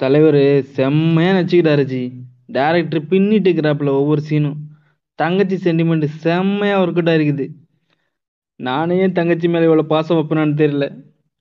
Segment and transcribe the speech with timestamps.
[0.00, 2.02] தலைவர் செம்மையா நடிச்சுக்கிட்டாரு G.
[2.52, 4.58] Director பின்னிட்டு இருக்கிறாப்புல ஒவ்வொரு சீனும்
[5.18, 7.46] தங்கச்சி சென்டிமெண்ட் செம்மையா ஒர்க் அவுட் இருக்குது
[8.60, 10.86] நானே என் தங்கச்சி மேல இவ்வளவு பாசம் வைப்பேனான்னு தெரியல.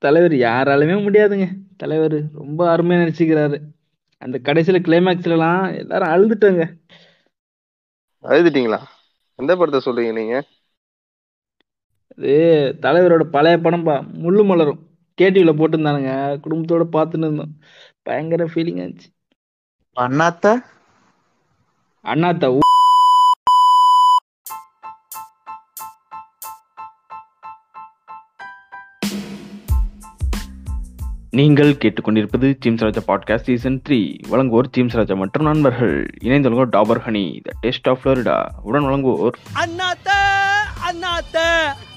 [0.02, 1.46] தலைவர் யாராலுமே முடியாதுங்க.
[1.78, 3.58] தலைவர் ரொம்ப அருமையா நடிச்சுக்கிறாரு.
[4.22, 6.64] அந்த கடைசியில கிளைமேக்ஸ்ல எல்லாம் எல்லாரும் அழுதுட்டாங்க.
[8.24, 8.80] அழுதுட்டீங்களா?
[9.40, 10.36] எந்த படத்தை சொல்றீங்க நீங்க?
[12.12, 12.36] அது
[12.82, 14.80] தலைவரோட பழைய படம்பா முள்ளு மலரும்.
[15.18, 16.12] கேடிவில போட்டிருந்தானுங்க.
[16.46, 17.54] குடும்பத்தோட பார்த்துன்னு இருந்தோம்.
[18.08, 19.08] பயங்கர ஃபீலிங் ஆச்சு.
[19.98, 20.46] அண்ணாத்த?
[22.06, 22.46] அண்ணாத்த
[31.32, 35.98] நீங்கள் கேட்டுக்கொண்டிருப்பது Jims Raja podcast season three வழங்குவோர் ஜிம்ஸ் ராஜா மற்றும் நண்பர்கள்.
[36.22, 40.10] இணைந்து Dabur honey the taste of Florida உடன் வழங்குவோர் அண்ணாத்த
[40.90, 41.38] அண்ணாத்த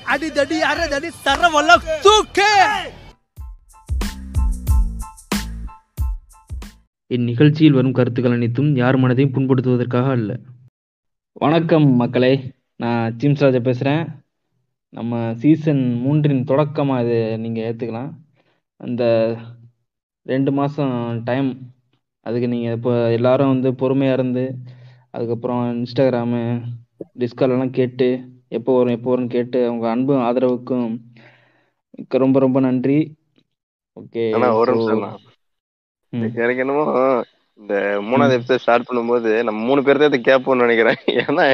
[0.06, 2.51] அடிதடி அரதடி சரவல தூக்கு!
[7.10, 10.32] இந்நிகழ்ச்சியில் வரும் கருத்துக்கள் அனைத்தும் யார் மனதையும் புண்படுத்துவதற்காக அல்ல.
[11.37, 12.30] வணக்கம் மக்களே.
[12.80, 14.02] நான் ஜிம்ஸ் ராஜா பேசுகிறேன்
[14.93, 18.10] நம்ம சீசன் மூன்றின் தொடக்கமாக இது நீங்கள் ஏற்றுக்கலாம்
[18.80, 19.02] அந்த
[20.26, 20.95] ரெண்டு மாதம்
[21.29, 21.49] டைம்
[22.26, 24.45] அதுக்கு நீங்கள் இப்போ எல்லாரும் வந்து பொறுமையாக இருந்து
[25.15, 26.43] அதுக்கப்புறம் இன்ஸ்டாகிராமு
[27.23, 28.09] டிஸ்காலெல்லாம் கேட்டு
[28.59, 30.88] எப்போ வரும் எப்போ வரும்னு கேட்டு அவங்க அன்பும் ஆதரவுக்கும்
[32.24, 32.99] ரொம்ப ரொம்ப நன்றி.
[33.96, 34.24] ஓகே
[34.60, 35.04] ஒரு நிமிஷம்.
[36.12, 36.84] எனக்கு என்னமோ
[37.60, 37.74] இந்த
[38.08, 41.00] மூணாவது எபிசோட் ஸ்டார்ட் பண்ணும்போது நம்ம மூணு பேர் தான் இதை கேட்போம்னு நினைக்கிறேன்.
[41.22, 41.44] ஏன்னா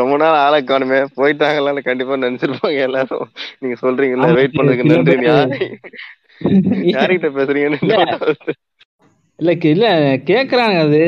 [0.00, 0.98] ரொம்ப நாள் ஆளை காணுமே.
[1.18, 3.26] போயிட்டாங்களான்னு கண்டிப்பா நினைச்சிருப்பாங்க எல்லாரும்.
[3.60, 5.16] நீங்க சொல்றீங்கல்ல வெயிட் பண்ணதுக்கு நன்றி
[6.94, 7.80] யார்கிட்ட பேசுறீங்கன்னு
[9.38, 9.52] இல்ல.
[9.70, 9.84] இல்ல
[10.30, 11.00] கேக்குறாங்க அது.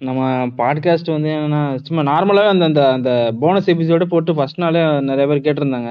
[0.00, 0.20] நம்ம
[0.60, 3.10] பாட்காஸ்ட் வந்து என்னன்னா சும்மா நார்மலாவே அந்த அந்த அந்த
[3.40, 5.90] போனஸ் எபிசோட போட்டு ஃபர்ஸ்ட் நாளே நிறைய பேர் கேட்டிருந்தாங்க.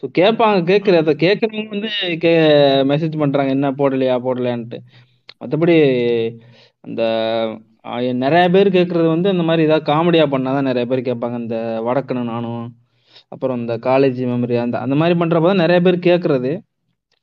[0.00, 1.90] ஸோ கேட்பாங்க கேட்கறத கேட்கறவங்க வந்து
[2.24, 2.32] கே
[2.92, 4.80] மெசேஜ் பண்றாங்க என்ன போடலையா போடலையான்ட்டு.
[5.40, 5.76] மற்றபடி
[6.86, 7.02] அந்த
[8.24, 11.36] நிறைய பேர் கேட்கறது வந்து இந்த மாதிரி ஏதாவது காமெடியா பண்ணாதான் நிறைய பேர் கேட்பாங்க.
[11.44, 12.64] இந்த வடக்கணும் நானும்
[13.34, 16.52] அப்புறம் இந்த காலேஜ் மெமரி அந்த அந்த மாதிரி பண்ணுறப்ப தான் நிறைய பேர் கேட்கறது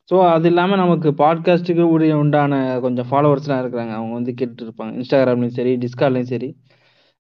[0.10, 3.94] ஸோ அது இல்லாமல் நமக்கு பாட்காஸ்ட்டுக்கு உரிய உண்டான கொஞ்சம் ஃபாலோவர்ஸ்லாம் இருக்கிறாங்க.
[3.98, 4.92] அவங்க வந்து கேட்டுட்டு இருப்பாங்க.
[5.00, 6.50] இன்ஸ்டாகிராம்லையும் சரி டிஸ்கார்ட்லையும் சரி.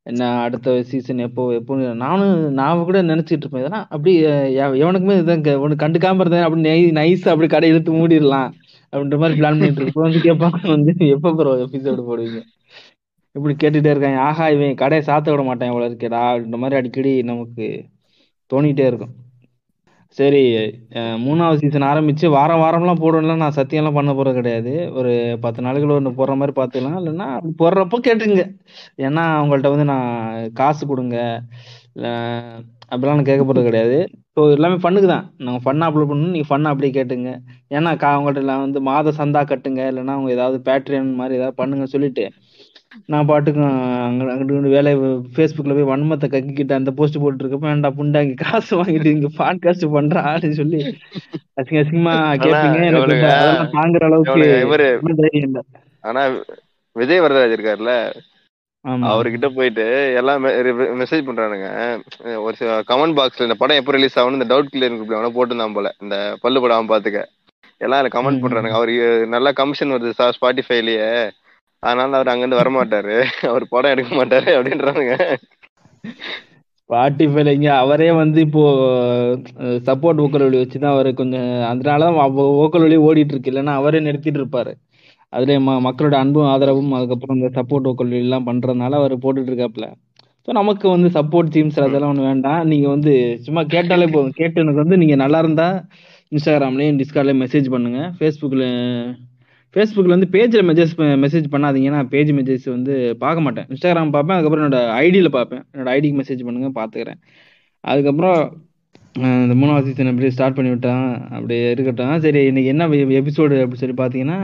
[0.06, 3.64] என்ன அடுத்த சீசன் எப்போ எப்போ நானும் நான் கூட நினச்சிட்டு இருப்பேன்.
[3.64, 4.12] இதெல்லாம் அப்படி
[4.84, 8.52] எவனுக்குமே இதான் ஒன்று கண்டுக்காமல் இருந்தேன் அப்படி நை நைஸ் அப்படி கடை இழுத்து மூடிடலாம்.
[8.94, 12.42] அப்படின்ற மாதிரி பிளான் பண்ணிட்டு இருப்போம் வந்து கேட்பாங்க வந்து எப்போ ப்ரோ எபிசோடு போடுவீங்க?
[13.36, 14.20] இப்படி கேட்டுட்டே இருக்காங்க.
[14.28, 17.66] ஆஹா இவன் கடையை சாத்த விட மாட்டேன் இவ்வளோ இருக்கேடா அப்படின்ற மாதிரி அடிக்கடி நமக்கு
[18.52, 19.14] தோணிட்டே இருக்கும்.
[20.18, 20.42] சரி
[21.26, 24.74] மூணாவது சீசன் ஆரம்பிச்சு வாரம் வாரம்லாம் போடணும்லாம் நான் சத்தியம்லாம் பண்ண போறது கிடையாது.
[25.00, 25.12] ஒரு
[25.44, 26.98] பத்து நாளுக்குள்ள ஒன்று போடுற மாதிரி பார்த்துக்கலாம்.
[27.02, 28.44] இல்லைன்னா அப்படி போடுறப்போ கேட்டுங்க
[29.08, 30.08] ஏன்னா அவங்கள்ட்ட வந்து நான்
[30.62, 31.18] காசு கொடுங்க.
[32.92, 34.00] அப்படிலாம் நான் கேட்க போறது கிடையாது.
[34.38, 36.34] ஸோ எல்லாமே ஃபண்ணுக்கு தான் நாங்கள் ஃபன்னாக அப்லோட் பண்ணணும்.
[36.34, 37.30] நீங்கள் ஃபன்னாக அப்படியே கேட்டுங்க.
[37.76, 39.82] ஏன்னா கா அவங்கள்ட்ட எல்லாம் வந்து மாத சந்தா கட்டுங்க.
[39.92, 42.26] இல்லைன்னா அவங்க ஏதாவது பேட்ரியன் மாதிரி ஏதாவது பண்ணுங்க சொல்லிட்டு
[43.12, 43.62] நான் பாட்டுக்கு
[44.08, 44.92] அங்க அங்கிட்டு வேலை
[45.34, 50.22] ஃபேஸ்புக்ல போய் வன்மத்தை கக்கிக்கிட்டு அந்த போஸ்ட் போட்டு இருக்கப்ப வேண்டா புண்டாங்கி காசு வாங்கிட்டு இங்க பாட்காஸ்ட் பண்ற
[50.30, 50.80] ஆளுன்னு சொல்லி
[51.60, 52.14] அசிங்க அசிங்கமா
[52.46, 53.18] கேட்பீங்க எனக்கு
[53.76, 54.88] தாங்குற அளவுக்கு
[56.04, 56.24] ஆனா
[56.96, 57.94] விஜய் வரதராஜ் இருக்காருல்ல?
[58.88, 61.68] அவர்கிட்ட போயிட்டு எல்லாம் மெசேஜ் பண்றானுங்க.
[62.46, 62.56] ஒரு
[62.92, 65.90] கமெண்ட் பாக்ஸ்ல இந்த படம் எப்போ ரிலீஸ் ஆகணும் இந்த டவுட் கிளியர் குரூப்ல அவன போட்டுருந்தான் போல.
[66.02, 67.22] இந்த பல்லு படம் பாத்துக்க.
[67.86, 68.44] எல்லாம் கமெண்ட்.
[68.44, 68.78] பண்றானுங்க.
[68.80, 71.12] அவருக்கு நல்லா கமிஷன் வருது சார் ஸ்பாட்டிஃபைலயே
[71.84, 73.18] அதனால அவர் அங்கிருந்து வர மாட்டாரு.
[73.50, 75.16] அவர் படம் எடுக்க மாட்டாரு அப்படின்றானுங்க.
[76.90, 78.64] ஸ்பாட்டிஃபைல இங்க அவரே வந்து இப்போ
[79.88, 82.20] சப்போர்ட் ஓக்கல் வழி வச்சுதான் அவரு கொஞ்சம் அதனாலதான்
[82.64, 83.52] ஓக்கல் வழி ஓடிட்டு இருக்கு.
[83.52, 84.74] இல்லைன்னா அவரே நிறுத்திட்டு இருப்பாரு.
[85.34, 89.88] அதுல ம மக்களோட அன்பும் ஆதரவும் அதுக்கப்புறம் இந்த சப்போர்ட் ஓக்கல் பண்ணுறதுனால எல்லாம் பண்றதுனால அவர் போட்டுட்டு இருக்காப்ல
[90.48, 92.60] ஸோ நமக்கு வந்து சப்போர்ட் டீம்ஸ் அதெல்லாம் ஒன்று வேண்டாம்.
[92.72, 93.14] நீங்கள் வந்து
[93.46, 94.36] சும்மா கேட்டாலே போதும்.
[94.38, 95.76] கேட்டு எனக்கு வந்து நீங்கள் நல்லா இருந்தால்
[96.36, 98.00] இன்ஸ்டாகிராம்லேயும் டிஸ்கார்ட்லேயும் மெசேஜ் பண்ணுங்க.
[98.18, 98.64] ஃபேஸ்புக்கில்
[99.76, 100.94] ஃபேஸ்புக்கில் வந்து பேஜில் மெசேஜ்
[101.24, 103.68] மெசேஜ் பண்ணாதீங்கன்னா பேஜ் மெசேஜ் வந்து பார்க்க மாட்டேன்.
[103.74, 105.64] இன்ஸ்டாகிராம் பார்ப்பேன் அதுக்கப்புறம் என்னோட ஐடியில் பார்ப்பேன்.
[105.74, 107.20] என்னோட ஐடிக்கு மெசேஜ் பண்ணுங்க பார்த்துக்கிறேன்.
[107.84, 108.40] அதுக்கப்புறம்
[109.46, 111.06] இந்த மூணாவது சீசன் அப்படியே ஸ்டார்ட் பண்ணி விட்டான்
[111.36, 112.16] அப்படியே இருக்கட்டும்.
[112.26, 112.88] சரி இன்னைக்கு என்ன
[113.22, 114.40] எபிசோடு அப்படின்னு சொல்லி பார்த்தீங்கன்னா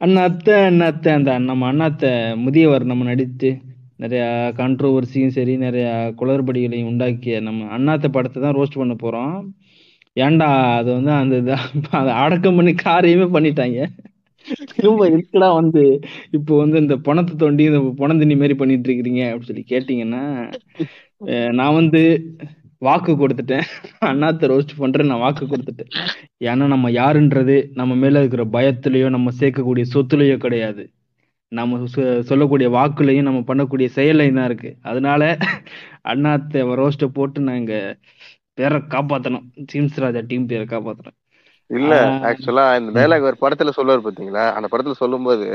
[0.00, 2.04] அண்ணாத்த அண்ணாத்த அந்த நம்ம அண்ணாத்த
[2.44, 3.48] முதியவர் நம்ம நடித்து
[3.98, 4.26] நிறையா
[4.58, 9.34] கான்ட்ரோவர்சியும் சரி நிறையா குளறுபடிகளையும் உண்டாக்கிய நம்ம அண்ணாத்த படத்தை தான் ரோஸ்ட் பண்ண போகிறோம்
[10.16, 10.48] ஏன்டா
[10.78, 11.36] அது வந்து அந்த
[11.98, 13.78] அதை அடக்கம் பண்ணி காரியமே பண்ணிட்டாங்க.
[14.72, 15.82] திரும்ப இருக்கடா வந்து
[16.38, 20.22] இப்போ வந்து இந்த பணத்தை தோண்டி இந்த பணம் தண்ணி மாதிரி பண்ணிட்டு இருக்கிறீங்க அப்படின்னு சொல்லி கேட்டீங்கன்னா
[21.58, 22.02] நான் வந்து
[22.86, 23.66] வாக்கு கொடுத்துட்டேன்.
[24.10, 25.90] அண்ணாத்த ரோஸ்ட் பண்றேன் நான் வாக்கு கொடுத்துட்டேன்.
[26.50, 30.84] ஏன்னா நம்ம யாருன்றது நம்ம மேல இருக்கிற பயத்திலயோ நம்ம சேர்க்கக்கூடிய சொத்துலயோ கிடையாது.
[31.52, 31.86] நம்ம
[32.30, 34.70] சொல்லக்கூடிய வாக்குலையும் நம்ம பண்ணக்கூடிய செயலையும் தான் இருக்கு.
[34.90, 35.30] அதனால
[36.12, 37.72] அண்ணாத்த ரோஸ்ட்டை போட்டு நாங்க
[38.58, 39.46] பேரை காப்பாத்தணும்.
[39.70, 41.16] ஜீம்ஸ் ராஜா டீம் பேரை காப்பாத்தணும்.
[41.78, 41.94] இல்ல
[42.28, 44.44] ஆக்சுவலா இந்த டைலாக் ஒரு படத்துல சொல்லுவார் பாத்தீங்களா?
[44.56, 45.48] அந்த படத்துல சொல்லும்போது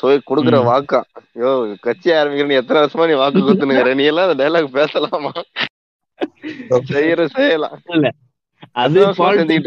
[0.00, 0.58] சோய் கொடுக்குற.
[0.70, 1.00] வாக்கா?
[1.42, 1.50] யோ
[1.86, 5.32] கட்சி ஆரம்பிக்கிற எத்தனை வருஷமா நீ வாக்கு கொடுத்துனுங்கிற நீ எல்லாம் அந்த டைலாக் பேசலாமா?
[7.26, 8.10] செய்யலாம் இல்ல.
[8.72, 9.14] அது?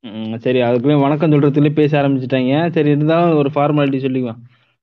[0.02, 0.38] அப்படின்னு.
[0.38, 2.72] சரி அதுக்குள்ளே வணக்கம் சொல்றதுக்குள்ளே பேச ஆரம்பிச்சிட்டாங்க.
[2.72, 4.38] சரி இருந்தாலும் ஒரு ஃபார்மாலிட்டி சொல்லிக்குவேன்.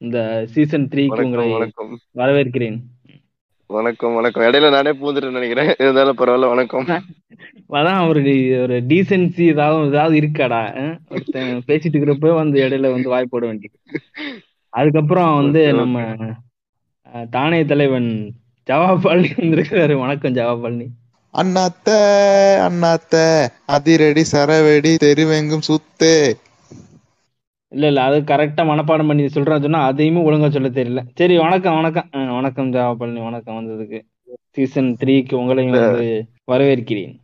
[0.03, 1.73] இந்த சீசன் த்ரீக்கு உங்களை
[2.15, 2.79] வரவேற்கிறேன்.
[3.67, 4.43] வணக்கம் வணக்கம்.
[4.43, 5.75] இடையில நானே பூந்துட்டு நினைக்கிறேன்.
[5.79, 6.87] இருந்தாலும் பரவாயில்ல வணக்கம்.
[7.69, 8.23] அதான் ஒரு
[8.63, 10.63] ஒரு டீசென்சி ஏதாவது ஏதாவது இருக்காடா?
[11.09, 13.79] ஒருத்தன் பேசிட்டு இருக்கிறப்ப வந்து இடையில வந்து வாய் போட வேண்டியது.
[14.69, 15.73] அதுக்கப்புறம் வந்து.
[15.73, 16.17] நம்ம
[17.31, 18.35] தானே தலைவன்
[18.67, 19.99] ஜவா பழனி வந்திருக்கிறாரு.
[19.99, 20.87] வணக்கம் ஜவா பழனி
[21.33, 21.89] அண்ணாத்த
[22.69, 23.15] அண்ணாத்த
[23.67, 26.33] அதிரடி சரவெடி தெருவெங்கும் சுத்தே.
[27.73, 31.01] இல்ல இல்ல அது கரெக்டா மனப்பாடம் பண்ணி சொல்றேன்னு சொன்னா அதையுமே ஒழுங்கா சொல்ல தெரியல.
[31.15, 32.09] சரி வணக்கம் வணக்கம்.
[32.13, 33.99] அஹ், வணக்கம் ஜவா பழனி வணக்கம் வந்ததுக்கு.
[34.51, 36.09] சீசன் த்ரீக்கு உங்களையும் வந்து
[36.51, 37.15] வரவேற்கிறேன்.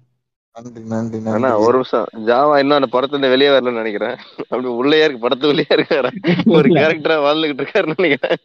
[0.57, 2.07] நன்றி நன்றி ஆனா நன்றி ஒரு நிமிஷம்.
[2.27, 4.17] ஜாவா இன்னும் அந்த படத்துல இருந்து வெளியே வரலன்னு நினைக்கிறேன்.
[4.39, 6.11] அப்படி உள்ளே இருக்கு படத்து உள்ளே இருக்காரு.
[6.47, 8.39] ஒரு கேரக்டரா வாழ்ந்துகிட்டு இருக்காருன்னு நினைக்கிறேன்.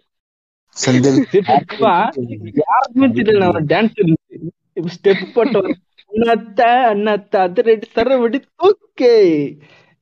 [2.63, 4.13] யாருக்குமே தெரியல டான்ஸ்
[4.73, 5.77] இப்ப ஸ்டெப் போட்டு வர-
[6.11, 6.61] அண்ணாத்த
[6.93, 9.13] அண்ணாத்த அது ரெண்டு சரவடி ஓகே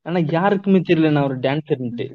[0.05, 2.05] ஆனா யாருக்குமே தெரியல நான் ஒரு டான்சர்ன்ட்டு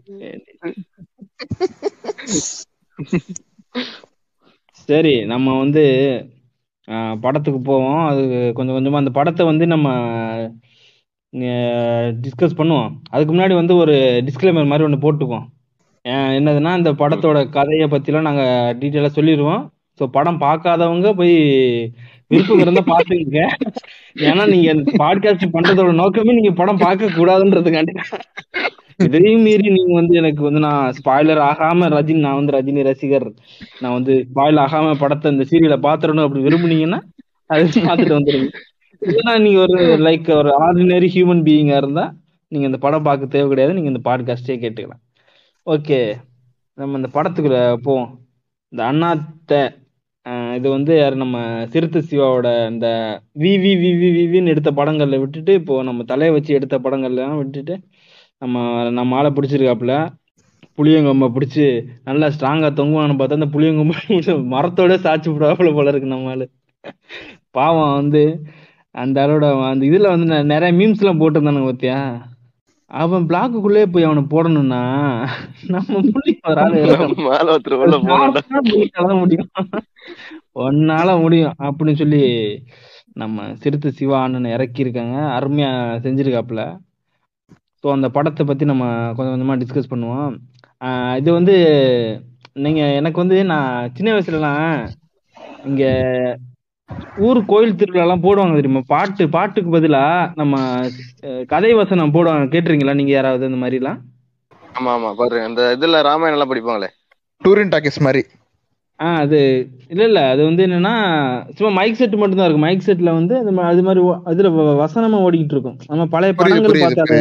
[4.89, 5.83] சரி நம்ம வந்து
[7.25, 8.03] படத்துக்கு போவோம்.
[8.11, 8.23] அது
[8.59, 9.89] கொஞ்சம் கொஞ்சமா அந்த படத்தை வந்து நம்ம
[12.25, 12.91] டிஸ்கஸ் பண்ணுவோம்.
[13.15, 13.95] அதுக்கு முன்னாடி வந்து ஒரு
[14.29, 15.47] டிஸ்கிளைமர் மாதிரி ஒன்று போட்டுக்குவோம்.
[16.39, 18.43] என்னதுன்னா இந்த படத்தோட கதையை பத்திலாம் நாங்க
[18.81, 19.63] டீட்டெயிலா சொல்லிடுவோம்
[20.01, 21.35] ஸோ படம் பார்க்காதவங்க போய்
[22.31, 23.43] விருப்பம் இருந்தா பாத்துக்கங்க
[24.17, 27.95] ஏன்னா நீங்க பாட்காஸ்ட் பண்றதோட நோக்கமே நீங்க படம் பார்க்க கூடாதுன்றதுக்காண்டி.
[28.97, 33.33] இதையும் மீறி நீங்க வந்து எனக்கு வந்து நான் ஸ்பாய்லர் ஆகாம ரஜினி நான் வந்து ரஜினி ரசிகர்.
[33.81, 37.01] நான் வந்து ஸ்பாயில் ஆகாம படத்தை இந்த சீரியலை பாத்துறணும் அப்படி விரும்புனீங்கன்னா
[37.47, 38.49] அது பார்த்துட்டு வந்துருங்க.
[39.03, 42.13] ஏன்னா நீங்க ஒரு லைக் ஒரு ஆர்டினரி ஹியூமன் பீயிங்கா இருந்தா
[42.49, 43.75] நீங்க இந்த படம் பார்க்க தேவை கிடையாது.
[43.75, 45.03] நீங்க இந்த பாட்காஸ்டே கேட்டுக்கலாம்.
[45.67, 46.15] ஓகே
[46.75, 48.21] நம்ம இந்த படத்துக்குள்ள போவோம்.
[48.69, 49.71] இந்த அண்ணாத்த
[50.57, 51.37] இது வந்து யார் நம்ம
[51.73, 52.87] சிறுத்தை சிவாவோட இந்த
[53.43, 57.75] வி வி வி வி வின்னு எடுத்த படங்களில் விட்டுட்டு இப்போ நம்ம தலையை வச்சு எடுத்த படங்கள்லாம் விட்டுட்டு
[58.43, 58.57] நம்ம
[58.99, 59.95] நம்ம ஆளை பிடிச்சிருக்காப்புல.
[60.79, 61.65] புளியங்கொம்பை பிடிச்சி
[62.05, 63.99] நல்லா ஸ்ட்ராங்காக தொங்குவான்னு பார்த்தா அந்த புளியங்கொம்பை
[64.55, 66.47] மரத்தோட சாட்சி விடாப்புல போல இருக்கு நம்ம ஆளு.
[67.57, 68.23] பாவம் வந்து
[68.95, 71.99] அந்த ஆளோட அந்த இதில் வந்து நிறைய மீம்ஸ்லாம் போட்டிருந்தானுங்க பார்த்தியா
[72.91, 74.81] அவன் பிளாக்குக்குள்ளே போய் அவனை போடணும்னா
[75.67, 76.01] நம்ம
[78.79, 79.49] உன்னால முடியும்.
[80.55, 81.55] உன்னால முடியும்.
[81.63, 82.23] அப்படின்னு சொல்லி
[83.13, 85.71] நம்ம சிறுத்தை சிவா அண்ணன் இறக்கி இருக்காங்க அருமையா
[86.05, 86.63] செஞ்சிருக்காப்புல.
[87.83, 90.31] ஸோ அந்த படத்தை பத்தி நம்ம கொஞ்சம் கொஞ்சமா டிஸ்கஸ் பண்ணுவோம்.
[90.85, 91.57] ஆஹ் இது வந்து
[92.53, 94.89] நீங்க எனக்கு வந்து நான் சின்ன வயசுலலாம்
[95.65, 95.85] இங்க
[97.21, 98.83] ஊர் கோயில் திருவிழாலாம் போடுவாங்க தெரியுமா?
[98.87, 100.03] பாட்டு பாட்டுக்கு பதிலா
[100.35, 100.57] நம்ம
[101.47, 102.45] கதை வசனம் போடுவாங்க.
[102.47, 102.95] கேட்டிருக்கீங்களா?
[102.95, 103.99] நீங்க யாராவது இந்த மாதிரிலாம்?
[104.75, 105.11] ஆமா ஆமா.
[105.15, 106.89] பாரு அந்த இதுல ராமாயணம் எல்லாம் படிப்பாங்களே.
[107.43, 108.23] டூரின் டாக்கிஸ் மாதிரி.
[109.01, 109.39] ஆ அது
[109.89, 110.21] இல்ல இல்ல.
[110.29, 110.93] அது வந்து என்னன்னா
[111.51, 114.77] சும்மா மைக் செட் மட்டும் தான் இருக்கும் மைக் செட்ல வந்து அது அது மாதிரி ஓ- அதுல வ-
[114.79, 117.19] வசனமா ஓடிக்கிட்டு இருக்கும் நம்ம பழைய படங்கள் புரியுது, பார்த்தாலே.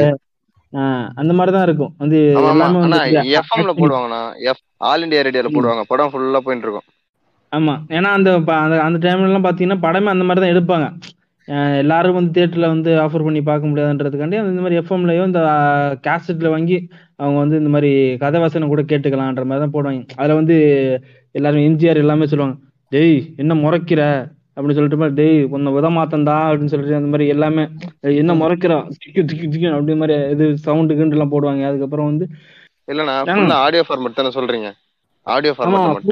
[0.73, 0.83] ஆ,
[1.15, 2.63] அந்த மாதிரி தான் இருக்கும் வந்து எல்லாமே
[3.35, 4.21] எஃப்எம்ல போடுவாங்கண்ணா.
[4.43, 5.83] எஃப் ஆல் இந்தியா ரேடியோல போடுவாங்க.
[5.87, 6.87] படம் ஃபுல்லா போயிட்டு இருக்கும்
[7.55, 7.73] ஆமா.
[7.89, 8.29] ஏன்னா அந்த
[8.85, 10.87] அந்த டைம்ல எல்லாம் பாத்தீங்கன்னா படமே அந்த மாதிரி தான் எடுப்பாங்க.
[11.47, 15.41] அஹ் எல்லாரும் வந்து தியேட்டர்ல வந்து ஆஃபர் பண்ணி பார்க்க முடியாதுன்றதுக்காண்டி அந்த மாதிரி எஃப்எம்லயோ இந்த
[16.05, 16.77] கேசட்ல வாங்கி
[17.19, 17.91] அவங்க வந்து இந்த மாதிரி
[18.23, 20.01] கதை வசனம் கூட கேட்டுக்கலான்ற மாதிரி தான் போடுவாங்க.
[20.17, 20.55] அதுல வந்து
[21.35, 22.55] எல்லாரும் எம்ஜிஆர் எல்லாமே சொல்லுவாங்க
[22.91, 24.01] டேய் என்ன முறைக்கிற?
[24.57, 27.63] அப்படின்னு சொல்லிட்டு மாதிரி, டேய் உன்னை உதமாத்தந்தா அப்படின்னு சொல்லிட்டு அந்த மாதிரி எல்லாமே
[28.03, 28.77] "ஏய், என்ன முறைக்கிறா?
[28.95, 31.63] திக்கு திக்கு திக்கு அப்படி மாதிரி இது சவுண்டு கிண்டு எல்லாம் போடுவாங்க.
[31.69, 32.25] அதுக்கப்புறம் வந்து
[33.27, 34.69] இல்லண்ணா ஆடியோ ஃபார்மேட் தானே சொல்றீங்க?
[35.27, 36.09] ஆடியோ ஃபார்மேட் மட்டும்.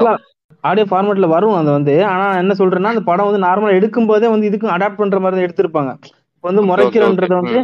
[0.64, 1.94] ஆடியோ ஃபார்மேட்ல வரும் அது வந்து.
[2.04, 5.46] ஆனா என்ன சொல்றேன்னா அந்த படம் வந்து நார்மலா எடுக்கும் போதே வந்து இதுக்கும் அடாப்ட் பண்ற மாதிரி தான்
[5.48, 5.90] எடுத்திருப்பாங்க.
[6.36, 7.34] இப்ப வந்து முறைக்கிறன்றது.
[7.40, 7.58] வந்து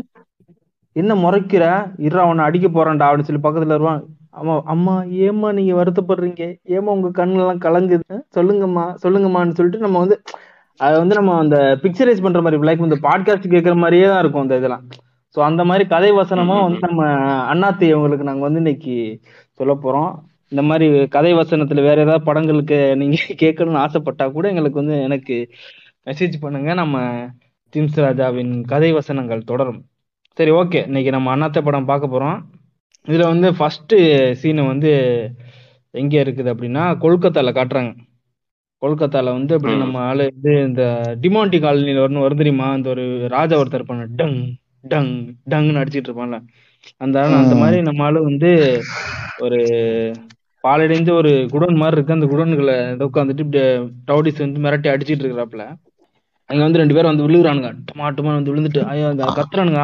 [0.97, 1.65] என்ன முறைக்கிற?
[1.99, 4.01] இருறா உன்னை அடிக்க போறான்டா அப்படின்னு சொல்லி பக்கத்துல வருவான்
[4.33, 4.95] அம்மா அம்மா
[5.27, 6.43] ஏம்மா நீங்க வருத்தப்படுறீங்க?
[6.77, 8.17] ஏம்மா உங்க கண்ணெல்லாம் கலங்குது?
[8.37, 10.17] சொல்லுங்கம்மா சொல்லுங்கம்மான்னு சொல்லிட்டு நம்ம வந்து
[10.81, 14.59] அதை வந்து நம்ம அந்த பிக்சரைஸ் பண்ற மாதிரி லைக் இந்த பாட்காஸ்ட் கேட்கற மாதிரியே தான் இருக்கும் அந்த
[14.61, 14.85] இதெல்லாம்.
[15.35, 17.03] சோ அந்த மாதிரி கதை வசனமா வந்து நம்ம
[17.53, 18.95] அண்ணாத்தி அவங்களுக்கு நாங்க வந்து இன்னைக்கு
[19.61, 20.11] சொல்ல போறோம்.
[20.53, 22.67] இந்த மாதிரி கதை வசனத்துல வேற ஏதாவது படங்களுக்கு
[22.97, 25.37] நீங்க கேட்கணும்னு ஆசைப்பட்டா கூட எங்களுக்கு வந்து எனக்கு
[26.07, 26.71] மெசேஜ் பண்ணுங்க.
[26.75, 26.97] நம்ம
[27.73, 29.81] ஜிம்ஸ் ராஜாவின் கதை வசனங்கள் தொடரும்.
[30.37, 32.39] சரி ஓகே இன்னைக்கு நம்ம அண்ணாத்த படம் பார்க்க போறோம்.
[33.07, 33.95] இதுல வந்து ஃபர்ஸ்ட்
[34.41, 34.91] சீன் வந்து
[35.95, 37.93] எங்க இருக்குது அப்படின்னா கொல்கத்தால காட்டுறாங்க.
[38.83, 39.75] கொல்கத்தால வந்து அப்படி.
[39.83, 40.83] நம்ம ஆளு வந்து இந்த
[41.23, 42.69] டிமாண்டி காலனில ஒன்று வரும் தெரியுமா?
[42.79, 43.05] இந்த ஒரு
[43.35, 44.39] ராஜா ஒருத்தர் இருப்பாங்க டங்
[44.85, 45.13] டங்
[45.47, 46.39] டங்னு அடிச்சிட்டு இருப்பான்ல.
[47.01, 48.51] அந்த அந்த மாதிரி நம்ம ஆளு வந்து
[49.39, 49.59] ஒரு
[50.65, 52.17] பாலடைஞ்ச ஒரு குடோன் மாதிரி இருக்கு.
[52.17, 52.77] அந்த குடோன்களை
[53.09, 53.63] உட்காந்துட்டு இப்படி
[54.09, 55.65] டவுடிஸ் வந்து மிரட்டி அடிச்சிட்டு இருக்கிறாப்புல.
[56.51, 57.69] அங்க வந்து ரெண்டு பேரும் வந்து விழுகுறானுங்க.
[57.89, 59.83] டமா டமா வந்து விழுந்துட்டு ஐயோ அந்த கத்துறானுங்க.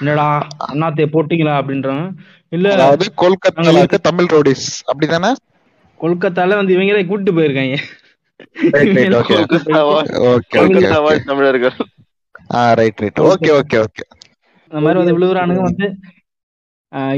[0.00, 0.26] என்னடா
[0.70, 2.04] அண்ணாத்தைய போட்டீங்களா அப்படின்றான்
[2.52, 5.30] இல்ல அதாவது கொல்கத்தால இருக்க தமிழ் ரோடிஸ் அப்படிதானே?
[6.00, 7.76] கொல்கத்தால வந்து இவங்களே கூட்டிட்டு போயிருக்காங்க.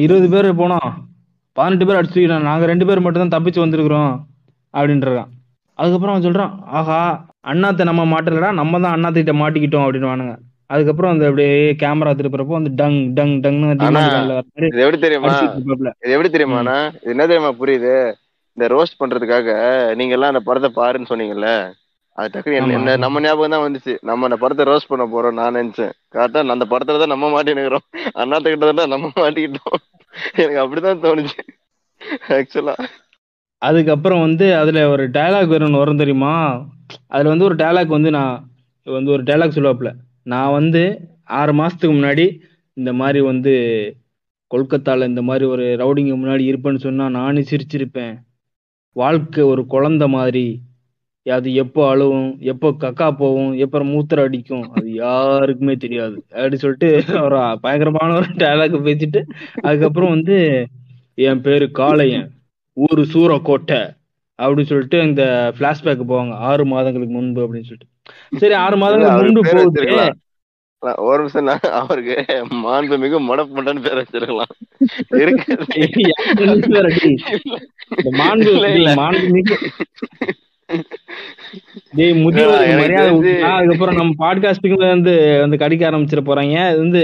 [0.05, 0.91] இருபது பேர் போனோம்.
[1.57, 4.13] பதினெட்டு பேர் அடிச்சுக்கிறோம் நாங்க ரெண்டு பேர் மட்டும் தான் தப்பிச்சு வந்திருக்கிறோம்
[4.75, 5.29] அப்படின்றான்.
[5.79, 6.99] அதுக்கப்புறம் அவன் சொல்றான் ஆஹா
[7.51, 10.35] அண்ணாத்தை நம்ம மாட்டலடா நம்ம தான் அண்ணாத்திட்ட மாட்டிக்கிட்டோம் அப்படின்னு வானுங்க
[10.75, 13.71] அதுக்கப்புறம் அந்த அப்படியே கேமரா திருப்புறப்போ வந்து டங் டங் டங்னு
[14.85, 15.33] எப்படி தெரியுமா.
[16.05, 17.95] இது எப்படி தெரியுமாண்ணா இது என்ன தெரியுமா புரியுது?
[18.57, 19.49] இந்த ரோஸ்ட் பண்றதுக்காக
[20.01, 21.51] நீங்க எல்லாம் அந்த படத்தை பாருன்னு சொன்னீங்கல்ல?
[22.19, 22.75] அது ஆமா.
[22.79, 23.93] என்ன நம்ம ஞாபகம் தான் வந்துச்சு.
[24.09, 25.93] நம்ம அந்த படத்தை ரோஸ்ட் பண்ண போறோம் நான் நினைச்சேன்.
[26.15, 27.87] கரெக்டா அந்த படத்துல தான் நம்ம மாட்டினுக்கிறோம்.
[28.23, 29.81] அண்ணாத்த கிட்ட தான் நம்ம மாட்டிக்கிட்டோம்.
[30.35, 31.39] எனக்கு அப்படிதான் தோணுச்சு.
[32.29, 32.75] ஆக்சுவலா
[33.63, 36.35] அதுக்கப்புறம் வந்து அதுல ஒரு டயலாக் வேற வரும் தெரியுமா?
[37.07, 38.51] அதுல வந்து ஒரு டயலாக் வந்து நான்
[38.85, 39.91] வந்து ஒரு டயலாக் சொல்லுவாப்புல.
[40.23, 40.83] நான் வந்து
[41.25, 42.27] ஆறு மாசத்துக்கு முன்னாடி
[42.73, 43.55] இந்த மாதிரி வந்து
[44.51, 48.15] கொல்கத்தால இந்த மாதிரி ஒரு ரவுடிங்க முன்னாடி இருப்பேன்னு சொன்னா நானும் சிரிச்சிருப்பேன்.
[48.97, 50.47] வாழ்க்கை ஒரு குழந்த மாதிரி.
[51.27, 56.17] அது எப்போ அழுவும் எப்போ கக்கா போகும் எப்போ மூத்திரம் அடிக்கும் அது யாருக்குமே தெரியாது.
[56.35, 56.89] அப்படி சொல்லிட்டு
[57.23, 59.23] ஒரு பயங்கரமான ஒரு டயலாக் பேசிட்டு
[59.61, 60.37] அதுக்கப்புறம் வந்து
[61.29, 62.29] என் பேரு காளையன்
[62.77, 63.81] ஊரு சூரக்கோட்டை
[64.39, 65.25] அப்படின்னு சொல்லிட்டு இந்த
[65.59, 66.35] பிளாஷ்பேக் போவாங்க.
[66.51, 67.91] ஆறு மாதங்களுக்கு முன்பு அப்படின்னு சொல்லிட்டு.
[68.41, 70.07] சரி ஆறு மாதங்களுக்கு முன்பு போகுது.
[71.09, 71.47] ஒரு நிமிஷம்
[71.81, 72.17] அவருக்கு
[72.65, 74.53] மாண்பு மிக மடப்பட்டான்னு பேர் வச்சிருக்கலாம்.
[75.23, 75.53] இருக்கு.
[78.21, 78.53] மாண்பு
[79.03, 79.57] மாண்பு மிகு
[81.97, 82.13] டேய்
[83.43, 86.55] அதுக்கப்புறம் நம்ம பாட்காஸ்டிங் வந்து வந்து கடிக்க ஆரம்பிச்சிட போறாங்க.
[86.71, 87.03] இது வந்து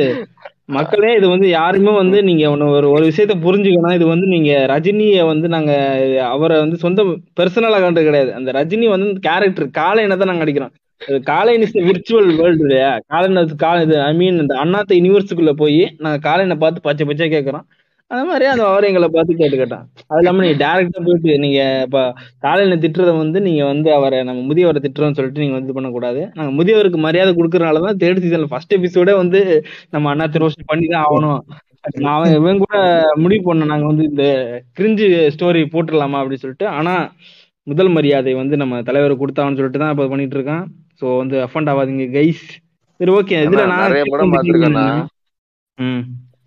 [0.67, 3.95] மக்களே இது வந்து யாருமே வந்து நீங்க ஒரு ஒரு விஷயத்த புரிஞ்சுக்கணும்.
[3.95, 5.73] இது வந்து நீங்க ரஜினிய வந்து நாங்க
[6.35, 7.02] அவரை வந்து சொந்த
[7.40, 8.33] பெர்சனலா கண்டு கிடையாது.
[8.35, 10.73] அந்த ரஜினி வந்து கேரக்டர் காலையின தான் நாங்க அடிக்கிறோம்.
[11.25, 12.99] காலைன் இஸ் விர்ச்சுவல் வேர்ல்டு இல்லையா?
[13.07, 17.67] காலைன் காலை இது ஐ மீன் இந்த அண்ணாத்த யூனிவர்ஸுக்குள்ள போய் நாங்க காலைனை பார்த்து பச்சை பச்சை கேட்கறோம்
[18.11, 19.85] அது மாதிரி அந்த அவர் எங்களை பார்த்து கேட்டுக்கிட்டான்.
[20.11, 21.99] அது இல்லாம நீங்க டேரக்டா போயிட்டு நீங்க இப்ப
[22.45, 26.23] காலையில திட்டுறத வந்து நீங்க வந்து அவரை நம்ம முதியவரை திட்டுறோம்னு சொல்லிட்டு நீங்க வந்து பண்ணக்கூடாது.
[26.38, 29.40] நாங்க முதியவருக்கு மரியாதை கொடுக்கறனாலதான் தேர்ட் சீசன்ல ஃபர்ஸ்ட் எபிசோடே வந்து
[29.95, 31.43] நம்ம அண்ணா ரோஸ்ட் பண்ணி தான் ஆகணும்.
[32.07, 32.79] நான் இவன் கூட
[33.25, 33.71] முடிவு பண்ணோம்.
[33.73, 34.25] நாங்க வந்து இந்த
[34.79, 36.67] கிரிஞ்சு ஸ்டோரி போட்டுடலாமா அப்படின்னு சொல்லிட்டு.
[36.79, 36.95] ஆனா
[37.67, 40.64] முதல் மரியாதை வந்து நம்ம தலைவர் கொடுத்தான்னு சொல்லிட்டு தான் இப்ப பண்ணிட்டு இருக்கான்.
[41.00, 42.45] சோ வந்து அஃபண்ட் ஆகாதீங்க கைஸ்
[43.00, 43.95] சரி ஓகே இதுல நான்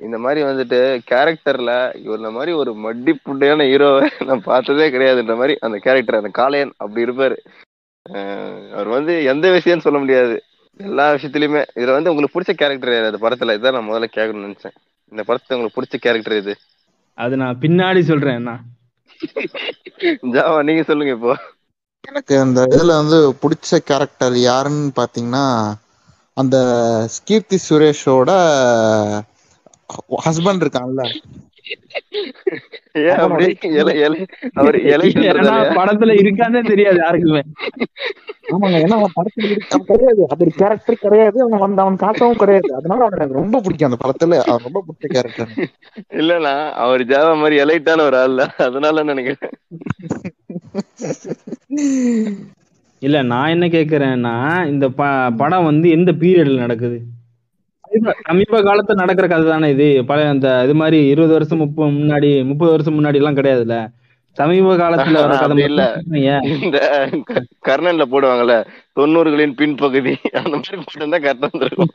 [0.03, 0.79] இந்த மாதிரி வந்துட்டு
[1.11, 1.71] கேரக்டர்ல
[2.05, 7.05] இவர மாதிரி ஒரு மட்டி புட்டையான ஹீரோவை நான் பார்த்ததே கிடையாதுன்ற மாதிரி அந்த கேரக்டர் அந்த காளையன் அப்படி
[7.05, 7.37] இருப்பாரு.
[8.73, 10.35] அவர் வந்து எந்த விஷயம்னு சொல்ல முடியாது.
[10.79, 13.09] எல்லா விஷயத்துலயுமே இதுல வந்து உங்களுக்கு பிடிச்ச கேரக்டர் யாரு?
[13.11, 14.75] அந்த படத்துல இதான் நான் முதல்ல கேட்கணும்னு நினைச்சேன்.
[15.11, 16.53] இந்த படத்துல உங்களுக்கு பிடிச்ச கேரக்டர் இது
[17.17, 18.53] அது நான் பின்னாடி சொல்றேன் என்ன
[20.35, 21.33] ஜாவா நீங்க சொல்லுங்க இப்போ.
[22.03, 25.45] எனக்கு அந்த இதுல வந்து பிடிச்ச கேரக்டர் யாருன்னு பாத்தீங்கன்னா
[26.37, 26.57] அந்த
[27.25, 28.31] கீர்த்தி சுரேஷோட
[30.25, 31.09] ஹஸ்பண்ட் இருக்கான்ல.
[35.75, 37.41] படத்துல இருக்காதே தெரியாது யாருக்குமே.
[38.51, 40.25] ஆமாங்க ஏன்னா அவன் படத்துல இருக்க- அவன் கிடையாது.
[40.29, 41.41] அது ஒரு கேரக்டர் கிடையாது.
[41.41, 42.75] அவன் வந்து அவன் காட்டவும் கிடையாது.
[42.75, 44.39] அதனால அவன் எனக்கு ரொம்ப பிடிக்கும் அந்த படத்துல.
[44.39, 45.47] அவன் ரொம்ப பிடிச்ச கேரக்டர்
[46.09, 49.51] இல்லனா அவர் ஜாவா மாதிரி எலைட்டான ஒரு ஆள் அதனால நினைக்கிறேன்.
[52.99, 57.01] இல்ல நான் என்ன கேக்குறேன்னா இந்த ப படம் வந்து எந்த பீரியட்ல நடக்குது?
[57.99, 60.05] சமீப- காலத்துல நடக்கிற கதை தானே இது?
[60.05, 63.93] பழைய அந்த இது மாதிரி இருபது வருஷம் முப்பது முன்னாடி முப்பது வருஷம் முன்னாடி எல்லாம் கிடையாதுல்ல?
[64.31, 65.99] சமீப காலத்துல வர கதை இல்ல.
[66.61, 67.09] இந்த
[67.67, 68.65] கர்ணன்ல போடுவாங்கல்ல
[68.99, 71.87] தொண்ணூறுகளின் பின்பகுதி அந்த மாதிரி போட்டிருந்தா கரெக்டா இருந்திருக்கும்.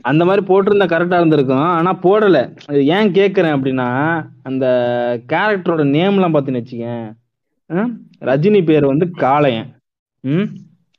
[0.00, 1.58] அந்த மாதிரி போட்டிருந்தா கரெக்டா இருந்திருக்கும்.
[1.58, 2.56] ஆனா போடல.
[2.72, 4.66] ஏன் கேக்குறேன் அப்படின்னா அந்த
[5.32, 7.16] கேரக்டரோட நேம் எல்லாம் பாத்தீங்கன்னு வச்சுக்கேன்?
[8.20, 9.74] ரஜினி பேர் வந்து காளையன்.
[10.20, 10.42] ம்?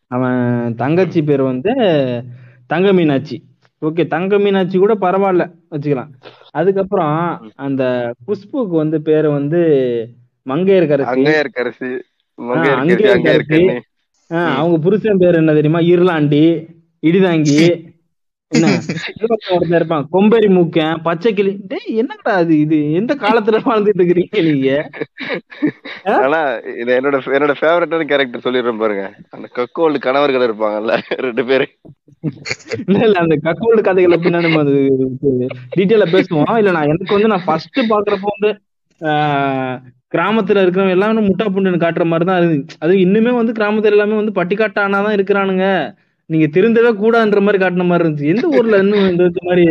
[0.07, 1.73] அவன் தங்கச்சி பேர் வந்து
[2.67, 3.43] தங்க மீனாட்சி.
[3.87, 6.11] ஓகே தங்க மீனாட்சி கூட பரவாயில்ல வச்சுக்கலாம்.
[6.51, 7.15] அதுக்கப்புறம்
[7.65, 7.83] அந்த
[8.27, 9.61] குஷ்புக்கு வந்து பேரு வந்து
[10.45, 11.07] மங்கையர்கரசி.
[14.57, 15.79] அவங்க புருஷன் பேர் என்ன தெரியுமா?
[15.93, 16.43] இருளாண்டி
[17.03, 17.59] இடிதாங்கி
[18.53, 18.67] என்ன?
[19.77, 21.51] இருப்பான் கொம்பேரி மூக்கன் பச்சை கிளி.
[21.69, 22.79] டேய் என்னடா அது இது?
[22.99, 24.69] எந்த காலத்துல வாழ்ந்துட்டு இருக்கிறீங்க நீங்க?
[26.17, 26.39] ஆனா
[26.75, 29.05] இது என்னோட என்னோட ஃபேவரட்டான கேரக்டர் சொல்லிடுறேன் பாருங்க.
[29.35, 30.95] அந்த கக்கோல்டு கணவர்கள் இருப்பாங்கல்ல
[31.27, 31.67] ரெண்டு பேரு.
[32.83, 34.75] இல்ல இல்ல அந்த கக்கோல்டு கதைகளை பின்னாடி நம்ம அது
[35.73, 36.53] டீட்டெயிலா பேசுவோம்?
[36.61, 38.51] இல்ல நான் எனக்கு வந்து நான் ஃபர்ஸ்ட் பாக்குறப்போ வந்து
[39.01, 39.77] ஆஹ்,
[40.13, 42.75] கிராமத்துல இருக்கிறவங்க எல்லாமே முட்டா புண்டுன்னு காட்டுற மாதிரி தான் இருக்கு.
[42.83, 45.65] அது இன்னுமே வந்து கிராமத்துல எல்லாமே வந்து பட்டிக்காட்டானா தான் இருக்கிறானுங்க.
[46.29, 48.29] நீங்க திருந்தவே கூடாதுன்ற மாதிரி காட்டின மாதிரி இருந்துச்சு.
[48.33, 49.63] எந்த ஊர்ல இன்னும் இந்த மாதிரி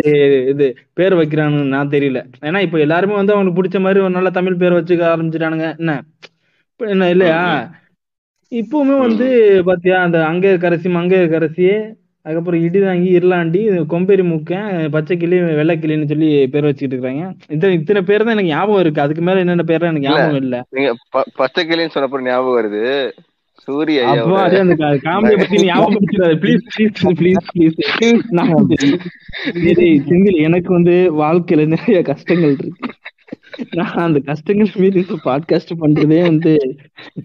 [0.52, 2.20] இது பேர் வைக்கிறானுன்னு நான் தெரியல.
[2.48, 5.68] ஏன்னா இப்ப எல்லாருமே வந்து அவங்களுக்கு பிடிச்ச மாதிரி ஒரு நல்ல தமிழ் பேர் வச்சுக்க ஆரம்பிச்சிட்டானுங்க.
[5.78, 5.94] என்ன?
[6.72, 7.40] இப்ப என்ன இல்லையா?
[8.52, 9.26] இப்பவுமே வந்து
[9.70, 11.66] பாத்தியா அந்த அங்கே கரசி மங்கைய கரசி
[12.26, 13.60] அதுக்கப்புறம் இடிதாங்கி இருளாண்டி
[13.92, 17.22] கொம்பேரி முக்கன் பச்சை கிளி வெள்ளை கிளின்னு சொல்லி பேர் வச்சுக்கிட்டு இருக்காங்க.
[17.54, 19.04] இந்த இத்தனை பேர் தான் எனக்கு ஞாபகம் இருக்கு.
[19.04, 20.58] அதுக்கு மேல என்னென்ன பேர் எனக்கு ஞாபகம் இல்ல.
[21.40, 22.84] பச்சை கிளின்னு சொன்னப்ப ஞாபகம் வருது.
[23.64, 24.74] சூரிய ஐயா அப்போ அதே அந்த
[25.06, 26.36] காமெடியை பத்தி ஞாபகப்படுத்திடாது.
[26.42, 28.76] ப்ளீஸ் ப்ளீஸ் ப்ளீஸ் ப்ளீஸ் நான் வந்து
[29.66, 32.90] சரி, செந்தில் எனக்கு வந்து வாழ்க்கையில நிறைய கஷ்டங்கள் இருக்கு.
[33.78, 36.52] நான் அந்த கஷ்டங்கள் மீறி இந்த பாட்காஸ்ட் பண்றதே வந்து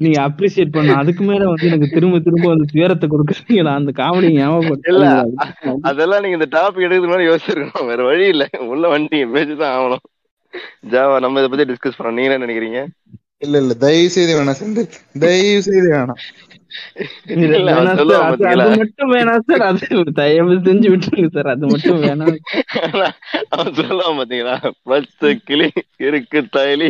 [0.03, 0.95] நீங்க அப்ரிசியேட் பண்ண.
[1.01, 6.37] அதுக்கு மேல வந்து எனக்கு திரும்ப திரும்ப வந்து துயரத்தை கொடுக்குறீங்க நான் அந்த காமெடி ஞாபகப்படுத்த அதெல்லாம் நீங்க
[6.39, 7.89] இந்த டாபிக் எடுக்கிறது மாதிரி யோசிச்சிருக்கணும்.
[7.91, 8.47] வேற வழி இல்ல.
[8.73, 10.03] உள்ள வந்துட்டீங்க பேசிதான் ஆகணும்.
[10.93, 12.81] ஜாவா நம்ம இதை பத்தி டிஸ்கஸ் பண்ணோம் நீங்க என்ன நினைக்கிறீங்க?
[13.41, 13.73] இல்ல இல்ல.
[13.77, 14.59] தயவு செய்து வேணாம்.
[14.59, 14.89] செந்தில்
[15.19, 16.21] தயவு செய்து வேணாம்
[18.77, 19.63] மட்டும் வேணாம் சார்.
[19.63, 21.47] அது தயவு செஞ்சு விட்டுருங்க சார்.
[21.47, 22.37] அது மட்டும் வேணாம்.
[23.49, 24.55] அவன் சொல்லுவான் பாத்தீங்களா?
[24.83, 25.67] பச்சை கிளி
[25.99, 26.89] இருக்கு தயலி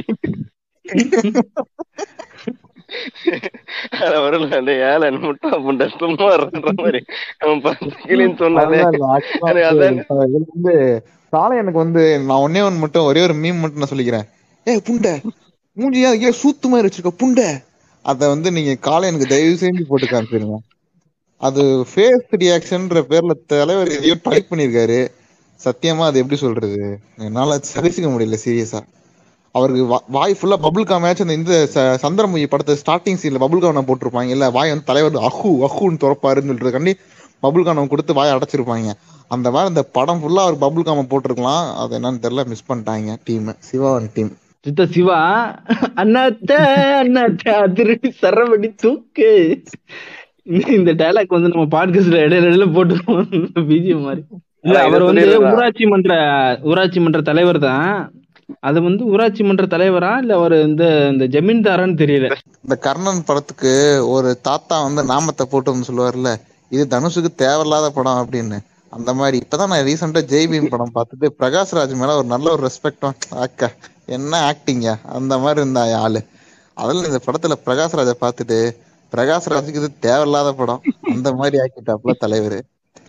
[4.85, 6.99] ஏழன் முட்டா புண்டை சும்மா இருன்ற மாதிரி.
[7.37, 9.97] அவன் பச்சை கிளின்னு சொன்னாலே அதான்.
[10.45, 10.75] வந்து,
[11.33, 14.27] காலை எனக்கு வந்து நான் ஒன்னே ஒன்னு மட்டும் ஒரே ஒரு மீம் மட்டும் நான் சொல்லிக்கிறேன்.
[14.67, 15.13] ஏய் புண்டை.
[15.77, 17.63] மூஞ்சியா ஏன் சூத்து மாதிரி வச்சிருக்க புண்டை?
[18.01, 20.57] அத வந்து நீங்க காலை எனக்கு தயவு செஞ்சு போட்டு காமிச்சிருங்க.
[21.41, 25.07] அது ஃபேஸ் ரியாக்ஷன்ற பேர்ல தலைவர் எதையோ டைப் பண்ணிருக்காரு
[25.59, 26.99] சத்தியமா அது எப்படி சொல்றது?
[27.17, 28.81] என்னால சகிச்சுக்க முடியல சீரியஸா
[29.51, 34.29] அவருக்கு வாய் ஃபுல்லா பபுள் மேட்ச் அந்த இந்த ச- சந்திரமுகி படத்தை ஸ்டார்டிங் சீன்ல பபுள் காம் போட்டிருப்பாங்க.
[34.29, 36.93] இல்ல வாய் வந்து தலைவர் அஹு அஹுன்னு திறப்பாருன்னு சொல்றதுக்காண்டி
[37.43, 38.93] பபுள் காம் கொடுத்து வாய் அடைச்சிருப்பாங்க.
[39.27, 41.73] அந்த மாதிரி அந்த படம் ஃபுல்லா அவர் பபுள் காம போட்டிருக்கலாம்.
[41.75, 45.55] அது என்னன்னு தெரியல மிஸ் பண்ணிட்டாங்க டீம் சிவாவன் டீம் சித்த சிவா
[45.95, 46.53] அண்ணாத்த
[47.03, 49.61] அண்ணாத்த அதிரடி சரவடி தூக்கு.
[50.43, 53.49] இந்த- டைலாக் வந்து நம்ம பாட்காஸ்ட்ல இடையில இடையில போட்டுருவோம்.
[53.53, 54.21] பிஜிஎம் மாதிரி.
[54.61, 55.41] இல்ல அவர் வந்து.
[55.41, 58.11] ஊராட்சி மன்ற ஊராட்சி மன்ற தலைவர் தான்.
[58.59, 62.35] அது வந்து ஊராட்சி மன்ற தலைவரா இல்ல அவர் இந்த இந்த ஜமீன்தாரான்னு தெரியல.
[62.61, 66.35] இந்த கர்ணன் படத்துக்கு ஒரு தாத்தா வந்து நாமத்தை போட்டு வந்து சொல்லுவார்ல
[66.69, 68.57] இது தனுஷுக்கு தேவையில்லாத படம் அப்படின்னு.
[68.89, 73.11] அந்த மாதிரி இப்பதான் நான் ரீசெண்டா ஜெய் பீம் படம் பார்த்துட்டு பிரகாஷ்ராஜ் மேல ஒரு நல்ல ஒரு ரெஸ்பெக்டும்
[73.29, 73.69] அக்கா
[74.07, 76.23] என்ன ஆக்டிங்க அந்த மாதிரி இருந்தா ஆளு.
[76.73, 78.71] அதில் இந்த படத்துல பிரகாஷ்ராஜை பார்த்துட்டு
[79.15, 80.81] பிரகாஷ்ராஜுக்கு இது தேவையில்லாத படம்.
[81.01, 82.63] அந்த மாதிரி ஆக்கிட்டாப்ல தலைவர்.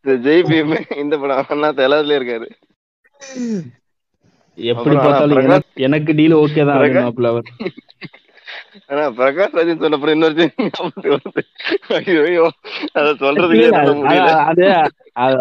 [0.03, 2.51] இந்த ஜெய் பீம் இந்த படம் அண்ணாத்த எல்லாத்துலயும் இருக்காரு.
[4.55, 5.37] எப்படி பார்த்தாலும்
[5.75, 7.43] எனக்கு- டீல் ஓகே தான்
[8.91, 10.45] ஆனா பிரகாஷ் ராஜன் சொன்னப்பறம் இன்னொரு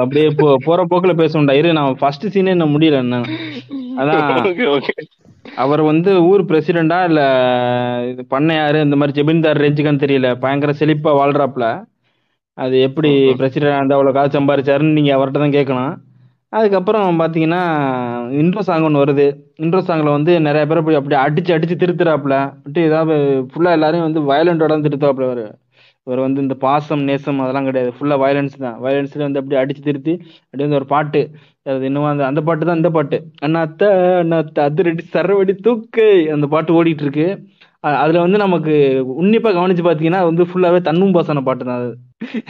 [0.04, 0.28] அப்படியே
[0.68, 1.56] போற போக்குல பேசுவோம்டா.
[1.60, 3.20] இரு நான் ஃபர்ஸ்ட் சீனே என்ன முடியல என்ன
[4.00, 4.24] அதான்
[5.64, 7.22] அவர் வந்து ஊர் பிரசிடெண்டா இல்ல
[8.12, 10.30] இது பண்ணையாரு இந்த மாதிரி ஜெமீன்தார் ரேஞ்சுக்கான்னு தெரியல.
[10.44, 11.66] பயங்கர செழிப்பா வாழ்றாப்ல
[12.58, 15.94] அது எப்படி பிரசிடென்ட் அந்த அவ்வளவு காசு சம்பாரிச்சாருன்னு நீங்க அவர்கிட்ட தான் கேட்கணும்.
[16.54, 17.62] அதுக்கப்புறம் பார்த்தீங்கன்னா
[18.42, 19.26] இன்ட்ரோ சாங் ஒன்று வருது.
[19.64, 22.36] இன்ட்ரோ சாங்கில் வந்து நிறைய பேர் போய் அப்படியே அடிச்சு அடிச்சு திருத்துறாப்புல.
[22.66, 23.16] அப்படி ஏதாவது
[23.52, 25.46] ஃபுல்லாக எல்லாரையும் வந்து வயலண்டோட தான் திருத்தாப்புல அவர்
[26.08, 27.92] இவர் வந்து இந்த பாசம் நேசம் அதெல்லாம் கிடையாது.
[27.98, 28.76] ஃபுல்லாக வயலன்ஸ் தான்.
[28.86, 31.22] வயலன்ஸில் வந்து அப்படியே அடிச்சு திருத்தி அப்படியே வந்து ஒரு பாட்டு.
[31.74, 33.18] அது இன்னும் அந்த அந்த பாட்டு தான் இந்த பாட்டு.
[33.46, 33.88] அண்ணா அத்தை
[34.24, 36.06] அண்ணா அத்தை அது ரெடி சரவடி தூக்கு.
[36.36, 37.28] அந்த பாட்டு ஓடிட்டு இருக்கு.
[38.02, 38.74] அதுல வந்து நமக்கு
[39.22, 41.92] உன்னிப்பா கவனிச்சு பாத்தீங்கன்னா அது வந்து ஃபுல்லாவே தன்னும் பாசன பாட்டு தான் அது.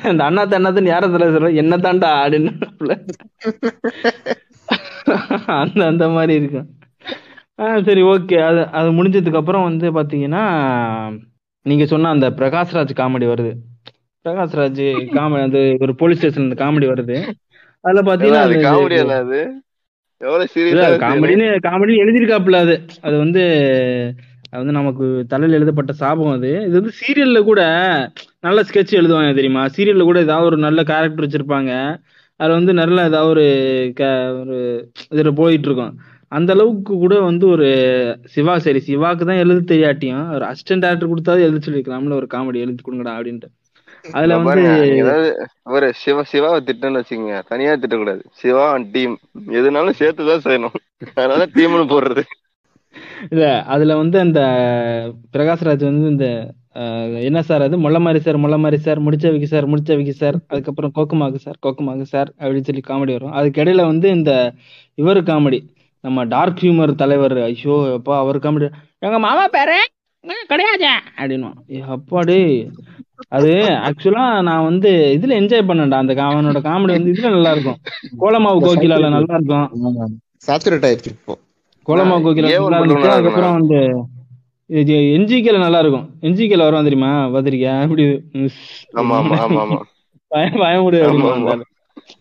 [0.04, 1.52] அந்த அண்ணாத்த அண்ணாத்தன்னு யார சொல்ல சொல்ற?
[1.56, 2.52] என்ன தாண்டா அப்படின்னு
[5.56, 6.67] அந்த அந்த மாதிரி இருக்கும்.
[7.60, 8.38] ஆ சரி ஓகே.
[8.41, 10.43] அது அது முடிஞ்சதுக்கு அப்புறம் வந்து பாத்தீங்கன்னா
[11.65, 13.52] நீங்க சொன்ன அந்த பிரகாஷ்ராஜ் காமெடி வருது.
[14.26, 14.84] பிரகாஷ்ராஜ்
[15.15, 17.17] காமெடி அந்த ஒரு போலீஸ் ஸ்டேஷன் காமெடி வருது.
[17.84, 19.41] அதுல பாத்தீங்கன்னா அது காமெடி அது?
[21.04, 22.76] காமெடின்னு காமெடின்னு எழுதியிருக்காப்புல அது.
[23.02, 23.43] அது வந்து
[24.55, 26.49] அது வந்து நமக்கு தலையில எழுதப்பட்ட சாபம் அது.
[26.49, 27.61] இது வந்து சீரியல்ல கூட
[28.39, 29.65] நல்ல ஸ்கெட்ச் எழுதுவாங்க தெரியுமா?
[29.65, 31.99] சீரியல்ல கூட ஏதாவது ஒரு நல்ல கேரக்டர் வச்சிருப்பாங்க.
[32.35, 35.97] அதுல வந்து நல்ல ஏதாவது ஒரு க- ஒரு இதுல போயிட்டு இருக்கும்.
[36.27, 41.41] அந்த அளவுக்கு கூட வந்து ஒரு சிவா சரி சிவாக்கு தான் எழுத தெரியாட்டியும் ஒரு அசிஸ்டன்ட் டேரக்டர் கொடுத்தாது
[41.41, 43.63] எழுத சொல்லியிருக்கலாம்ல ஒரு காமெடி எழுதி கொடுங்கடா அப்படின்ட்டு.
[44.11, 44.71] அதுல வந்து
[45.63, 47.41] ஒரு சிவா சிவாவை திட்டன்னு வச்சுக்கோங்க.
[47.47, 48.21] தனியா திட்டக்கூடாது.
[48.31, 51.05] சிவா டீம் எதுனாலும் சேர்த்துதான் செய்யணும்.
[51.13, 52.21] அதனால டீம்னு போடுறது.
[53.31, 54.41] இல்ல அதுல வந்து அந்த
[55.34, 56.27] பிரகாஷ்ராஜ் வந்து இந்த
[57.21, 57.75] என்ன சார் அது?
[57.77, 61.58] முள்ள மாதிரி சார் முள்ள மாதிரி சார் முடிச்ச விக்கி சார் முடிச்ச விக்கி சார் அதுக்கப்புறம் கோக்குமாக்கு சார்
[61.65, 63.34] கோக்குமாக்கு சார் அப்படின்னு சொல்லி காமெடி வரும்.
[63.34, 64.31] அதுக்கு இடையில வந்து இந்த
[64.97, 65.60] இவர் காமெடி
[66.03, 68.67] நம்ம டார்க் ஹியூமர் தலைவர் ஐயோ அப்பா அவர் காமெடி
[69.01, 69.77] எங்க மாமா பேரு?
[70.49, 70.86] கிடையாது
[71.17, 71.49] அப்படின்னு
[71.95, 72.38] அப்பாடி
[73.29, 73.51] அது
[73.88, 77.79] ஆக்சுவலா நான் வந்து இதுல என்ஜாய் பண்ணேன்டா அந்த அவனோட காமெடி வந்து இதுல நல்லா இருக்கும்.
[78.19, 80.15] கோலமாவு கோகிலால நல்லா இருக்கும்.
[80.47, 81.34] சேச்சுரேட் ஆயிடுச்சு இப்போ.
[81.88, 82.50] கோலமாவு கோகிலா
[83.12, 83.80] அதுக்கப்புறம் வந்து
[85.15, 86.08] என்ஜிகேல நல்லா இருக்கும்.
[86.21, 87.12] என்ஜிகேல வருவான் தெரியுமா?
[87.34, 88.06] பாத்திரிக்கா இப்படி
[90.60, 91.00] பயமுடு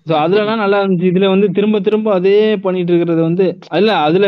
[0.09, 1.09] ஸோ அதுலலாம் நல்லா இருந்துச்சு.
[1.11, 3.47] இதுல வந்து திரும்ப திரும்ப அதே பண்ணிட்டு இருக்கிறது வந்து
[3.79, 4.27] இல்ல அதுல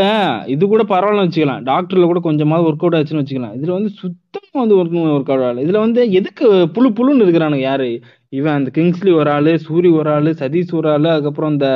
[0.55, 1.63] இது கூட பரவாயில்ல வச்சுக்கலாம்.
[1.69, 3.55] டாக்டர்ல கூட கொஞ்சமாவது ஒர்க் அவுட் ஆச்சுன்னு வச்சுக்கலாம்.
[3.59, 5.65] இதுல வந்து சுத்தமா வந்து ஒர்க் ஒர்க் அவுட் ஆகல.
[5.67, 6.47] இதுல வந்து எதுக்கு
[6.77, 7.89] புழு புழுன்னு இருக்கிறானுங்க யாரு?
[8.33, 11.69] இவன் அந்த கிங்ஸ்லி ஒரு ஆளு சூரி ஒரு ஆளு சதீஷ் ஒரு ஆளு அதுக்கப்புறம் இந்த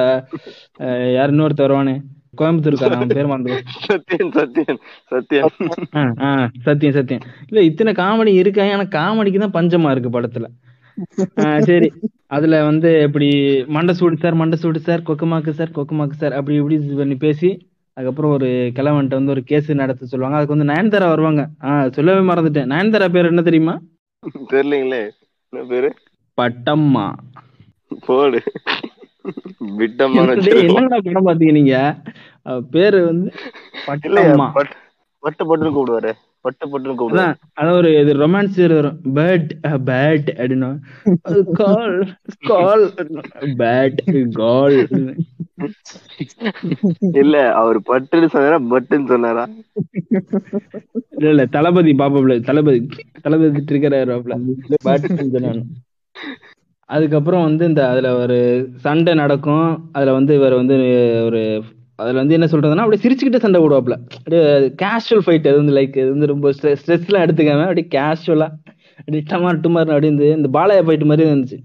[1.17, 1.97] யார் இன்னொருத்தர் வருவானே?
[2.41, 3.57] கோயம்புத்தூர் அவன் பேர் மறந்து
[5.09, 5.51] சத்தியன்
[5.97, 6.31] ஆ, ஆ,
[6.63, 8.63] சத்தியம் சத்தியம் இல்ல இத்தனை காமெடி இருக்கு?
[8.69, 10.49] ஆனா காமெடிக்கு தான் பஞ்சமா இருக்கு படத்துல.
[11.65, 11.89] சரி.
[12.29, 13.29] அதுல வந்து இப்படி
[13.69, 17.51] மண்டை சூடு சார் மண்டை சூடு சார் கொக்குமாக்கு சார் கொக்குமாக்கு சார் அப்படி இப்படி பண்ணி பேசி
[17.97, 20.37] அதுக்கப்புறம் ஒரு கிழவன்ட்ட வந்து ஒரு கேஸ் நடத்த சொல்லுவாங்க.
[20.37, 21.43] அதுக்கு வந்து நயன்தாரா வருவாங்க.
[21.65, 22.71] ஆ சொல்லவே மறந்துட்டேன்.
[22.71, 23.75] நயன்தாரா பேர் என்ன தெரியுமா?
[24.53, 25.03] தெரியலீங்களே.
[25.53, 25.91] என்ன பேரு?
[26.39, 27.07] பட்டம்மா.
[28.03, 28.41] போடு.
[29.79, 30.21] விட்டம்மா
[30.61, 31.75] என்னடா படம் பாத்தீங்க நீங்க?
[32.71, 33.31] பேரு வந்து
[33.89, 34.23] பட்டு
[35.23, 36.13] பட்டு பட்டுன்னு கூப்பிடுவாரு.
[36.45, 37.35] பட்டு பட்டுன்னு கூப்பிடுவாரு.
[37.59, 38.99] அதான் ஒரு இது ரொமான்ஸ் வரும்.
[39.15, 39.51] பேட்
[39.87, 40.71] பேட் அப்படின்னா.
[41.61, 41.97] கால்
[42.51, 42.85] கால்
[43.59, 44.01] பேட்
[44.35, 44.79] கால்
[47.21, 49.45] இல்ல அவர் பட்டுன்னு சொன்னாரா பட்டுன்னு சொன்னாரா?
[51.17, 52.81] இல்ல இல்ல தளபதி பாப்பாப்ல தளபதி
[53.25, 54.37] தளபதி ட்ரிகர் ஆயிருவாப்ல
[54.87, 55.63] பேட் சொன்னானு
[56.91, 58.37] அதுக்கப்புறம் வந்து இந்த அதுல ஒரு
[58.77, 59.67] சண்டை நடக்கும்.
[59.93, 60.77] அதுல வந்து இவர் வந்து
[61.25, 61.43] ஒரு
[62.01, 64.43] அதுல வந்து என்ன சொல்றதுன்னா அப்படியே சிரிச்சுக்கிட்டே சண்டை போடுவாப்ல அப்படியே
[64.83, 68.49] கேஷுவல் ஃபைட் அது வந்து லைக் இது வந்து ரொம்ப ஸ்ட்ரெஸ் எல்லாம் எடுத்துக்காம அப்படியே கேஷுவலா
[68.99, 70.09] அப்படியே டமார் டுமார் அப்படி
[70.39, 71.59] இந்த பாலையா ஃபைட் மாதிரி இருந்துச்சு.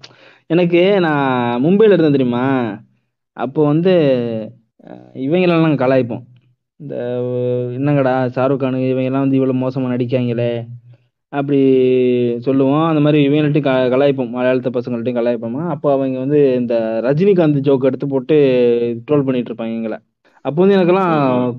[0.54, 2.46] எனக்கு நான் மும்பையில் இருந்தேன் தெரியுமா?
[3.38, 3.94] அப்போ வந்து
[5.26, 6.24] இவங்களெல்லாம் நாங்கள் கலாய்ப்போம்.
[6.80, 6.96] இந்த
[7.78, 10.52] என்னங்கடா ஷாருக் கானு இவங்கெல்லாம் வந்து இவ்வளோ மோசமாக நடிக்காங்களே
[11.34, 11.60] அப்படி
[12.48, 12.84] சொல்லுவோம்.
[12.90, 14.32] அந்த மாதிரி இவங்கள்ட்டையும் க கலாய்ப்போம்.
[14.36, 15.64] மலையாளத்த பசங்கள்ட்டையும் கலாய்ப்போமா?
[15.76, 16.76] அப்போ அவங்க வந்து இந்த
[17.08, 18.36] ரஜினிகாந்த் ஜோக் எடுத்து போட்டு
[19.08, 19.98] ட்ரோல் பண்ணிட்டு இருப்பாங்க எங்களை
[20.46, 21.14] அப்போ வந்து எனக்கெல்லாம்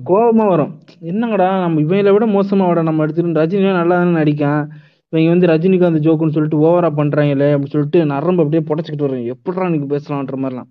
[0.05, 0.71] கோபமா வரும்.
[1.01, 4.61] என்னங்கடா நம்ம இவங்களை விட மோசமா விட நம்ம எடுத்துட்டு ரஜினியா நல்லா தானே நடிக்கான்.
[5.13, 9.87] இவங்க வந்து ரஜினிகாந்த் ஜோக்குன்னு சொல்லிட்டு ஓவரா பண்றாங்களே அப்படி சொல்லிட்டு நரம்பு அப்படியே புடச்சிக்கிட்டு வரும் எப்படிடா நீங்க
[9.93, 10.69] பேசலான்ற மாதிரிலாம்.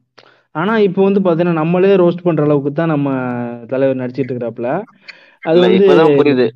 [0.55, 3.09] ஆனா இப்போ வந்து பாத்தீங்கன்னா நம்மளே ரோஸ்ட் பண்ற அளவுக்கு தான் நம்ம
[3.67, 4.69] தலைவர் நடிச்சிட்டு இருக்கிறாப்புல.
[5.43, 6.47] அது வந்து இப்பதான் புரியுது.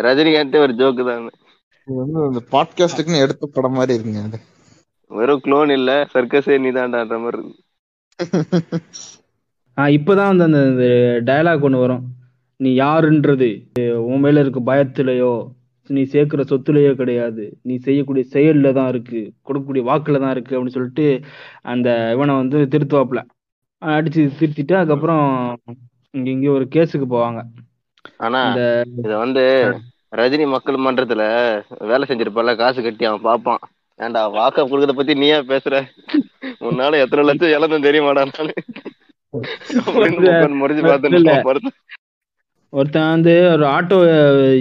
[0.00, 1.26] ரஜினிகாந்தே ஒரு ஜோக்கு தான்
[1.88, 4.38] இது வந்து அந்த பாட்காஸ்டுக்குன்னு எடுத்த படம் மாதிரி இருக்குங்க அது.
[5.10, 7.64] வெறும் க்ளோன் இல்ல சர்க்கஸே நீதான்டான்ற மாதிரி இருக்கு.
[9.96, 10.86] இப்பதான் வந்து அந்த
[11.28, 12.04] டயலாக் ஒண்ணு வரும்.
[12.60, 13.48] நீ யாருன்றது
[14.10, 15.32] உன் மேல இருக்க பயத்திலயோ
[15.90, 17.44] நீ சேர்க்கிற சொத்துலயோ கிடையாது.
[17.68, 21.06] நீ செய்யக்கூடிய செயல்ல தான் இருக்கு கொடுக்கக்கூடிய வாக்குல தான் இருக்கு அப்படின்னு சொல்லிட்டு
[21.72, 23.20] அந்த இவனை வந்து திருத்துவாப்புல.
[23.82, 25.26] அடிச்சு திருத்திட்டு அதுக்கப்புறம்
[26.16, 27.40] இங்க இங்க ஒரு கேஸுக்கு போவாங்க.
[28.26, 28.40] ஆனா
[29.04, 29.44] இத வந்து
[30.20, 31.22] ரஜினி மக்கள் மன்றத்துல
[31.90, 33.62] வேலை செஞ்சிருப்பால காசு கட்டி அவன் பாப்பான்
[34.00, 35.74] ஏன்டா வாக்க கொடுக்கறத பத்தி நீயா பேசுற?
[36.66, 38.54] முன்னால எத்தனை லட்சம் இழந்தும் தெரியுமாடா நானு.
[42.72, 43.96] ஒருத்தன் வந்து ஒரு ஆட்டோ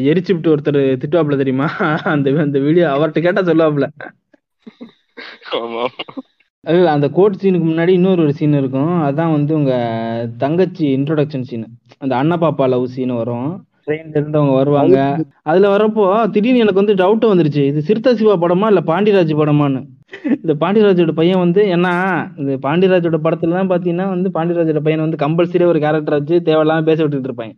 [0.09, 1.67] எரிச்சு விட்டு ஒருத்தர் திட்டுவாப்புல தெரியுமா?
[2.13, 3.87] அந்த அந்த வீடியோ அவர்கிட்ட கேட்டா சொல்லுவாப்புல.
[5.57, 5.83] ஆமா
[6.63, 9.01] இல்ல அந்த கோட் சீனுக்கு முன்னாடி இன்னொரு ஒரு சீன் இருக்கும்.
[9.07, 9.73] அதான் வந்து உங்க
[10.37, 11.65] தங்கச்சி இன்ட்ரோடக்ஷன் சீன்
[12.01, 13.63] அந்த அண்ணா பாப்பா லவ் சீன் வரும்.
[13.85, 14.97] ட்ரெயின்ல இருந்து அவங்க வருவாங்க
[15.45, 17.63] அதுல வரப்போ திடீர்னு எனக்கு வந்து டவுட் வந்துருச்சு.
[17.71, 19.81] இது சிறுத்தை சிவா படமா இல்ல பாண்டியராஜ் படமான்னு?
[20.35, 21.87] இந்த பாண்டியராஜோட பையன் வந்து என்ன
[22.41, 26.99] இந்த பாண்டியராஜோட படத்துல தான் பாத்தீங்கன்னா வந்து பாண்டியராஜோட பையன் வந்து கம்பல்சரியா ஒரு கேரக்டர் வச்சு தேவையில்லாம பேச
[27.03, 27.53] விட்டுட்டு இருப்பாங்க.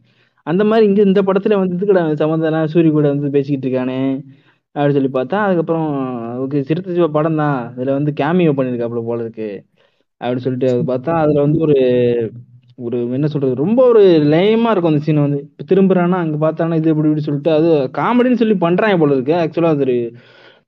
[0.48, 4.00] அந்த மாதிரி இங்க இந்த படத்துல வந்து இதுக்கட சம்மந்தம் சூரிய கூட வந்து பேசிக்கிட்டு இருக்கானே
[4.76, 5.88] அப்படின்னு சொல்லி பார்த்தா அதுக்கப்புறம்
[6.44, 9.50] ஓகே சிறுத்தை சிவா படம் தான் இதுல வந்து கேமியோ பண்ணிருக்காப்புல போல இருக்கு
[10.22, 11.78] அப்படின்னு சொல்லிட்டு அது பார்த்தா அதுல வந்து ஒரு
[12.80, 15.40] ஒரு என்ன சொல்றது ரொம்ப ஒரு லயமா இருக்கும் அந்த சீன் வந்து.
[15.70, 19.86] திரும்புறானா அங்க பார்த்தானா இது இப்படி இப்படி சொல்லிட்டு அது காமெடின்னு சொல்லி பண்றாங்க போல இருக்கு ஆக்சுவலா அது
[19.88, 19.98] ஒரு-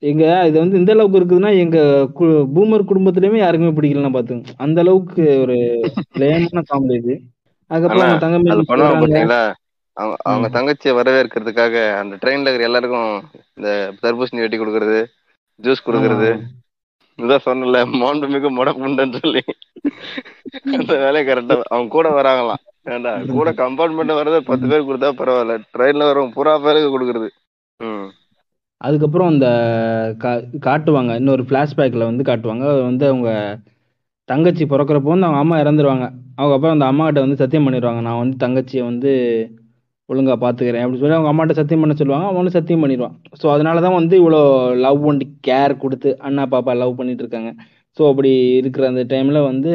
[0.04, 1.78] எங்க இது வந்து இந்த அளவுக்கு இருக்குதுன்னா எங்க
[2.56, 5.58] பூமர் குடும்பத்திலயுமே யாருக்குமே பிடிக்கலன்னா பாத்துங்க அந்த அளவுக்கு ஒரு
[6.20, 7.16] லேமான காமெடி இது.
[7.72, 8.10] அதுக்கப்புறம்
[9.98, 10.48] ஆனா, அவங்க.
[10.50, 13.10] தங்கச்சியை வரவேற்கிறதுக்காக அந்த ட்ரெயின்ல இருக்கிற எல்லாருக்கும்
[13.56, 13.70] இந்த
[14.02, 15.00] தர்பூசணி வெட்டி கொடுக்கறது
[15.60, 16.30] ஜூஸ் கொடுக்கறது.
[17.20, 19.42] இதான் சொன்னல மாண்புமிகு முடப்புண்டன்னு சொல்லி.
[20.74, 22.62] அந்த வேலையை கரெக்டா அவங்க கூட வராங்களாம்.
[22.90, 25.56] ஏன்டா கூட கம்பார்ட்மெண்ட் வர்றது பத்து பேர் கொடுத்தா பரவாயில்ல.
[25.78, 27.30] ட்ரெயின்ல வரவங்க புறா பேருக்கு கொடுக்கறது.
[27.80, 28.08] ம்.
[28.82, 29.48] அதுக்கப்புறம் அந்த
[30.20, 31.16] கா- காட்டுவாங்க.
[31.16, 32.64] இன்னொரு ஃப்ளாஷ்பேக்கில் வந்து காட்டுவாங்க.
[32.72, 33.32] அது வந்து அவங்க
[34.30, 36.06] தங்கச்சி பிறக்கிறப்போ வந்து அவங்க அம்மா இறந்துருவாங்க.
[36.36, 39.12] அவங்க அப்புறம் அந்த அம்மாகிட்ட வந்து சத்தியம் பண்ணிடுவாங்க நான் வந்து தங்கச்சியை வந்து
[40.10, 42.26] ஒழுங்கா பார்த்துக்கிறேன் அப்படின்னு சொல்லி அவங்க அம்மாட்ட சத்தியம் பண்ண சொல்லுவாங்க.
[42.26, 44.42] அவன் வந்து சத்தியம் பண்ணிடுவான் ஸோ அதனால தான் வந்து இவ்வளோ
[44.78, 47.52] லவ் அண்ட் கேர் கொடுத்து அண்ணா பாப்பா லவ் பண்ணிட்டு இருக்காங்க.
[47.98, 49.74] ஸோ அப்படி இருக்கிற அந்த டைமில் வந்து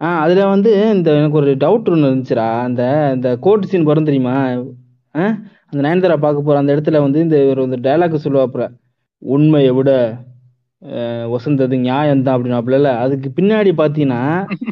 [0.00, 2.48] ஆ அதில் வந்து இந்த எனக்கு ஒரு டவுட் ஒன்று இருந்துச்சுடா.
[2.60, 2.82] அந்த
[3.14, 4.34] இந்த கோர்ட் சீன் வரும் தெரியுமா?
[5.14, 5.24] ஆ?
[5.72, 8.66] அந்த நயன்தாரா பார்க்க போற அந்த இடத்துல வந்து இந்த ஒரு இந்த டைலாக் சொல்லுவாப்புல
[9.22, 9.90] உண்மையை விட
[11.32, 14.22] வசந்தது நியாயம் தான் அப்படின்னாப்புல அதுக்கு பின்னாடி பாத்தீங்கன்னா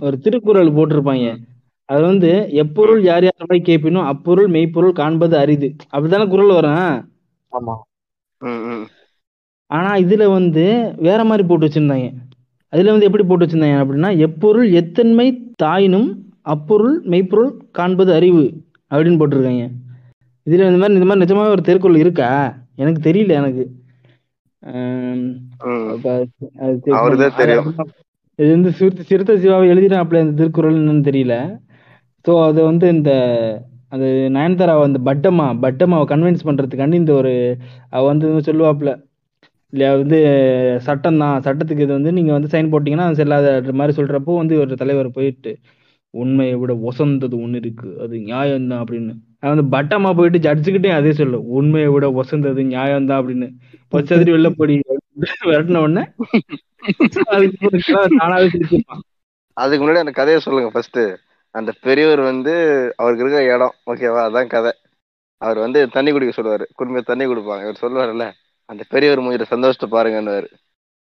[0.06, 1.28] ஒரு திருக்குறள் போட்டிருப்பாங்க.
[1.88, 2.30] அது வந்து
[2.62, 5.68] எப்பொருள் யார் யார் கேட்பினும் அப்பொருள் மெய்ப்பொருள் காண்பது அரிது.
[5.92, 6.78] அப்படித்தானே குரல் வரும்?
[7.52, 7.74] ஆமா.
[9.70, 10.64] ஆனா இதுல வந்து
[11.06, 12.08] வேற மாதிரி போட்டு வச்சிருந்தாங்க.
[12.72, 15.26] அதுல வந்து எப்படி போட்டு வச்சிருந்தாங்க அப்படின்னா எப்பொருள் எத்தன்மை
[15.62, 16.08] தாயினும்
[16.54, 18.44] அப்பொருள் மெய்ப்பொருள் காண்பது அறிவு
[18.90, 19.64] அப்படின்னு போட்டிருக்காங்க.
[20.46, 22.30] இதுல இந்த மாதிரி இந்த மாதிரி நிஜமாவே ஒரு திருக்குறள் இருக்கா?
[22.82, 23.64] எனக்கு தெரியல எனக்கு.
[28.38, 31.34] இது வந்து சிறுத்தை சிறுத்தை சிவாவை எழுதினாப்ல இந்த திருக்குறள் என்னன்னு தெரியல.
[32.24, 33.10] ஸோ அது வந்து இந்த
[33.92, 34.06] அது
[34.36, 37.32] நயன்தாரா வந்து பட்டம்மா பட்டம்மாவை கன்வின்ஸ் பண்றதுக்காண்டி இந்த ஒரு
[37.92, 38.90] அவ வந்து சொல்லுவாப்ல.
[39.72, 40.18] இல்லையா வந்து
[40.86, 43.48] சட்டம் தான் சட்டத்துக்கு இது வந்து நீங்க வந்து சைன் போட்டீங்கன்னா அது செல்லாத
[43.80, 45.52] மாதிரி சொல்றப்போ வந்து ஒரு தலைவர் போயிட்டு
[46.14, 47.88] உண்மையை விட ஒசந்தது ஒண்ணு இருக்கு.
[48.04, 49.14] அது நியாயம் தான் அப்படின்னு.
[49.48, 51.38] வந்து பட்டமா போயிட்டு ஜட்ஜுக்கிட்டே அதே சொல்லு.
[51.58, 53.48] உண்மையை விட ஒசந்தது நியாயம் தான் அப்படின்னு
[53.92, 54.74] பச்சதிரி வெள்ளப்படி
[55.48, 56.02] விரட்டின உடனே
[57.34, 57.68] அதுக்கு
[58.14, 59.02] தானாவே சிரிச்சிருப்பான்
[59.56, 61.00] அதுக்கு முன்னாடி அந்த கதையை சொல்லுங்க ஃபர்ஸ்ட்
[61.54, 62.52] அந்த பெரியவர் வந்து
[63.00, 64.72] அவருக்கு இருக்கிற இடம் ஓகேவா அதான் கதை.
[65.42, 66.64] அவர் வந்து தண்ணி குடிக்க சொல்லுவாரு.
[66.78, 67.62] குடும்ப தண்ணி கொடுப்பாங்க.
[67.66, 68.26] இவர் சொல்லுவாருல்ல
[68.68, 70.48] அந்த பெரியவர் மூஞ்சில சந்தோஷத்தை பாருங்கன்னுவாரு.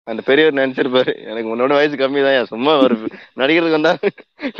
[0.07, 2.94] அந்த பெரியவர் நினைச்சிருப்பாரு எனக்கு உன்னோட வயசு கம்மி தான் சும்மா ஒரு
[3.40, 3.92] நடிகருக்கு வந்தா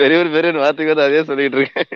[0.01, 1.90] பெரியவர் பெரியவர் வார்த்தைக்கு வந்து அதே சொல்லிட்டு இருக்கேன்.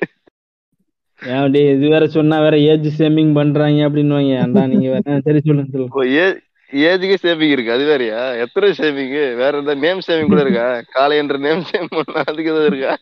[1.23, 6.27] அப்படி இது வேற சொன்னா வேற ஏஜ் சேமிங் பண்றாங்க அப்படின்னு அந்தா நீங்க வேற சரி சொல்லுங்க சொல்லுங்க.
[6.73, 8.21] ஏஜுக்கு சேவிங் இருக்கு அது வேறயா?
[8.45, 10.65] எத்தனை சேவிங் வேற ஏதாவது நேம் சேவிங் கூட இருக்கா?
[10.89, 12.95] காலை என்ற நேம் சேவ் பண்ணா அதுக்கு ஏதாவது இருக்கா?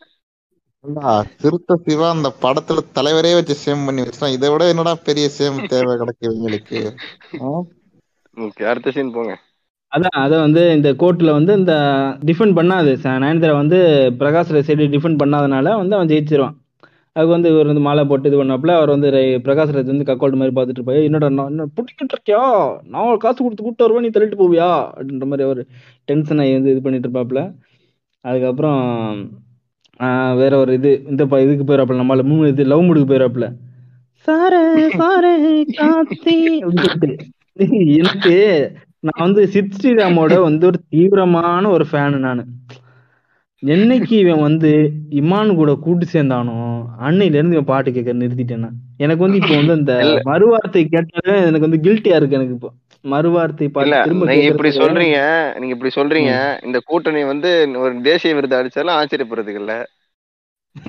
[1.40, 5.94] சிறுத்தை சிவா அந்த படத்துல தலைவரே வச்சு சேம் பண்ணி வச்சிட்டான் இதை விட என்னடா பெரிய சேம் தேவை
[5.96, 6.80] கிடக்கு இவங்களுக்கு?
[7.40, 7.52] ஆ?
[8.36, 9.34] ஓகே அடுத்த சீன் போங்க.
[9.92, 11.74] அதான் அதை வந்து இந்த கோர்ட்ல வந்து இந்த
[12.24, 12.92] டிஃபெண்ட் பண்ணாது.
[13.24, 13.78] நயன்தாரா வந்து
[14.20, 16.56] பிரகாஷ் சைடு டிஃபெண்ட் பண்ணாதனால வந்து அவன் ஜெயிச்சிருவான்.
[17.16, 20.34] அதுக்கு வந்து இவர் வந்து மாலை போட்டு இது பண்ணாப்புல அவர் வந்து ரை- பிரகாஷ் ராஜ் வந்து கக்கோல்டு
[20.34, 21.04] மாதிரி பார்த்துட்டு இருப்பாரு.
[21.04, 22.42] என்னடா நான் பிடிக்கிட்டு இருக்கியா?
[22.88, 24.70] நான் காசு கொடுத்து கூப்பிட்டு வருவேன் நீ தள்ளிட்டு போவியா?
[24.94, 25.60] அப்படின்ற மாதிரி அவர்
[26.04, 27.40] டென்ஷன் ஆகி வந்து இது பண்ணிட்டு இருப்பாப்புல.
[28.24, 28.80] அதுக்கப்புறம்
[30.00, 33.46] ஆஹ் வேற ஒரு இது இந்த இதுக்கு போயிடாப்புல நம்மளால மூணு இது லவ் மூடுக்கு போயிடாப்புல
[34.26, 34.60] சாரே
[34.98, 35.32] சாரே
[35.72, 36.36] காத்தி
[37.94, 38.36] எனக்கு
[39.00, 42.44] நான் வந்து சித் ஸ்ரீராமோட வந்து ஒரு தீவிரமான ஒரு ஃபேனு நானு.
[43.64, 44.70] என்னைக்கு இவன் வந்து
[45.14, 46.54] இமான் கூட கூட்டு சேர்ந்தானோ
[47.00, 48.74] அன்னையில இருந்து இவன் பாட்டு கேட்க நிறுத்திட்டேன் நான்.
[48.96, 49.92] எனக்கு வந்து இப்போ வந்து அந்த.
[50.24, 52.70] மறுவார்த்தை கேட்டாலே எனக்கு வந்து கில்ட்டியா இருக்கு எனக்கு இப்போ.
[53.04, 53.66] மறுவார்த்தை
[54.22, 55.18] நீங்க இப்படி சொல்றீங்க
[55.56, 56.32] நீங்க இப்படி சொல்றீங்க
[56.64, 59.74] இந்த கூட்டணி வந்து ஒரு தேசிய விருது அடிச்சாலும் ஆச்சரியப்படுறதுக்கு இல்ல.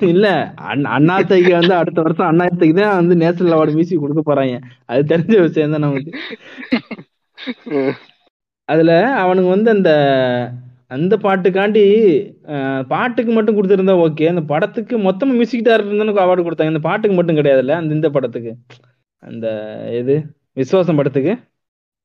[0.08, 0.26] இல்ல
[0.66, 4.56] அண்ணா- அண்ணாத்தைக்கு வந்து அடுத்த வருஷம் அண்ணாத்தைக்கு தான் வந்து நேஷனல் அவார்டு மியூசிக் கொடுக்க போறாங்க.
[4.86, 6.10] அது தெரிஞ்ச விஷயம் தான் நமக்கு.
[8.68, 9.90] அதுல அவனுக்கு வந்து அந்த
[10.88, 11.84] அந்த பாட்டுக்காண்டி
[12.82, 16.66] பாட்டுக்கு மட்டும் கொடுத்திருந்தா ஓகே அந்த படத்துக்கு மொத்தமா மியூசிக் டைரக்டர் அவார்டு கொடுத்தாங்க.
[16.66, 17.70] இந்த பாட்டுக்கு மட்டும் கிடையாதுல்ல?
[17.70, 18.54] அந்த இந்த படத்துக்கு.
[19.18, 19.46] அந்த
[19.92, 20.14] எது?
[20.52, 21.32] விசுவாசம் படத்துக்கு.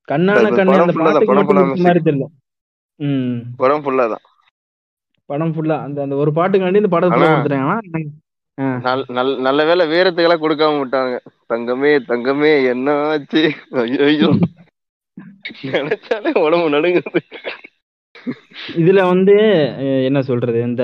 [0.08, 2.26] கண்ணான கண்ணே படம் அந்த பாட்டுக்கு படம் மட்டும் மாதிரி தெரியல.
[2.96, 3.38] ம்.
[3.58, 4.24] படம் ஃபுல்லா தான்.
[5.26, 7.82] படம் ஃபுல்லா அந்த அந்த ஒரு பாட்டுக்காண்டி இந்த ஆனா- கொடுத்துட்டாங்க.
[9.39, 11.20] நல்ல வேளை வீரத்துக்கெல்லாம் கொடுக்காம விட்டாங்க.
[11.50, 14.30] தங்கமே தங்கமே என்ன ஆச்சு ஐயோ
[15.63, 17.20] நினைச்சாலே உடம்பு நடுங்குது.
[18.81, 19.34] இதுல வந்து
[20.07, 20.84] என்ன சொல்றது இந்த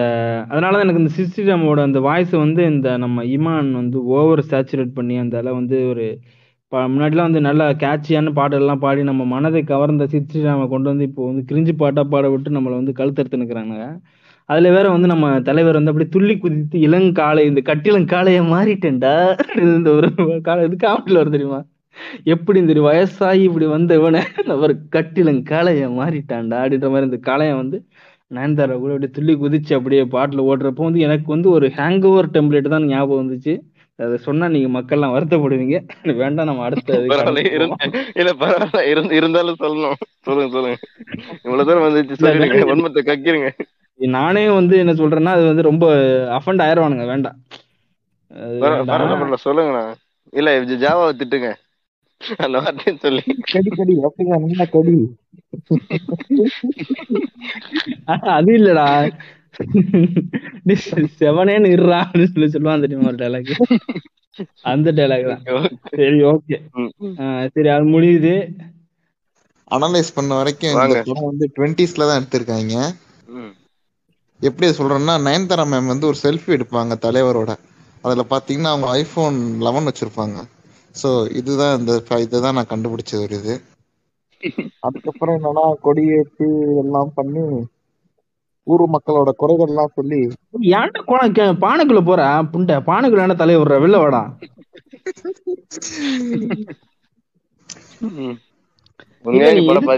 [0.49, 5.43] அதனாலதான் எனக்கு இந்த சிஸ்டமோட அந்த வாய்ஸ் வந்து இந்த நம்ம இமான் வந்து ஓவர் சேச்சுரேட் பண்ணி அந்த
[5.51, 6.05] வந்து ஒரு
[6.89, 11.73] முன்னாடிலாம் வந்து நல்ல கேட்சியான பாடல்லாம் பாடி நம்ம மனதை கவர்ந்த சிஸ்டிராம கொண்டு வந்து இப்போ வந்து கிரிஞ்சு
[11.75, 13.77] பாட்டா பாட விட்டு நம்மளை வந்து கழுத்தெடுத்து நிற்கிறாங்க
[14.49, 19.13] அதுல வேற வந்து நம்ம தலைவர் வந்து அப்படியே துள்ளி குதித்து இளங்காலை இந்த கட்டிலங்காளைய மாறிட்டேன்டா
[19.69, 20.09] இந்த ஒரு
[20.47, 21.59] காலை இது காமெடியில் வரும் தெரியுமா?
[22.33, 24.17] எப்படி இந்த வயசாகி இப்படி வந்தவன?
[24.55, 26.57] அவர் கட்டிலங்காளைய மாறிட்டான்டா.
[26.61, 27.79] அப்படின்ற மாதிரி இந்த காளையன் வந்து
[28.31, 32.73] நயன்தாரா கூட அப்படியே துள்ளி குதிச்சு அப்படியே பாட்டுல ஓடுறப்போ வந்து எனக்கு வந்து ஒரு ஹேங் ஓவர் டெம்ப்ளேட்
[32.75, 33.53] தான் ஞாபகம் வந்துச்சு.
[33.99, 35.77] அதை சொன்னா நீங்க மக்கள்லாம் வருத்தப்படுவீங்க.
[36.15, 36.97] வேண்டாம் நம்ம அடுத்த.
[38.19, 39.97] இல்ல பரவாயில்ல இருந்து இருந்தாலும் சொல்லணும்.
[40.25, 40.77] சொல்லுங்க சொல்லுங்க.
[41.43, 42.17] இவ்வளவு தூரம் வந்துச்சு.
[42.23, 42.67] சொல்லிடுங்க.
[42.73, 43.49] உண்மத்தை கக்கிருங்க.
[43.99, 45.85] நானே வந்து என்ன சொல்றேன்னா அது வந்து ரொம்ப
[46.37, 47.37] அஃபண்ட் ஆயிடுவானுங்க வேண்டாம்.
[49.45, 49.85] சொல்லுங்கண்ணா.
[50.33, 50.49] இல்ல
[50.83, 51.49] ஜாவாவை திட்டுங்க.
[52.37, 53.21] அந்த வார்த்தையும் சொல்லி.
[53.51, 54.95] கடி கடி அப்படிங்க கடி.
[58.35, 58.87] அது இல்லடா.
[61.19, 63.51] செவனேன்னு இருறா அப்படின்னு சொல்லி சொல்லுவான் தெரியுமா ஒரு டைலாக்
[64.61, 65.69] அந்த டைலாக் தான்.
[65.89, 66.57] சரி ஓகே.
[67.53, 68.33] சரி அது முடியுது.
[69.71, 71.03] அனலைஸ் பண்ண வரைக்கும் இந்த.
[71.05, 72.75] படம் வந்து டுவெண்ட்டிஸ்ல தான் எடுத்திருக்காங்க.
[73.27, 73.53] ம்.
[74.39, 77.51] எப்படி சொல்றேன்னா நயன்தாரா மேம் வந்து ஒரு செல்ஃபி எடுப்பாங்க தலைவரோட.
[78.01, 80.37] அதுல பாத்தீங்கன்னா அவங்க ஐபோன் லெவன் வச்சிருப்பாங்க.
[80.97, 81.93] சோ இதுதான் இந்த
[82.25, 83.55] இதுதான் நான் கண்டுபிடிச்ச ஒரு இது.
[84.87, 86.47] அதுக்கப்புறம் என்னன்னா கொடியேற்றி
[86.81, 87.43] எல்லாம் பண்ணி
[88.67, 90.21] ஊர் மக்களோட குறைகள் எல்லாம் சொல்லி.
[90.73, 91.33] ஏன்டா கோண-
[91.63, 92.21] பானைக்குள்ள போற?
[92.53, 93.77] புண்டை பானைக்குள்ள என்ன தலைய விடுற?
[93.83, 94.23] வெளில வாடா.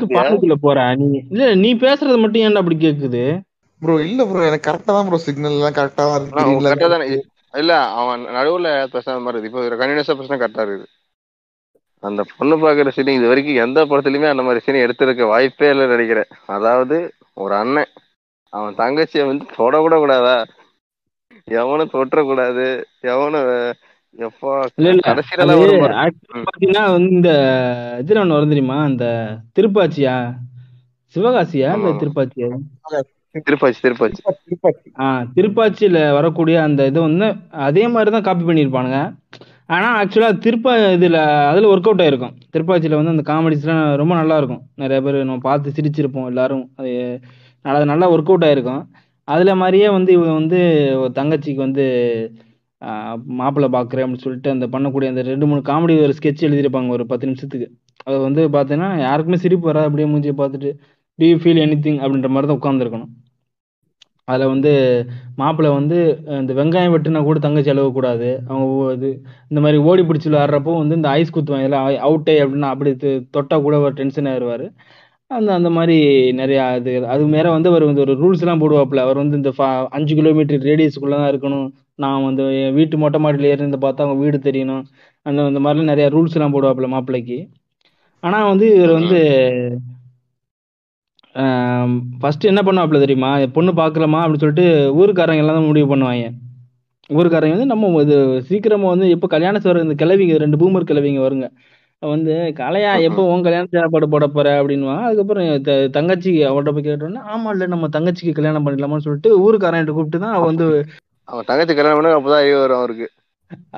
[0.10, 0.78] பானைக்குள்ள போற?
[1.02, 3.24] நீ இல்ல நீ பேசுறது மட்டும் ஏன்டா அப்படி கேக்குது?
[3.82, 7.20] ப்ரோ இல்ல ப்ரோ எனக்கு கரெக்டா தான் ப்ரோ சிக்னல் எல்லாம் கரெக்டா தான் இருக்கு.
[7.54, 9.52] இல்ல அவன் நடுவுல பேசாத மாதிரி இருக்கு.
[9.52, 10.88] இப்போ கண்டினியூஸா பேசினா கரெக்டா இருக்குது.
[12.04, 16.30] அந்த பொண்ணு பாக்குற சீன் இது வரைக்கும் எந்த படத்துலயுமே அந்த மாதிரி சீன் எடுத்திருக்க வாய்ப்பே இல்லைன்னு நினைக்கிறேன்.
[16.48, 16.98] அதாவது
[17.36, 17.92] ஒரு அண்ணன்
[18.54, 20.38] அவன் தங்கச்சியை வந்து தொடக்கூட கூடாதா
[21.48, 22.66] எவனும் தொட்டக்கூடாது
[23.14, 23.50] எவனும்
[24.78, 25.02] இல்ல இல்ல.
[26.48, 27.32] பாத்தீங்கன்னா வந்து இந்த
[28.00, 28.86] இதுல ஒண்ணு வரும் தெரியுமா?
[28.86, 29.06] இந்த
[29.56, 30.16] திருப்பாச்சியா?
[31.16, 31.70] சிவகாசியா?
[31.78, 31.92] இல்ல.
[32.02, 32.50] திருப்பாச்சியா?
[33.48, 34.22] திருப்பாச்சி திருப்பாச்சி.
[35.02, 37.28] ஆ திருப்பாச்சியில வரக்கூடிய அந்த இது வந்து
[37.68, 39.00] அதே மாதிரி தான் காப்பி பண்ணியிருப்பானுங்க.
[39.76, 41.18] ஆனா ஆக்சுவலா திருப்பா இதுல
[41.50, 42.34] அதுல ஒர்க் அவுட் ஆயிருக்கும்.
[42.54, 44.62] திருப்பாச்சியில வந்து அந்த காமெடிஸ்லாம் ரொம்ப நல்லா இருக்கும்.
[44.84, 46.64] நிறைய பேர் நம்ம பார்த்து சிரிச்சிருப்போம் எல்லாரும்.
[46.80, 46.92] அது
[47.66, 48.82] நல்லா நல்லா ஒர்க் அவுட் ஆயிருக்கும்.
[49.28, 50.60] அதுல மாதிரியே வந்து இவங்க வந்து
[51.02, 51.86] ஒரு தங்கச்சிக்கு வந்து
[53.40, 57.28] மாப்பிள்ளை பார்க்குறேன் அப்படின்னு சொல்லிட்டு அந்த பண்ணக்கூடிய அந்த ரெண்டு மூணு காமெடி ஒரு ஸ்கெட்ச் எழுதியிருப்பாங்க ஒரு பத்து
[57.30, 57.68] நிமிஷத்துக்கு.
[58.08, 59.88] அது வந்து பார்த்தீங்கன்னா யாருக்குமே சிரிப்பு வராது.
[59.90, 60.72] அப்படியே மூஞ்சியை பார்த்துட்டு
[61.20, 63.12] do you feel anything அப்படின்ற மாதிரி தான் உட்காந்துருக்கணும்
[64.24, 64.72] அதில் வந்து
[65.36, 65.98] மாப்பிள்ளை வந்து
[66.40, 69.10] இந்த வெங்காயம் வெட்டுனா கூட தங்கச்சி அழுவக்கூடாது அவங்க இது
[69.50, 72.92] இந்த மாதிரி ஓடி பிடிச்சி விளாட்றப்போ வந்து இந்த ஐஸ் குத்துவாங்க இதில் அவுட்டே அப்படின்னா அப்படி
[73.32, 74.66] தொட்டால் கூட ஒரு டென்ஷன் ஆயிடுவார்
[75.32, 75.96] அந்த அந்த மாதிரி
[76.32, 78.96] நிறையா இது அது மேலே வந்து அவர் வந்து ஒரு ரூல்ஸ்லாம் போடுவாப்புல.
[78.98, 81.68] அவர் வந்து இந்த ஃபா- அஞ்சு கிலோமீட்டர் ரேடியஸுக்குள்ளே தான் இருக்கணும்.
[81.96, 84.84] நான் வந்து என் வீட்டு மொட்டை மாடியில் ஏறி இருந்து பார்த்தா அவங்க வீடு தெரியணும்.
[85.26, 87.38] அந்த அந்த மாதிரிலாம் நிறையா ரூல்ஸ்லாம் போடுவாப்புல மாப்பிள்ளைக்கு.
[88.24, 89.20] ஆனால் வந்து இவர் வந்து
[92.22, 93.32] ஃபர்ஸ்ட் என்ன பண்ணுவாப்புல தெரியுமா?
[93.58, 94.66] பொண்ணு பார்க்கலாமா அப்படின்னு சொல்லிட்டு
[95.00, 96.28] ஊருக்காரங்க எல்லாம் தான் முடிவு பண்ணுவாங்க.
[97.10, 98.16] ஊருக்காரங்க வந்து நம்ம இது
[98.50, 101.48] சீக்கிரமா வந்து எப்போ கல்யாணம் வர இந்த கிழவிங்க ரெண்டு பூமர் கிழவிங்க வருங்க.
[102.02, 104.48] வந்து கலையா எப்போ உன் கல்யாணம் சாப்பாடு போட போற?
[104.60, 105.48] அப்படின்னுவாங்க அதுக்கப்புறம்
[105.98, 110.46] தங்கச்சி அவள்கிட்ட போய் கேட்டோன்னே ஆமா இல்ல நம்ம தங்கச்சிக்கு கல்யாணம் பண்ணிடலாமான்னு சொல்லிட்டு ஊருக்காரன் கூப்பிட்டு தான் அவ
[110.52, 110.68] வந்து
[111.28, 113.08] அவன் தங்கச்சி கல்யாணம் பண்ண அப்பதான் அறிவு வரும் அவருக்கு.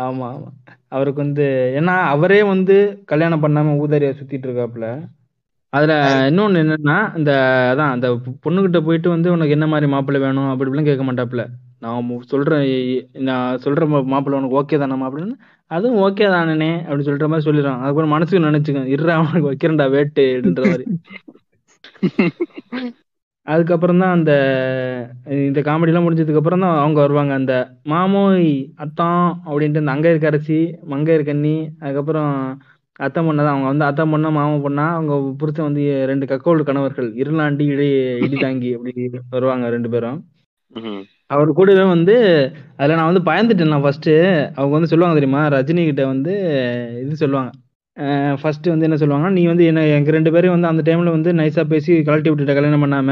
[0.05, 0.49] ஆமா ஆமா.
[0.89, 1.45] அவருக்கு வந்து
[1.79, 2.75] ஏன்னா அவரே வந்து
[3.11, 4.87] கல்யாணம் பண்ணாம ஊதாரியா சுத்திட்டு இருக்காப்புல.
[5.73, 5.93] அதுல
[6.29, 7.31] இன்னொன்னு என்னன்னா இந்த
[7.73, 8.07] அதான் அந்த
[8.49, 10.49] பொண்ணுகிட்ட போயிட்டு வந்து உனக்கு என்ன மாதிரி மாப்பிள்ளை வேணும்?
[10.49, 11.45] அப்படி இப்படிலாம் கேட்க மாட்டாப்புல.
[11.79, 15.37] நான் மு- சொல்றேன் நான் சொல்ற மா- மாப்பிள்ளை உனக்கு ஓகே தானே மாப்பிள்ளைன்னு?
[15.67, 17.73] அதுவும் ஓகே தானே அப்படி சொல்ற மாதிரி சொல்லிடுறான்.
[17.73, 20.85] அதுக்கப்புறம் மனசுக்கு நினைச்சுக்க இருடா அவனுக்கு வைக்கிறேன்டா வேட்டு அப்படின்ற மாதிரி.
[23.43, 24.31] அதுக்கப்புறம் தான் அந்த
[25.29, 27.33] இந்த காமெடிலாம் முடிஞ்சதுக்கு அப்புறம் தான் அவங்க வருவாங்க.
[27.33, 27.53] அந்த
[27.83, 32.61] மாமோய் அத்தான் அப்படின்ட்டு அந்த அங்கையர் கரைச்சி மங்கையர் கண்ணி அதுக்கப்புறம்
[33.05, 33.53] அத்தை பொண்ணு தான்.
[33.53, 37.09] அவங்க வந்து அத்தை பொண்ணா மாமா பொண்ணா அவங்க புருஷன் வந்து ரெண்டு கக்கோல் கணவர்கள்.
[37.21, 37.87] இருளாண்டி இடி
[38.25, 38.93] இடி தாங்கி அப்படி
[39.35, 40.19] வருவாங்க ரெண்டு பேரும்.
[41.33, 42.15] அவர் கூடவே வந்து
[42.79, 44.11] அதில் நான் வந்து பயந்துட்டேன் நான் ஃபர்ஸ்ட்
[44.59, 45.41] அவங்க வந்து சொல்லுவாங்க தெரியுமா?
[45.55, 46.33] ரஜினி கிட்ட வந்து
[47.03, 47.51] இது சொல்லுவாங்க.
[48.41, 51.63] ஃபர்ஸ்ட் வந்து என்ன சொல்லுவாங்கன்னா நீ வந்து என்ன எங்க ரெண்டு பேரும் வந்து அந்த டைம்ல வந்து நைஸா
[51.73, 53.11] பேசி கழட்டி விட்டுட்ட கல்யாணம் பண்ணாம.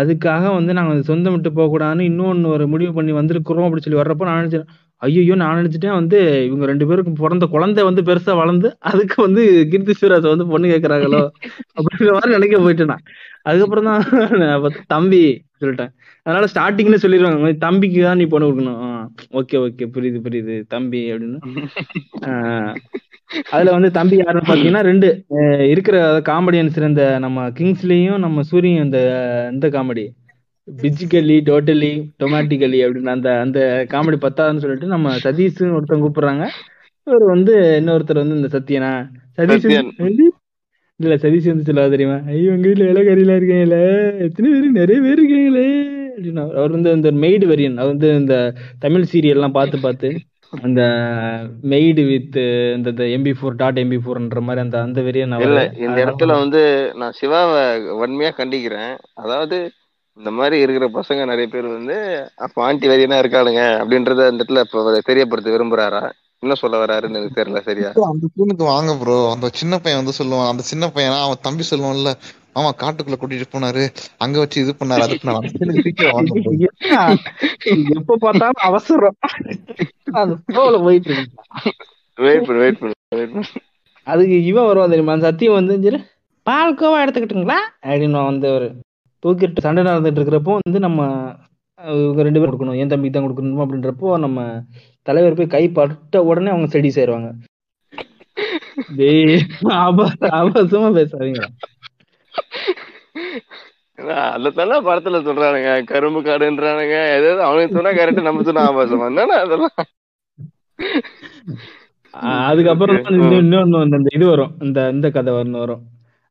[0.00, 4.00] அதுக்காக வந்து நாங்க வந்து சொந்தம் விட்டு போக கூடாதுன்னு இன்னொன்னு ஒரு முடிவு பண்ணி வந்திருக்கிறோம் அப்படின்னு சொல்லி
[4.02, 4.66] வர்றப்போ நான் நினைச்சேன்
[5.02, 9.94] ஐயோ நான் நினைச்சிட்டேன் வந்து இவங்க ரெண்டு பேருக்கும் பிறந்த குழந்தை வந்து பெருசா வளர்ந்து அதுக்கு வந்து கீர்த்தி
[10.00, 11.22] சுரேஷ் வந்து பொண்ணு கேட்கறாங்களோ
[11.78, 13.04] அப்படிங்கிற மாதிரி நினைக்க போயிட்டேன் நான்.
[13.42, 14.02] அதுக்கப்புறம் தான்
[14.86, 15.20] தம்பி
[15.62, 15.92] சொல்லிட்டேன்.
[16.26, 18.82] அதனால ஸ்டார்டிங்ல சொல்லிடுவாங்க தம்பிக்கு தான் நீ பொண்ணு கொடுக்கணும்.
[19.32, 21.38] ஓகே ஓகே புரியுது புரியுது தம்பி அப்படின்னு.
[22.28, 22.74] ஆஹ்
[23.50, 25.08] அதுல வந்து தம்பி யாருன்னு பாத்தீங்கன்னா ரெண்டு
[25.72, 25.96] இருக்கிற
[26.30, 29.00] காமெடியன்ஸ் இந்த நம்ம கிங்ஸ்லயும் நம்ம சூரியன் இந்த
[29.52, 30.04] இந்த காமெடி.
[30.82, 36.46] பிஜிக்கலி டோட்டலி டொமேட்டிக்கலி அப்படின்னு அந்த அந்த காமெடி பத்தாதுன்னு சொல்லிட்டு நம்ம சதீஷ்னு ஒருத்தவங்க கூப்பிடுறாங்க.
[37.06, 38.92] இவர் வந்து இன்னொருத்தர் வந்து இந்த சத்யனா.
[39.38, 39.66] சதீஷ்
[41.00, 42.18] இல்ல சதீஷ் வந்து சொல்லுவா தெரியுமா?
[42.26, 43.84] ஐயோ உங்க வீட்டுல வேலைக்காரிலாம் இருக்கீங்களே.
[44.18, 45.68] எத்தனை பேர் நிறைய பேர் இருக்கீங்களே.
[46.14, 48.36] அப்படின்னு அவர் வந்து இந்த மெய்டு வெரியன் அவர் வந்து இந்த
[48.78, 50.08] தமிழ் சீரியல் எல்லாம் பார்த்து பார்த்து
[50.52, 50.82] அந்த
[51.72, 52.38] மெய்டு வித்
[52.76, 56.62] இந்த எம்பி ஃபோர் டாட் எம்பி ஃபோர்ன்ற மாதிரி அந்த அந்த வெரியன் இல்ல இந்த இடத்துல வந்து
[56.96, 57.62] நான் சிவாவை
[58.00, 58.92] வன்மையா கண்டிக்கிறேன்.
[59.14, 59.58] அதாவது
[60.20, 61.96] இந்த மாதிரி இருக்கிற பசங்க நிறைய பேர் வந்து
[62.44, 66.02] அப்ப ஆண்டி வரியனா இருக்காளுங்க அப்படின்றத அந்த இடத்துல இப்ப அவரு தெரியப்படுத்த விரும்புறாரா?
[66.42, 67.88] என்ன சொல்ல வராருன்னு எனக்கு தெரியல சரியா?
[68.10, 70.50] அந்த சீனுக்கு வாங்க ப்ரோ அந்த சின்ன பையன் வந்து சொல்லுவான்.
[70.52, 72.12] அந்த சின்ன பையனா அவன் தம்பி சொல்லுவான்ல
[72.58, 73.82] ஆமா காட்டுக்குள்ள கூட்டிட்டு போனாரு.
[74.24, 75.18] அங்க வச்சு இது பண்ணாரு அது.
[77.98, 79.18] எப்ப பார்த்தாலும் அவசரம்.
[80.20, 81.72] அது flow ல போயிட்டு இருக்கு
[82.18, 83.46] வெயிட் பண்ணு வெயிட் பண்ணு வெயிட் பண்ணு.
[84.06, 85.16] அதுக்கு இவன் வருவா தெரியுமா?
[85.16, 85.92] அந்த சத்தியம் வந்து
[86.46, 87.60] பால்கோவா எடுத்துக்கிட்டுங்களா?
[87.86, 88.68] அப்படின்னு வந்து ஒரு
[89.22, 91.00] தூக்கிட்டு சண்டை நடந்துட்டு இருக்கிறப்போ வந்து நம்ம
[92.26, 94.38] ரெண்டு பேரும் கொடுக்கணும் என் தம்பிக்கு தான் கொடுக்கணும் அப்படின்றப்போ நம்ம
[95.08, 97.30] தலைவர் போய் கை பட்ட உடனே அவங்க செடி சேருவாங்க.
[100.38, 101.42] ஆபாசமா பேசாதீங்க.
[104.34, 109.76] அதெல்லாம் படத்துல சொல்றானுங்க கரும்பு காடுன்றானுங்க எதாவது அவனுக்கு சொன்னா கரெக்ட் நம்ம சொன்னா ஆபாசமா என்னன்னா அதெல்லாம்?
[112.50, 112.98] அதுக்கப்புறம்
[113.40, 115.82] இன்னொன்னு அந்த இது வரும் இந்த இந்த கதை வரணும் வரும்.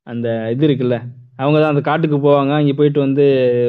[0.07, 0.97] அந்த இது இருக்குல்ல
[1.39, 2.51] அவங்க தான் அந்த காட்டுக்கு போவாங்க.
[2.59, 3.25] அங்க போயிட்டு வந்து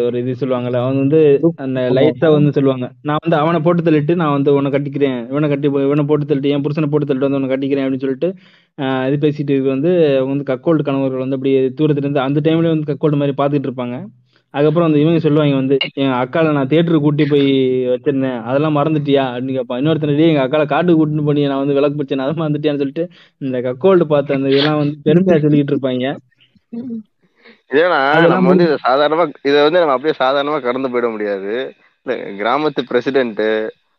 [0.06, 1.20] ஒரு இது சொல்லுவாங்கல்ல அவங்க வந்து
[1.64, 2.86] அந்த லைட்டா வந்து சொல்லுவாங்க.
[3.08, 5.18] நான் வந்து அவனை போட்டு தள்ளிட்டு நான் வந்து உன்னை கட்டிக்கிறேன்.
[5.32, 8.30] இவனை கட்டி இவனை போட்டு தள்ளிட்டு என் புருஷனை போட்டு தள்ளிட்டு வந்து உன்னை கட்டிக்கிறேன் அப்படின்னு சொல்லிட்டு
[9.08, 12.90] இது பேசிட்டு இது வந்து அவங்க வந்து கக்கோல்டு கணவர்கள் வந்து அப்படியே தூரத்துல இருந்து அந்த டைம்ல வந்து
[12.92, 13.96] கக்கோல்டு மாதிரி பாத்துட்டு இருப்பாங்க.
[14.54, 17.48] அதுக்கப்புறம் வந்து இவங்க சொல்லுவாங்க வந்து என் அக்கால நான் தியேட்டருக்கு கூட்டி போய்
[17.92, 18.38] வச்சிருந்தேன்.
[18.48, 19.80] அதெல்லாம் மறந்துட்டியா அப்படின்னு கேட்பான்.
[19.82, 22.24] இன்னொருத்தனடி எங்க அக்கால காட்டுக்கு கூட்டிட்டு போய் நான் வந்து விளக்கு பிடிச்சேன்.
[22.26, 23.04] அதை மறந்துட்டியான்னு சொல்லிட்டு
[23.46, 26.06] இந்த கக்கோல்டு பார்த்த அந்த இதெல்லாம் வந்து பெருமையா சொல்லிட்டு இருப்பாங்க.
[27.70, 27.98] ஏன்னா
[28.32, 31.52] நம்ம வந்து இதை சாதாரணமா இதை வந்து நம்ம அப்படியே சாதாரணமா கடந்து போயிட முடியாது.
[32.40, 33.42] கிராமத்து பிரசிடென்ட்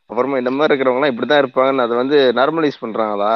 [0.10, 3.34] அப்புறமா இந்த மாதிரி இருக்கிறவங்க எல்லாம் இப்படிதான் இருப்பாங்கன்னு அதை வந்து நார்மலைஸ் பண்றாங்களா?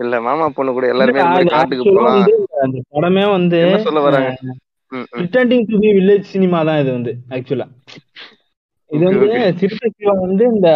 [0.00, 1.22] இல்ல மாமா பொண்ணு கூட எல்லாருமே
[1.54, 2.18] காட்டுக்கு போலாம்
[2.64, 4.30] அந்த படமே வந்து சொல்ல வராங்க.
[5.22, 7.66] Returning to the village cinema தான் இது வந்து ஆக்சுவலா
[8.90, 9.30] இது வந்து.
[9.60, 9.88] சிறுத்தை
[10.24, 10.68] வந்து இந்த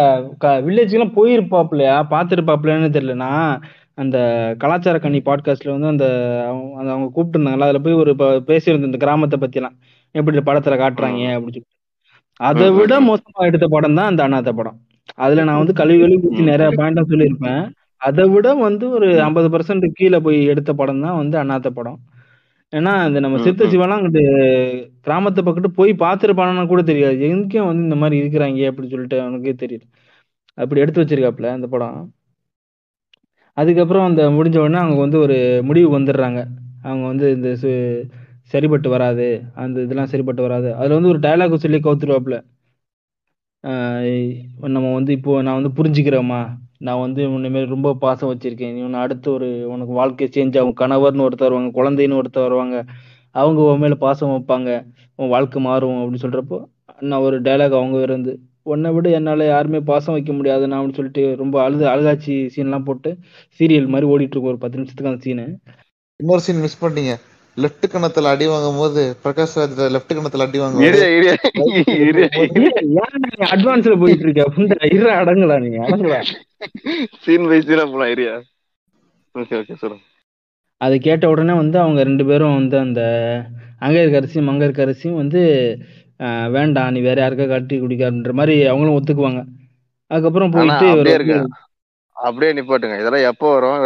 [0.65, 1.95] வில்லேஜ்லாம் போயிருப்பாப்லையா?
[2.11, 3.53] பார்த்துருப்பாப்லையான்னு தெரியல நான்
[3.95, 4.17] அந்த
[4.57, 6.05] கலாச்சார கண்ணி பாட்காஸ்ட்ல வந்து அந்த
[6.47, 9.75] அவங்க அவங்க கூப்பிட்டுருந்தாங்கல்ல அதுல போய் ஒரு ப- பேசியிருந்தேன் இந்த கிராமத்தை பத்திலாம்.
[10.11, 11.63] எப்படி படத்துல காட்டுறாங்க அப்படின்னு சொல்லி
[12.35, 13.01] அதை விட.
[13.01, 14.79] மோசமா எடுத்த படம் தான் அந்த அண்ணாத்த படம்.
[15.13, 16.71] அதுல நான் வந்து கழுவி ஊத்தி ம், நிறைய.
[16.77, 17.69] பாயிண்டா சொல்லியிருப்பேன்.
[17.97, 19.21] அதை விட வந்து ஒரு.
[19.21, 21.99] ஐம்பது பர்சன்ட் கீழே போய் எடுத்த படம் தான் வந்து அண்ணாத்த படம்.
[22.71, 23.69] ஏன்னா இந்த நம்ம சித்த ம்.
[23.69, 24.23] சிவலாம் அங்கிட்டு
[25.01, 27.19] கிராமத்தை பக்கத்து போய் பார்த்துருப்பானு கூட தெரியாது.
[27.21, 29.81] எங்கேயும் வந்து இந்த மாதிரி இருக்கிறாங்க அப்படின்னு சொல்லிட்டு அவனுக்கே தெரியல
[30.53, 32.13] அப்படி எடுத்து வச்சிருக்காப்புல அந்த படம்.
[33.53, 36.45] அதுக்கப்புறம் அந்த முடிஞ்ச உடனே அவங்க வந்து ஒரு முடிவுக்கு வந்துடுறாங்க.
[36.81, 38.09] அவங்க வந்து இந்த சு-
[38.41, 40.75] சரிப்பட்டு வராது அந்த இதெல்லாம் சரிப்பட்டு வராது.
[40.75, 42.43] அதில் வந்து ஒரு டயலாக் சொல்லி கவுத்துருவாப்புல.
[44.57, 46.57] நம்ம வந்து இப்போ நான் வந்து புரிஞ்சுக்கிறேம்மா.
[46.77, 48.73] நான் வந்து உன்னைமாரி ரொம்ப பாசம் வச்சிருக்கேன்.
[48.73, 50.75] நீ உன்னை அடுத்து ஒரு உனக்கு வாழ்க்கை சேஞ்ச் ஆகும்.
[50.79, 52.85] கணவர்னு ஒருத்தர் வருவாங்க குழந்தைன்னு ஒருத்தர் வருவாங்க.
[53.31, 54.91] அவங்க உன் மேலே பாசம் வைப்பாங்க.
[55.15, 56.63] உன் வாழ்க்கை மாறும் அப்படின்னு சொல்கிறப்போ
[56.99, 61.23] நான் ஒரு டயலாக் அவங்க இருந்து உன்னை விட என்னால யாருமே பாசம் வைக்க முடியாது நான் அப்படின்னு சொல்லிட்டு
[61.41, 63.11] ரொம்ப அழுது அழுகாட்சி சீன்லாம் போட்டு
[63.59, 65.45] சீரியல் மாதிரி ஓடிட்டு இருக்கும் ஒரு பத்து நிமிஷத்துக்கு அந்த சீனு
[66.19, 67.13] இன்னொரு சீன் மிஸ் பண்ணிட்டீங்க.
[67.57, 70.59] லெஃப்ட் கணத்துல அடி வாங்கும் போது பிரகாஷ் ராஜ் லெஃப்ட் கணத்துல அடி
[71.15, 71.33] இரியா.
[73.53, 74.45] அட்வான்ஸ்ல போயிட்டு இருக்க?
[74.55, 76.19] புண்டை இரு அடங்கலா நீங்க அடங்கலா
[77.25, 78.33] சீன் பை சீனா போலாம் ஏரியா
[79.35, 80.03] ஓகே ஓகே சொல்லுங்க.
[80.81, 83.01] அது கேட்ட உடனே வந்து அவங்க ரெண்டு பேரும் வந்து அந்த
[83.85, 85.41] அங்க இருக்க அரிசியும் அங்க இருக்க அரிசியும் வந்து
[86.55, 89.41] வேண்டாம் நீ வேற யாருக்கா கட்டி குடிக்காருன்ற மாதிரி அவங்களும் ஒத்துக்குவாங்க.
[90.11, 91.37] அதுக்கப்புறம் போயிட்டு அப்படியே வந்து இருக்கு
[92.15, 92.97] அப்படியே நிப்பாட்டுங்க.
[93.01, 93.79] இதெல்லாம் எப்போ வரும்?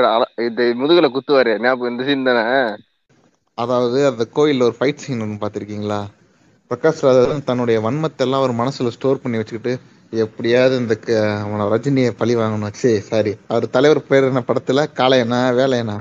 [0.48, 1.54] இது முதுகுல குத்துவாரு.
[1.66, 2.46] ஞாபகம் இந்த சீன் தானே?
[3.58, 6.00] அதாவது அந்த கோயில்ல ஒரு ஃபைட் சீன் ஒன்று பார்த்திருக்கீங்களா?
[6.72, 9.74] பிரகாஷ் ராஜ் தன்னுடைய வன்மத்தை எல்லாம் ஒரு மனசுல ஸ்டோர் பண்ணி வச்சுக்கிட்டு
[10.24, 10.96] எப்படியாவது இந்த
[11.46, 12.76] அவன ரஜினியை பழி வாங்கணும்.
[12.82, 15.98] சரி சாரி அவர் தலைவர் பேர் என்ன படத்துல காளையனா வேலையனா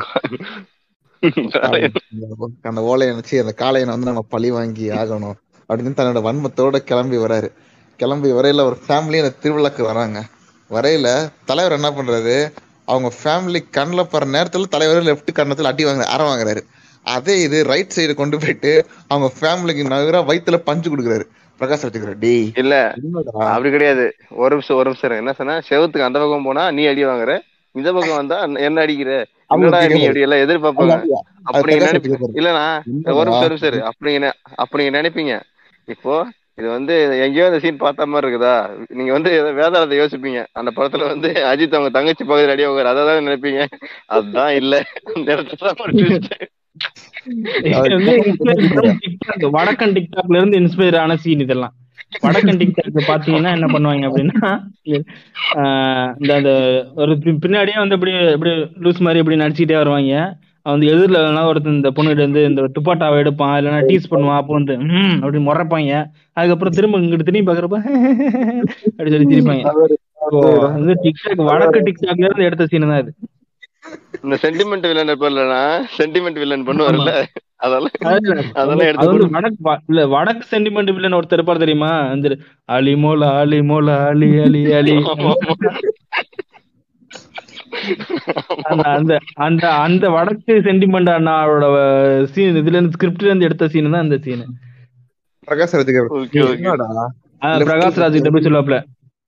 [2.70, 5.36] அந்த ஓலையை நினைச்சு அந்த காளையனை வந்து நம்ம பழி வாங்கி ஆகணும்.
[5.70, 7.48] அப்படின்னு தன்னோட வன்மத்தோட கிளம்பி வராரு.
[8.00, 10.18] கிளம்பி வரையில ஒரு ஃபேமிலி அந்த திருவிழாக்கு வராங்க.
[10.70, 11.08] வரையில
[11.48, 12.36] தலைவர் என்ன பண்றாரு?
[12.92, 16.62] அவங்க ஃபேமிலி கண்ணில் போற நேரத்துல தலைவர் லெஃப்ட் கண்ணத்துல அடி வாங்குற அற வாங்குறாரு.
[17.14, 18.72] அதே இது ரைட் சைடு கொண்டு போயிட்டு
[19.08, 21.26] அவங்க ஃபேமிலிக்கு நகரா வயித்துல பஞ்சு கொடுக்குறாரு.
[21.60, 22.74] பிரகாஷ் வச்சுக்கிறார் டேய் இல்ல
[23.48, 24.06] அப்படி கிடையாது.
[24.42, 25.18] ஒரு நிமிஷம் ஒரு நிமிஷம்.
[25.22, 27.34] என்ன சொன்னா செவத்துக்கு அந்த பக்கம் போனா நீ அடி வாங்குற.
[27.74, 29.12] இந்த பக்கம் வந்தா என்ன அடிக்கிற?
[29.54, 30.20] என்னடா நீ அடி?
[30.26, 30.94] எல்லாம் எதிர்பார்ப்பாங்க.
[31.50, 32.18] அப்படி நினைப்பீங்க.
[32.40, 32.64] என்னடா?
[33.20, 33.80] ஒரு நிமிஷம் ஒரு நிமிஷம் இரு.
[33.90, 34.12] அப்படி
[34.64, 35.34] அப்படி நீங்க நினைப்பீங்க.
[35.88, 36.14] இப்போ
[36.58, 38.54] இது வந்து எங்கேயோ இந்த சீன் பார்த்த மாதிரி இருக்குதா?
[38.88, 40.40] நீங்க வந்து ஏதோ வேதாளத்தை யோசிப்பீங்க.
[40.52, 43.62] அந்த படத்துல வந்து அஜித் அவங்க தங்கச்சி பகுதியில் அடி வாங்குறாரு அதான் நினைப்பீங்க?
[44.06, 44.74] அதுதான் இல்ல.
[45.10, 46.46] அந்த இடத்துல தான்.
[49.56, 51.74] வடக்கன் டிக்டாக்ல இருந்து இன்ஸ்பயர் ஆன சீன் இதெல்லாம்.
[52.22, 54.50] வடக்கன் டிக்டாக் பாத்தீங்கன்னா என்ன பண்ணுவாங்க அப்படின்னா
[55.60, 56.52] ஆஹ் இந்த அந்த
[56.94, 57.12] ஒரு
[57.44, 58.52] பின்னாடியே வந்து இப்படி இப்படி
[58.84, 60.20] லூஸ் மாதிரி இப்படி நடிச்சுக்கிட்டே வருவாங்க.
[60.66, 64.74] வந்து எதிரில் இல்லைனா ஒருத்தன் இந்த பொண்ணுகிட்ட வந்து இந்த துப்பாட்டாவை எடுப்பான் இல்லைன்னா டீஸ் பண்ணுவான் அப்போ வந்து
[64.90, 65.92] ம் அப்படி முறைப்பாங்க.
[66.36, 67.78] அதுக்கப்புறம் திரும்ப இங்கிட்டு திரும்பி பாக்குறப்ப
[68.90, 69.56] அப்படி சொல்லி
[70.76, 73.12] வந்து டிக்டாக் வடக்கு டிக்டாக்ல இருந்து எடுத்த சீன் தான் இது
[74.24, 75.60] இந்த சென்டிமெண்ட் வில்லன் இருப்பார்லனா
[75.96, 77.12] சென்டிமெண்ட் வில்லன் பண்ணுவார்ல
[77.60, 81.92] அதெல்லாம் அதுல அதெல்லாம் அது எடுத்து வந்து வடக்கு வ- இல்ல வடக்கு சென்டிமெண்ட் வில்லன் ஒருத்தர் இருப்பார் தெரியுமா?
[82.10, 82.32] அந்த
[82.68, 84.96] அலி மோல அலி மோல அலி அலி அலி.
[88.92, 89.12] அந்த
[89.44, 91.66] அந்த அந்த வடக்கு சென்டிமெண்ட் அண்ணாவோட
[92.32, 94.44] சீன் இதுல இருந்து ஸ்கிரிப்ட்ல இருந்து எடுத்த சீன் தான் அந்த சீன்
[95.48, 95.74] பிரகாஷ்
[97.64, 98.78] பிரகாஷ் ராஜ் கிட்ட போய் சொல்லுவாப்ல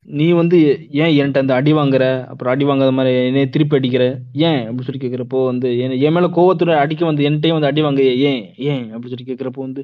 [0.09, 0.59] நீ வந்து
[0.99, 2.05] ஏன் என்கிட்ட அந்த அடி வாங்குற?
[2.31, 4.05] அப்புறம் அடி வாங்காத மாதிரி என்னைய திருப்பி அடிக்கிற?
[4.43, 4.61] ஏன்?
[4.67, 5.69] அப்படி சொல்லி கேக்குறப்போ வந்து
[6.01, 8.41] என் மேல கோவத்தோட அடிக்க வந்து என்கிட்டயும் வந்து அடி வாங்க ஏன்?
[8.69, 8.85] ஏன்?
[8.93, 9.83] அப்படி சொல்லி கேக்குறப்போ வந்து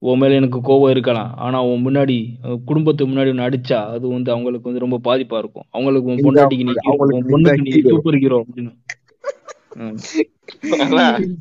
[0.00, 1.34] உன் மேல எனக்கு கோவம் இருக்கலாம்.
[1.36, 2.26] ஆனா உன் முன்னாடி
[2.64, 5.62] குடும்பத்துக்கு முன்னாடி உன்னை அடிச்சா அது வந்து அவங்களுக்கு வந்து ரொம்ப பாதிப்பா இருக்கும்.
[5.70, 7.88] அவங்களுக்கு உன் இந்த பொண்டாட்டிக்கு நீ பொண்ணுக்கு தான் நீ hero.
[7.88, 8.76] சூப்பர் ஹீரோ அப்படின்னு.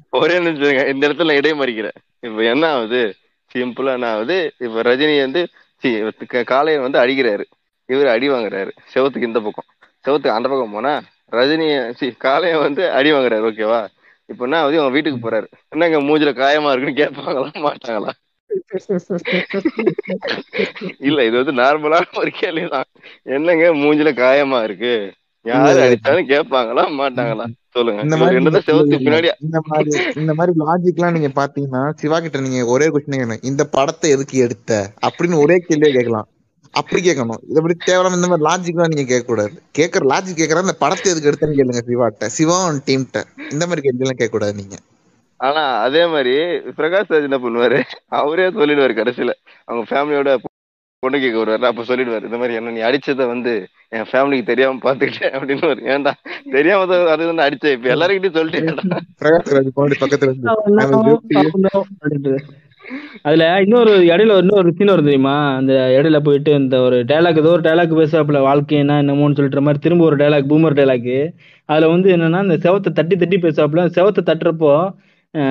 [0.09, 0.87] ஒரே நிமிஷம்.
[0.87, 1.95] இந்த இடத்துல இடைமறிக்கிறேன்.
[2.19, 3.13] இப்ப என்ன ஆகுது?
[3.53, 4.53] சிம்பிளா என்ன ஆகுது?
[4.57, 5.47] இப்ப ரஜினி வந்து
[5.77, 7.43] சி, க- காளையன் வந்து அடிக்கிறாரு.
[7.85, 8.69] இவர் அடி வாங்குறாரு.
[8.95, 9.65] செவத்துக்கு இந்த பக்கம்.
[10.07, 11.01] செவத்துக்கு அந்த பக்கம் போனா
[11.31, 13.87] ரஜினி சி காளையன் வந்து அடி வாங்குறாரு ஓகேவா
[14.25, 14.81] இப்ப என்ன ஆகுது?
[14.81, 15.45] அவங்க வீட்டுக்கு போறாரு.
[15.69, 18.09] என்னங்க மூஞ்சில காயமா இருக்குன்னு கேட்பாங்களா மாட்டாங்களா?
[20.99, 22.87] இல்ல இது வந்து நார்மலான ஒரு கேள்விதான்.
[23.23, 25.13] என்னங்க மூஞ்சில காயமா இருக்கு?
[25.45, 27.45] யாரு அடிச்சாலும் கேட்பாங்களா மாட்டாங்களா?
[27.69, 28.01] சொல்லுங்க.
[28.01, 33.37] இந்த மாதிரி பின்னாடி இந்த மாதிரி இந்த மாதிரி லாஜிக்லாம் நீங்க பாத்தீங்கன்னா சிவா கிட்ட நீங்க ஒரே கொஸ்டின்
[33.41, 34.91] இந்த படத்தை எதுக்கு எடுத்த?
[35.07, 36.27] அப்படின்னு ஒரே கேள்வியே கேட்கலாம்.
[36.71, 37.41] அப்படி கேட்கணும்.
[37.49, 41.31] இதை பத்தி தேவையில்லாம இந்த மாதிரி லாஜிக்லாம் நீங்க கேட்க கூடாது கேட்கற லாஜிக் கேட்கற இந்த படத்தை எதுக்கு
[41.31, 42.25] எடுத்தேன்னு கேளுங்க சிவாட்ட.
[42.37, 43.23] சிவா டீம்ட்ட
[43.53, 44.77] இந்த மாதிரி கேள்வி எல்லாம் கேட்க கூடாது நீங்க.
[45.39, 46.33] ஆனா அதே மாதிரி
[46.77, 47.79] பிரகாஷ் ராஜ் என்ன பண்ணுவாரு?
[48.19, 49.33] அவரே சொல்லிடுவாரு கடைசியில.
[49.67, 50.29] அவங்க ஃபேமிலியோட
[51.03, 51.67] பொண்ணு கேட்க வருவாரு.
[51.71, 53.51] அப்ப சொல்லிடுவாரு இந்த மாதிரி என்ன நீ அடிச்சதை வந்து
[53.95, 56.13] என் ஃபேமிலிக்கு தெரியாம பாத்துக்கிட்டேன் அப்படின்னு ஒரு ஏன்டா
[56.51, 58.79] தெரியாம அது வந்து அடிச்ச இப்ப எல்லாருக்கிட்டையும் சொல்லிட்டேன்
[59.21, 60.33] பிரகாஷ் ராஜ் குழந்தை பக்கத்துல.
[63.27, 65.33] அதுல இன்னொரு இடையில இன்னொரு சீன் வரும் தெரியுமா?
[65.57, 70.05] அந்த இடையில போயிட்டு இந்த ஒரு டைலாக் ஏதோ ஒரு டைலாக் பேசுறாப்புல வாழ்க்கைன்னா என்னமோன்னு சொல்லிட்டு மாதிரி திரும்ப
[70.09, 71.11] ஒரு டைலாக் பூமர் டைலாக்
[71.69, 74.71] அதுல வந்து என்னன்னா இந்த செவத்தை தட்டி தட்டி பேசுறாப்புல செவத்தை தட்டுறப்போ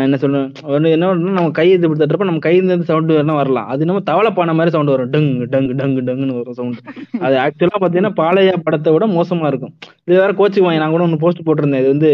[0.04, 1.08] என்ன சொல்றேன் ஒண்ணு என்ன
[1.38, 3.68] நம்ம கை இது இப்படி தட்டுறப்ப நம்ம கையில இருந்து சவுண்ட் வரலாம் வரலாம்.
[3.72, 5.10] அது நம்ம தவளைப்பான மாதிரி சவுண்ட் வரும்.
[5.14, 6.80] டங் டங் டங் டங்குன்னு வரும் சவுண்ட்
[7.26, 9.74] அது ஆக்சுவலா பாத்தீங்கன்னா பாளைய படத்தை விட மோசமா இருக்கும்.
[10.06, 11.82] இது வேற கோச்சுக்குவாங்க நான் கூட ஒன்று போஸ்ட் போட்டிருந்தேன்.
[11.84, 12.12] இது வந்து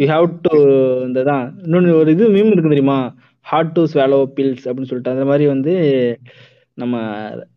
[0.00, 0.54] யூ ஹாவ் டு
[1.06, 2.98] இந்த தான் இன்னொன்று ஒரு இது மீம் இருக்கு தெரியுமா?
[3.46, 5.14] ஹார்ட் டு ஸ்வாலோ பில்ஸ் அப்படின்னு சொல்லிட்டு.
[5.16, 5.74] அந்த மாதிரி வந்து
[6.82, 6.96] நம்ம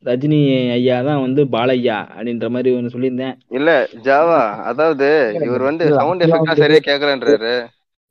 [0.08, 0.40] ரஜினி
[0.76, 3.36] ஐயா தான் வந்து பாலையா அப்படின்ற மாதிரி ஒன்று சொல்லியிருந்தேன்.
[3.58, 3.72] இல்ல
[4.08, 4.40] ஜாவா
[4.72, 5.10] அதாவது
[5.48, 7.54] இவர் வந்து சவுண்ட் எஃபெக்டா சரியா கேக்குறேன்றாரு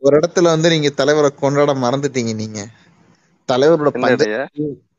[0.02, 2.60] ஒரு இடத்துல வந்து நீங்க தலைவரை கொண்டாட மறந்துட்டீங்க நீங்க.
[3.48, 4.24] தலைவரோட பஞ்ச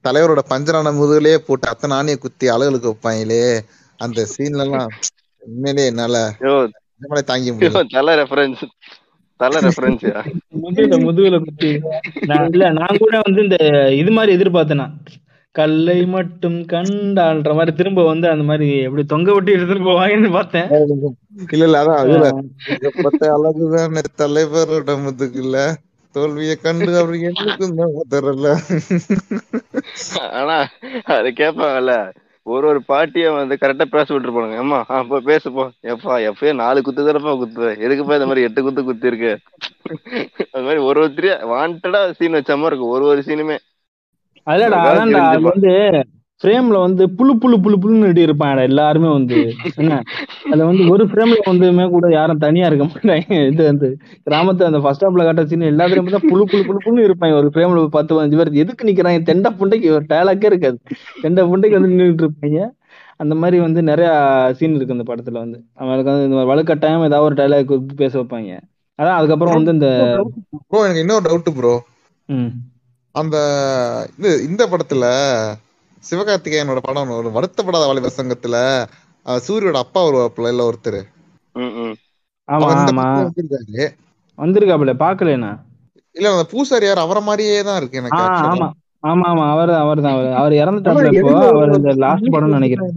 [0.06, 3.42] தலைவரோட பஞ்சரான முதுகுலயே போட்டு அத்தனை ஆணைய குத்தி அழகுக்கு வைப்பாங்களே.
[4.00, 4.92] அந்த சீன்ல எல்லாம்
[5.42, 6.16] உண்மையிலேயே என்னால
[7.30, 7.82] தாங்க முடியல.
[7.96, 8.64] தல ரெஃபரன்ஸ்
[9.40, 10.06] தல ரெஃபரன்ஸ்
[10.64, 11.72] முதுகுல முதுகுல குத்தி.
[12.30, 13.58] நான் இல்ல நான் கூட வந்து இந்த
[14.02, 14.88] இது மாதிரி எதிர்பார்த்தேனா
[15.56, 20.68] கல்லை மட்டும் கண்டான்ற மாதிரி திரும்ப வந்து அந்த மாதிரி எப்படி தொங்க விட்டு எடுத்துட்டு போவாங்கன்னு பார்த்தேன்.
[21.54, 22.00] இல்ல இல்ல அதான்
[23.38, 25.58] அழகுதானே தலைவரோட முதுகுல.
[26.16, 28.48] தோல்வியை கண்டு அவர் என்னைக்கும் தான் உதறல.
[30.40, 30.58] ஆனா
[31.18, 31.94] அது கேட்பாங்கல்ல.
[32.46, 35.64] ஒரு ஒரு பாட்டிய வந்து கரெக்டா பேச விட்டு போனாங்க ஏமா அப்ப பேசுப்போ.
[35.94, 37.68] எப்பா எப்பயே நாலு குத்து தரப்பா குத்துவ.
[37.86, 39.32] எதுக்குப்பா இந்த மாதிரி எட்டு குத்து குத்தி இருக்கு
[40.54, 42.96] அது மாதிரி ஒரு ஒருத்தரையும் வாண்டடா சீன் வச்ச மாதிரி இருக்கும்.
[42.98, 43.58] ஒரு ஒரு சீனுமே
[44.50, 45.44] அதுலடா அதான் அதான்டா அது.
[45.50, 45.74] வந்து
[46.42, 49.40] ஃப்ரேம்ல வந்து புழு புழு புழு புழுன்னு இருப்பாங்கடா எல்லாருமே வந்து.
[49.76, 49.94] என்ன?
[50.46, 53.40] அதுல வந்து ஒரு ஃப்ரேம்ல வந்துமே கூட யாரும் தனியா இருக்க மாட்டாங்க.
[53.52, 53.88] இது வந்து
[54.28, 57.36] கிராமத்து அந்த ஃபர்ஸ்ட் ஹாப்ல காட்ட சீன் எல்லாத்துலயும் தான் புழு புழு புழு புழுன்னு இருப்பாங்க.
[57.42, 58.54] ஒரு ஃப்ரேம்ல பத்து பதினஞ்சு பேர்.
[58.56, 59.22] எதுக்கு நிக்கிறாங்க?
[59.24, 60.78] தெண்டை புண்டைக்கு ஒரு டயலாக்கே இருக்காது.
[61.22, 62.62] தெண்டை புண்டைக்கு வந்து நின்றுட்டு இருப்பாங்க.
[63.18, 64.10] அந்த மாதிரி வந்து நிறைய
[64.60, 65.58] சீன் இருக்கு அந்த படத்துல வந்து.
[65.76, 68.52] அவங்களுக்கு வந்து இந்த வலுக்கட்டாயம் ஏதாவது ஒரு டைலாக் பேச வைப்பாங்க.
[69.00, 69.90] அதான் அதுக்கப்புறம் வந்து இந்த
[70.70, 71.74] ப்ரோ எனக்கு இன்னொரு டவுட் ப்ரோ
[73.16, 73.38] அந்த
[74.18, 75.06] இது இந்த படத்துல
[76.04, 78.58] சிவகார்த்திகேயனோட படம் ஒரு வருத்தப்படாத வாலிபர் சங்கத்துல
[79.46, 81.02] சூரியோட அப்பா வருவாப்புல இல்ல ஒருத்தர்.
[84.38, 85.52] வந்திருக்காப்புல பாக்கலண்ணா
[86.16, 88.22] இல்ல அந்த பூசாரி யார் அவரை மாதிரியே தான் இருக்கு எனக்கு.
[88.46, 88.68] ஆமா.
[89.04, 89.44] ஆமா ஆமா.
[89.52, 90.54] அவர் அவர் தான் அவர்.
[91.78, 92.90] இந்த லாஸ்ட் கிளப்பி நினைக்கிறேன்?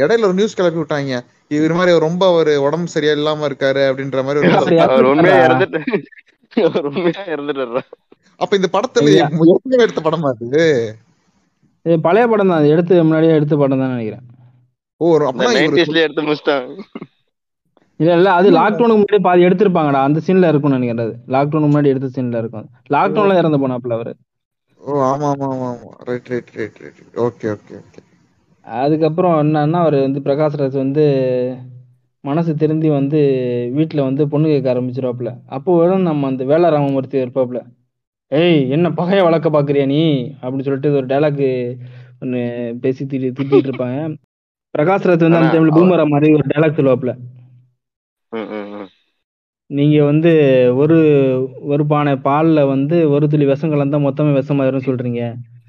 [0.00, 1.14] இடையில ஒரு நியூஸ் கிளப்பி விட்டாங்க.
[1.50, 4.40] இவர் மாதிரி ரொம்ப ஒரு உடம்பு சரியா இல்லாம இருக்காரு அப்படின்ற மாதிரி
[4.94, 5.84] ஒரு உண்மையா இறந்துட்டாரா?
[6.56, 7.82] இறந்துட்டு உண்மையா இறந்துட்டாரா
[8.40, 9.28] அப்ப இந்த படத்துல இல்லையா?
[9.52, 10.46] ஏற்கனவே எடுத்த படமா அது?
[11.86, 12.60] இது பழைய படம் தான்.
[12.60, 14.24] அது எடுத்து முன்னாடியே எடுத்த படம் தான் நினைக்கிறேன்.
[15.00, 15.06] ஓ
[15.58, 15.84] எடுத்து
[16.24, 16.70] முடிச்சிட்டாங்க.
[18.00, 20.00] இல்ல இல்ல அது லாக்டவுனுக்கு முன்னாடி பாதி எடுத்திருப்பாங்கடா.
[20.06, 22.66] அந்த சீன்ல இருக்கும்னு நினைக்கிறேன் லாக்டவுனுக்கு முன்னாடி எடுத்த சீன்ல இருக்கும்.
[22.94, 24.12] லாக்டவுன்ல இறந்து போனாப்ல அவரு.
[24.80, 25.90] ஓ ஆமா ஆமா ஆமா ஆமா.
[26.08, 28.00] Right right right right okay okay okay
[28.66, 31.04] அதுக்கப்புறம் என்னன்னா அவர் வந்து பிரகாஷ்ராஜ் வந்து
[32.24, 33.18] மனசு திருந்தி வந்து
[33.76, 35.32] வீட்டுல வந்து பொண்ணு கேட்க ஆரம்பிச்சிருவாப்புல.
[35.56, 37.60] அப்போ வரும் நம்ம அந்த வேலை ராமமூர்த்தி இருப்பாப்புல.
[38.32, 40.00] ஏய் என்ன பகைய வளர்க்க பாக்குறியா நீ?
[40.40, 41.42] அப்படின்னு சொல்லிட்டு ஒரு டைலாக்
[42.20, 42.40] ஒன்னு
[42.80, 43.98] பேசி திட்டி திட்டிட்டு இருப்பாங்க.
[44.74, 46.80] பிரகாஷ்ராஜ் வந்து அந்த டைம்ல பூமரா மாதிரி ஒரு டைலாக்
[48.32, 48.86] ம்.
[49.70, 50.30] நீங்க வந்து
[50.76, 50.96] ஒரு
[51.66, 55.22] ஒரு பானை பால்ல வந்து ஒரு துளி விஷம் கலந்தா மொத்தமே விஷமாயிரும்னு சொல்றீங்க.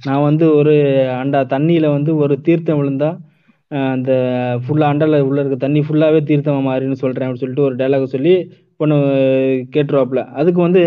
[0.04, 0.74] நான் வந்து ஒரு
[1.22, 3.10] அண்டா தண்ணியில வந்து ஒரு தீர்த்தம் விழுந்தா
[3.92, 4.12] அந்த
[4.64, 8.34] ஃபுல்லா அண்டால உள்ள இருக்க தண்ணி ஃபுல்லாவே தீர்த்தமா மாறின்னு சொல்றேன் அப்படின்னு சொல்லிட்டு ஒரு டைலாக் சொல்லி
[8.80, 8.98] பொண்ணு
[9.74, 10.22] கேட்டுருவாப்புல.
[10.34, 10.84] அதுக்கு வந்து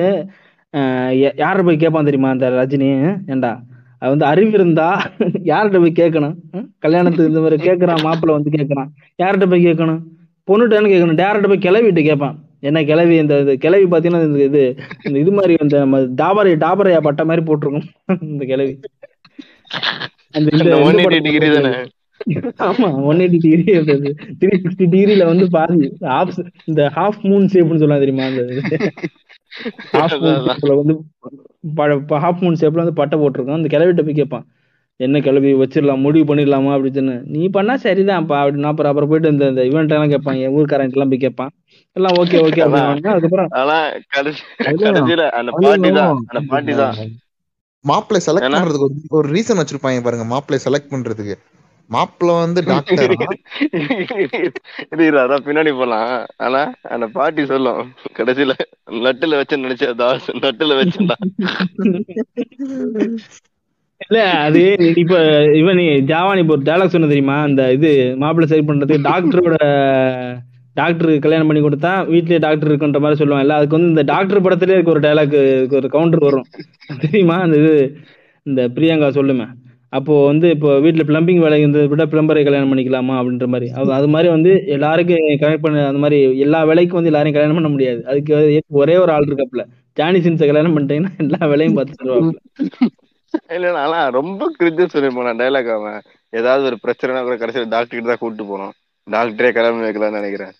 [0.74, 2.88] அஹ், யா- யாரை போய் கேட்பான் தெரியுமா அந்த ரஜினி?
[3.28, 3.50] ஏண்டா
[4.02, 4.86] அது வந்து அறிவு இருந்தா
[5.44, 6.36] யார்கிட்ட போய் கேட்கணும்?
[6.78, 10.00] கல்யாணத்துக்கு இந்த மாதிரி கேட்கறான் மாப்பிள்ளை வந்து கேட்கறான் யார்கிட்ட போய் கேட்கணும்?
[10.48, 11.18] பொண்ணுட்டான்னு கேட்கணும்.
[11.18, 12.36] டேரக்டா போய் கிளவிட்டு கேட்பான்.
[12.60, 14.62] என்ன கிளவி இந்த கிளவி பாத்தீங்கன்னா இந்த இது
[15.04, 15.76] இந்த இது மாதிரி இந்த
[16.18, 17.86] டாபரை டாபரையா பட்ட மாதிரி போட்டிருக்கும்.
[18.28, 18.74] இந்த கிளவி.
[20.34, 21.72] அந்த இந்த இந்த இந்த 180 படத்துல டிகிரி தானே?
[22.64, 23.62] ஆமா one eighty degree
[24.40, 26.32] three sixty டிகிரில வந்து பாதி half
[26.64, 28.42] இந்த ஹாஃப் மூன் ஷேப்னு சொல்லலாம் தெரியுமா அந்த
[29.92, 31.04] வந்து
[32.08, 34.46] ஹாஃப் மூன் ஷேப்ல வந்து பட்டை போட்டிருக்கோம் அந்த கிளவிட்ட போய் கேட்பான்.
[34.96, 36.74] என்ன கிளவி வச்சிடலாம் முடிவு பண்ணிடலாமா?
[36.74, 38.42] அப்படின்னு நீ பண்ணா சரிதான்ப்பா.
[38.42, 40.34] அப்படின்னு அப்புறம் அப்புறம் போயிட்டு இந்த இந்த இவெண்ட் எல்லாம் கேட்பான்.
[40.34, 41.50] என் ஊர்க்காரன் எல்லாம் போய் கேட்பான்.
[41.92, 42.60] எல்லாம் ஓகே ஓகே
[43.08, 43.48] அதுக்கப்புறம்
[47.80, 48.50] மாப்பிள்ளை செலக்ட்?
[48.52, 51.34] பண்றதுக்கு ஒரு- ஒரு ரீசன் வச்சிருப்பாங்க பாருங்க மாப்பிள்ளை செலக்ட் பண்றதுக்கு.
[51.90, 53.26] மாப்பிள்ள வந்து டாக்டரா
[55.22, 56.12] அதான் பின்னாடி போலாம்.
[56.44, 56.60] ஆனா
[56.94, 57.80] அந்த பாட்டி சொல்லும்
[58.18, 58.54] கடைசியில
[59.04, 61.16] நட்டுல வச்சு நினைச்சா தாஸ் நட்டுல வச்சுடா
[64.04, 64.60] இல்ல அது
[65.02, 65.14] இப்ப
[65.60, 67.36] இவன் நீ ஜாவானி இப்போ டயலாக் சொன்ன தெரியுமா?
[67.48, 67.90] அந்த இது
[68.22, 69.56] மாப்பிள்ளை சரி பண்றதுக்கு டாக்டரோட
[70.76, 74.94] டாக்டர் கல்யாணம் பண்ணி கொடுத்தா வீட்லயே டாக்டர் இருக்குன்ற மாதிரி சொல்லுவாங்கல்ல அதுக்கு வந்து இந்த டாக்டர் படத்திலே இருக்க
[74.94, 75.36] ஒரு டயலாக்
[75.78, 76.46] ஒரு கவுண்டர் வரும்.
[77.04, 77.36] தெரியுமா?
[77.46, 77.74] அந்த இது
[78.46, 79.46] இந்த பிரியங்கா சொல்லுமே.
[79.92, 83.68] அப்போ வந்து இப்போ வீட்டில் பிளம்பிங் வேலை இருந்ததை விட பிளம்பரை கல்யாணம் பண்ணிக்கலாமா அப்படின்ற மாதிரி.
[83.96, 88.00] அது மாதிரி வந்து எல்லாருக்கும் கனெக்ட் பண்ண அந்த மாதிரி எல்லா வேலைக்கும் வந்து எல்லாரையும் கல்யாணம் பண்ண முடியாது.
[88.10, 88.32] அதுக்கு
[88.82, 89.64] ஒரே ஒரு ஆள் இருக்காப்புல.
[89.96, 92.90] ஜானி சின்ஸை கல்யாணம் பண்ணிட்டீங்கன்னா எல்லா வேலையும் பார்த்து தருவாப்புல
[93.56, 96.00] இல்ல ஆனா ரொம்ப கிரிஞ்சு சொல்லி போனா டைலாக் அவன்.
[96.32, 98.72] ஏதாவது ஒரு பிரச்சனைனா கூட கடைசியில டாக்டர் கிட்ட தான் கூப்பிட்டு போனோம்.
[99.06, 100.54] டாக்டரே கல்யாணம் வைக்கலாம்னு நினைக்கிறேன்.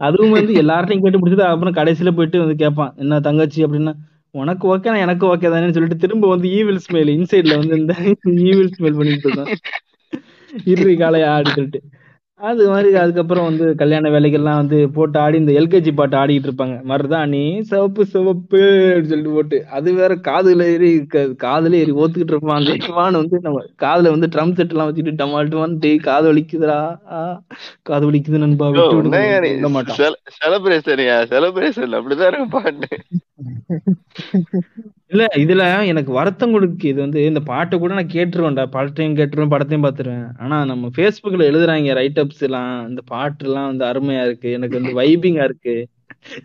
[0.00, 3.60] அதுவும் வந்து எல்லார்ட்டையும் கேட்டு முடிச்சது அப்புறம் கடைசியில போயிட்டு வந்து கேட்பான் என்ன தங்கச்சி?
[3.66, 3.94] அப்படின்னா
[4.34, 7.94] உனக்கு ஓகே எனக்கு ஓகே தானே சொல்லிட்டு திரும்ப வந்து ஈவில் ஸ்மெயில் இன்சைட்ல வந்து இந்த
[8.46, 9.50] ஈவில் ஸ்மெல் பண்ணிட்டு இருக்கான்
[10.70, 11.80] இறுதி காலையா ஆடி சொல்லிட்டு
[12.42, 16.76] அது மாதிரி அதுக்கப்புறம் வந்து கல்யாண வேலைகள்லாம் வந்து போட்டு ஆடி இந்த எல்கேஜி பாட்டு ஆடிட்டு இருப்பாங்க.
[16.90, 20.90] மருதாணி சிவப்பு சிவப்பு அப்படின்னு சொல்லிட்டு போட்டு அது வேற காதுல ஏறி
[21.44, 22.58] காதுல ஏறி ஓத்துக்கிட்டு இருப்பான்.
[22.60, 26.80] அந்த இவான் வந்து நம்ம காதுல வந்து ட்ரம் செட் எல்லாம் வச்சுட்டு டமால் டமால் டேய் காது வலிக்குதுடா.
[27.90, 30.00] காது வலிக்குது நண்பா விட்டு விட மாட்டான்.
[30.40, 32.90] செலிப்ரேஷன்யா செலிப்ரேஷன் அப்படிதான் பாட்டு
[35.12, 38.64] இல்ல இதுல எனக்கு வருத்தம் கொடுக்கு இது வந்து இந்த பாட்டை கூட நான் கேட்டுருவேன்டா.
[38.74, 43.84] பாட்டையும் கேட்டுருவேன் படத்தையும் பாத்துருவேன் ஆனா நம்ம Facebookல எழுதுறாங்க ரைட் அப்ஸ் எல்லாம் இந்த பாட்டு எல்லாம் வந்து
[43.84, 44.50] அருமையா இருக்கு.
[44.58, 45.76] எனக்கு வந்து வைபிங்கா இருக்கு.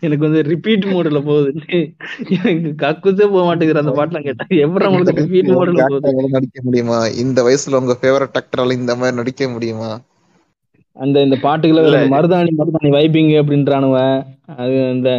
[0.00, 1.50] எனக்கு வந்து ரிப்பீட் மோட்ல போகுது.
[2.36, 3.82] எனக்கு கக்குசே போக மாட்டேங்குது.
[3.82, 6.34] அந்த பாட்டுலாம் கேட்டா எப்படி உங்களுக்கு ரிப்பீட் மோட்ல போகுது.
[6.36, 6.98] நடிக்க முடியுமா?
[7.24, 9.90] இந்த வயசுல உங்க ஃபேவரட் ஆக்டரால இந்த மாதிரி நடிக்க முடியுமா?
[10.98, 11.82] அந்த இந்த பாட்டுகளை
[12.12, 13.96] மருதாணி மருதாணி வைபிங் அப்படின்றானுவ.
[14.56, 15.10] அது இந்த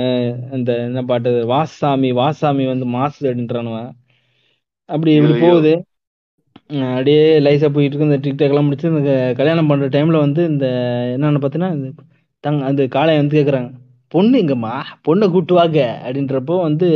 [0.52, 3.78] இந்த என்ன பாட்டு வாசாமி வாசாமி வந்து மாசு அப்படின்றானுவ.
[4.90, 5.36] அப்படி இப்படி.
[5.42, 5.74] போகுது.
[6.90, 10.66] அப்படியே லைஸா போயிட்டு இருக்கு இந்த டிக்டாக் எல்லாம் முடிச்சு இந்த கல்யாணம் பண்ற டைம்ல வந்து இந்த
[11.16, 11.72] என்னன்னு பார்த்தீங்கன்னா
[12.44, 13.70] தங் அந்த காளைய வந்து கேக்குறாங்க.
[14.14, 14.74] பொண்ணு எங்கம்மா
[15.08, 15.80] பொண்ணை கூட்டு வாங்க.
[16.06, 16.90] அப்படின்றப்போ வந்து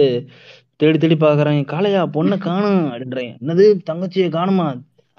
[0.79, 1.63] தேடி தேடி பாக்குறாங்க.
[1.73, 2.84] காளையா பொண்ணை காணும்.
[2.91, 3.31] அப்படின்றாங்க.
[3.43, 4.67] என்னது தங்கச்சியை காணுமா?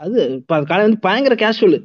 [0.00, 1.76] அது காளைய வந்து பயங்கர கேஷுவல்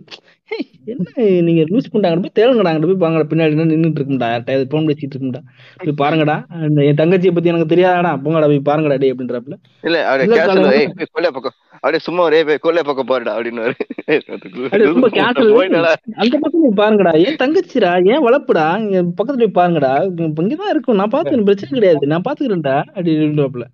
[0.92, 1.06] என்ன
[1.42, 5.42] நீங்க லூஸ் பண்ணிட்டாங்க போய் தேடுங்கடா அங்கிட்டு போய் பாங்கடா பின்னாடி நின்றுட்டு இருக்கும்டா யார்கிட்ட போன் பேசிட்டு இருக்கும்டா.
[5.80, 6.46] போய் பாருங்கடா.
[6.88, 8.20] என் தங்கச்சியை பத்தி எனக்கு தெரியாதாடா.
[8.24, 9.58] போங்கடா போய் பாருங்கடா டே அப்படின்றப்பல.
[9.84, 11.54] இல்ல அப்படியே கொல்லை பக்கம்.
[11.84, 13.74] அப்படியே சும்மா ஒரே போய் கொல்லை பக்கம் பாருடா அப்படின்னு.
[16.22, 17.26] அந்த பக்கம் போய் பாருங்கடா.
[17.26, 18.78] ஏன் தங்கச்சிடா ஏன் வளர்ப்புடா
[19.20, 20.10] பக்கத்துல போய் பாருங்கடா.
[20.10, 20.96] இங்க இங்கதான் இருக்கும்.
[20.96, 22.14] நான் பாத்து பிரச்சனை கிடையாது.
[22.14, 23.66] நான் பாத்துக்கிறேன்டா அப்படின்றப்பல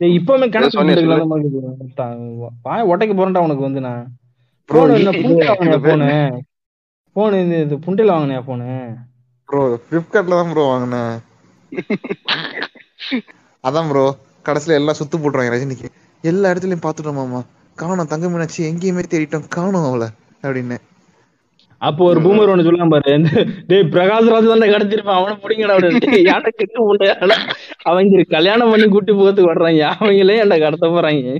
[0.00, 0.78] இப்பவுமே கணக்கு
[2.64, 4.16] வாய உடைக்க போறேன்டா உனக்கு வந்து நான்.
[4.68, 4.92] போன்?
[7.36, 8.14] என்ன இது- புண்டையில
[8.46, 8.66] போனு
[9.48, 11.14] ப்ரோ பிளிப்கார்ட்ல தான் ப்ரோ வாங்கினேன்
[13.64, 14.04] அதான் ப்ரோ
[14.46, 15.88] கடைசியில எல்லாம் சுத்து போட்டுருவாங்க ரஜினிக்கு.
[16.24, 17.40] எல்லா இடத்துலயும் பாத்துட்டோம் மாமா.
[17.78, 20.08] காணோம் தங்க மீனாட்சி எங்கேயுமே தேடிட்டோம் காணோம் அவளை
[20.42, 20.76] அப்படின்னு.
[21.82, 23.30] அப்போ ஒரு பூமர் ஒண்ணு சொல்லலாம் பாரு இந்த,
[23.68, 25.74] டேய் பிரகாஷ் ராஜ் தான் கிடைச்சிருப்பான் அவனை பிடிங்கடா
[26.24, 27.08] யானை கெட்டு
[27.84, 31.34] அவங்க கல்யாணம் பண்ணி கூட்டி போகிறதுக்கு வர்றாங்க அவங்களே என்ன கடத்த போறாங்க?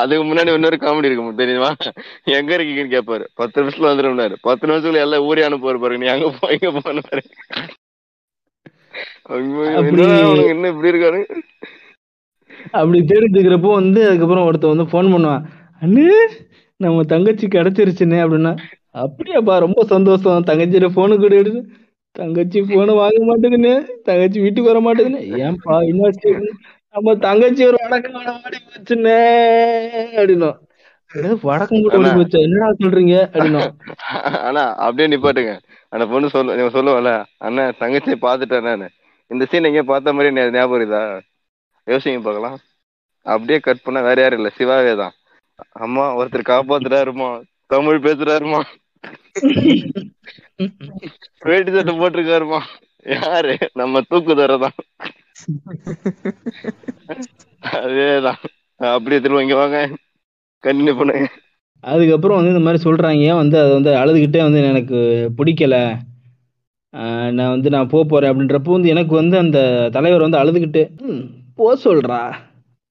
[0.00, 1.70] அதுக்கு முன்னாடி இன்னொரு காமெடி இருக்கும் தெரியுமா?
[2.36, 4.36] எங்க இருக்கீங்கன்னு கேட்பாரு பத்து நிமிஷத்துல வந்துரும்னாரு.
[4.40, 6.04] பத்து நிமிஷத்துல எல்லாம் ஊரே அனுப்புவாரு பாருங்க.
[6.04, 7.22] நீ அங்க போ இங்க போன பாரு.
[10.52, 11.20] என்ன இப்படி இருக்காரு?
[12.70, 15.44] அப்படி தேடிட்டு இருக்கிறப்போ வந்து அதுக்கப்புறம் ஒருத்தன் வந்து ஃபோன் பண்ணுவான்.
[15.82, 16.08] அண்ணே
[16.80, 18.52] நம்ம தங்கச்சி கிடைச்சிருச்சுன்னு அப்படின்னா
[19.04, 20.46] அப்படியாப்பா ரொம்ப சந்தோஷம்.
[20.48, 21.60] தங்கச்சியோட போனு கூட எடுத்து
[22.12, 26.42] தங்கச்சி போனை வாங்க மாட்டேங்குன்னு தங்கச்சி வீட்டுக்கு வர மாட்டேங்குன்னு ஏன்பா என்னாச்சு
[26.88, 29.14] நம்ம தங்கச்சி ஒரு வடக்கம் வட மாடி போச்சுன்னே
[30.16, 30.58] அப்படின்னும்.
[31.14, 33.70] "என்னது, வடக்கம் கூட ஓடி போச்சா என்னடா சொல்றீங்க அப்படின்னும்.
[34.38, 35.58] ஆனா அப்படியே நிப்பாட்டுங்க.
[35.88, 38.88] அந்த பொண்ணு சொல்ல இவன் சொல்லுவான்ல அண்ணன் தங்கச்சியை பாத்துட்டேன் நானு.
[39.26, 41.20] இந்த சீன் எங்கேயோ பார்த்த மாதிரி ஞாபகம் இருக்குதா?
[41.86, 42.58] யோசிங்க பார்க்கலாம்.
[43.22, 44.50] அப்படியே கட் பண்ணா வேற யாரும் இல்ல.
[44.58, 45.12] சிவாவே தான்.
[45.72, 47.42] அம்மா ஒருத்தர் காப்பாத்துறாருமா?
[47.66, 48.60] தமிழ் பேசுறாருமா?
[51.40, 52.60] வேட்டி சட்டை போட்டிருக்காருமா.
[53.04, 53.56] யாரு?
[53.74, 54.72] நம்ம தூக்குதர தான்
[57.62, 58.36] அதேதான்.
[58.76, 59.88] அப்படியே திரும்ப இங்க வாங்க.
[60.62, 61.28] கண்டினியூ பண்ணுங்க.
[61.80, 63.36] அதுக்கப்புறம் வந்து இந்த மாதிரி சொல்றாங்க.
[63.36, 65.98] வந்து அது வந்து அழுதுகிட்டே வந்து எனக்கு பிடிக்கல.
[67.30, 70.90] நான் வந்து நான் போக போறேன் அப்படின்றப்போ வந்து எனக்கு வந்து அந்த தலைவர் வந்து அழுதுகிட்டு
[71.54, 72.34] போ சொல்றா.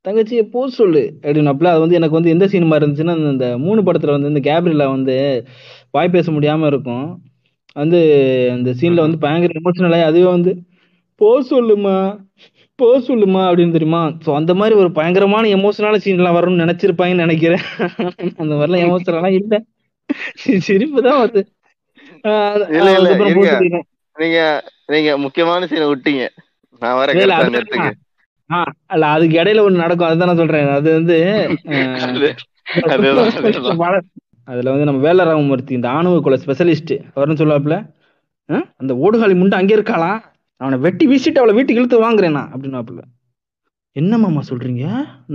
[0.08, 1.20] தங்கச்சியை போ சொல்லு.
[1.22, 5.46] அப்படின்னப்பல அது வந்து எனக்கு வந்து எந்த சினிமா இருந்துச்சுன்னா அந்த- மூணு படத்துல வந்து இந்த கேப்ரிலா வந்து
[5.94, 7.22] வாய் பேச முடியாம இருக்கும்.
[7.76, 7.98] வந்து
[8.54, 10.64] அந்த சீன்ல வந்து பயங்கர எமோஷனலாகி அதுவே வந்து
[11.22, 12.20] போ சொல்லுமா
[12.80, 14.12] போ சொல்லுமா அப்படின்னு தெரியுமா?
[14.26, 17.62] ஸோ அந்த மாதிரி ஒரு பயங்கரமான எமோஷனான சீன்லாம் வரும்னு நினைச்சிருப்பாங்கன்னு நினைக்கிறேன்.
[18.42, 19.60] அந்த மாதிரிலாம் எமோஷனலாம் இல்லை.
[20.60, 21.48] சிரிப்பு தான் வந்து.
[24.16, 26.28] நீங்க நீங்க முக்கியமான சீனை விட்டீங்க.
[26.82, 27.12] நான் வர
[28.92, 30.08] இல்ல அதுக்கு இடையில ஒண்ணு நடக்கும்.
[30.08, 30.80] அதுதான் நான் சொல்றேன்.
[30.80, 31.22] அது வந்து
[34.48, 37.76] அதுல வந்து நம்ம வேலராமமூர்த்தி இந்த ஆணவ கொலை ஸ்பெஷலிஸ்ட் அவர்னு சொல்லாப்புல
[38.82, 40.12] அந்த ஓடுகாலி முண்டு அங்கே இருக்காளா?
[40.62, 42.42] அவனை வெட்டி வீசிட்டு அவளை வீட்டுக்கு இழுத்து வாங்குறேனா?
[42.56, 43.02] அப்படின்னாப்புல
[43.96, 44.84] என்ன மாமா சொல்றீங்க?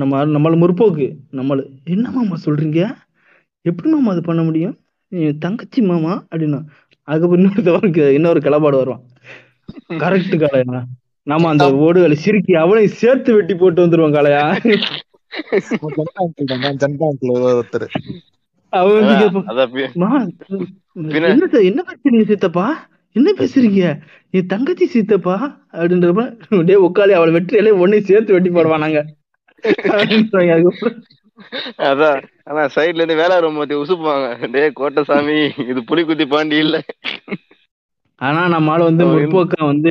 [0.00, 1.06] நம்ம நம்மள முற்போக்கு
[1.38, 1.58] நம்மள.
[1.94, 2.80] என்ன மாமா சொல்றீங்க?
[3.68, 4.76] எப்படி மாமா அது பண்ண முடியும்?
[5.44, 6.60] தங்கச்சி மாமா அப்படின்னா.
[7.08, 9.02] அதுக்கப்புறம் இன்னொருத்தவனுக்கு இன்னொரு கிளப்பாடு வருவான்.
[10.02, 10.82] கரெக்ட் காளையா?
[11.30, 14.42] நாம அந்த ஓடுகளை சிரிக்கி அவனையும் சேர்த்து வெட்டி போட்டு வந்துருவான் காலையா
[17.48, 17.86] ஒருத்தர்.
[21.62, 22.88] என்ன பேசுறீங்க சித்தப்பா?
[23.12, 24.00] என்ன பேசுறீங்க?
[24.30, 25.66] என் தங்கச்சி சித்தப்பா?
[25.72, 29.04] அப்படின்றப்ப டேய் உட்காலி அவளை வெற்றியாலே ஒன்னையும் சேர்த்து வெட்டி போடுவான் நாங்க.
[29.64, 30.52] அப்படின்றாங்க.
[30.52, 31.02] அதுக்கப்புறம்.
[31.78, 32.22] அதான்.
[32.44, 34.50] ஆனா சைடுல இருந்து வேலை ரொம்ப உசுப்புவாங்க.
[34.50, 36.82] டேய் கோட்டசாமி இது புலிக்குத்தி பாண்டி இல்ல.
[38.16, 39.90] ஆனா நம்ம ஆளு வந்து அவன் முற்போக்கா வந்து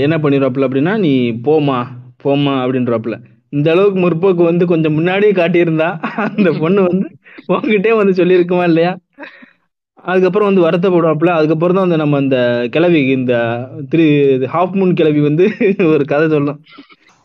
[0.00, 1.86] என்ன பண்ணிடுவாப்புல அப்படின்னா நீ போமா
[2.24, 3.20] போமா அப்படின்றப்பல.
[3.54, 5.88] இந்த அளவுக்கு முற்போக்கு வந்து கொஞ்சம் முன்னாடியே காட்டியிருந்தா
[6.28, 7.06] அந்த பொண்ணு வந்து
[7.48, 8.92] உங்ககிட்டே வந்து சொல்லியிருக்குமா இல்லையா
[10.04, 12.38] அதுக்கப்புறம் வந்து வருத்தப்படுவாப்புல அதுக்கப்புறம் தான் வந்து நம்ம அந்த
[12.70, 13.34] கிளவி இந்த
[13.92, 14.06] திரு
[14.54, 15.44] ஹாஃப் மூன் கிளவி வந்து
[15.92, 16.60] ஒரு கதை சொல்லணும்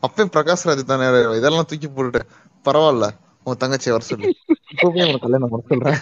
[0.03, 1.07] அப்பயும் பிரகாஷ் ராஜ் தானே
[1.39, 2.29] இதெல்லாம் தூக்கி போட்டுட்டேன்
[2.65, 3.07] பரவாயில்ல
[3.45, 4.29] உன் தங்கச்சி வர சொல்லு
[4.73, 5.99] இப்பவே உனக்கு கல்யாணம் பண்ண சொல்றேன்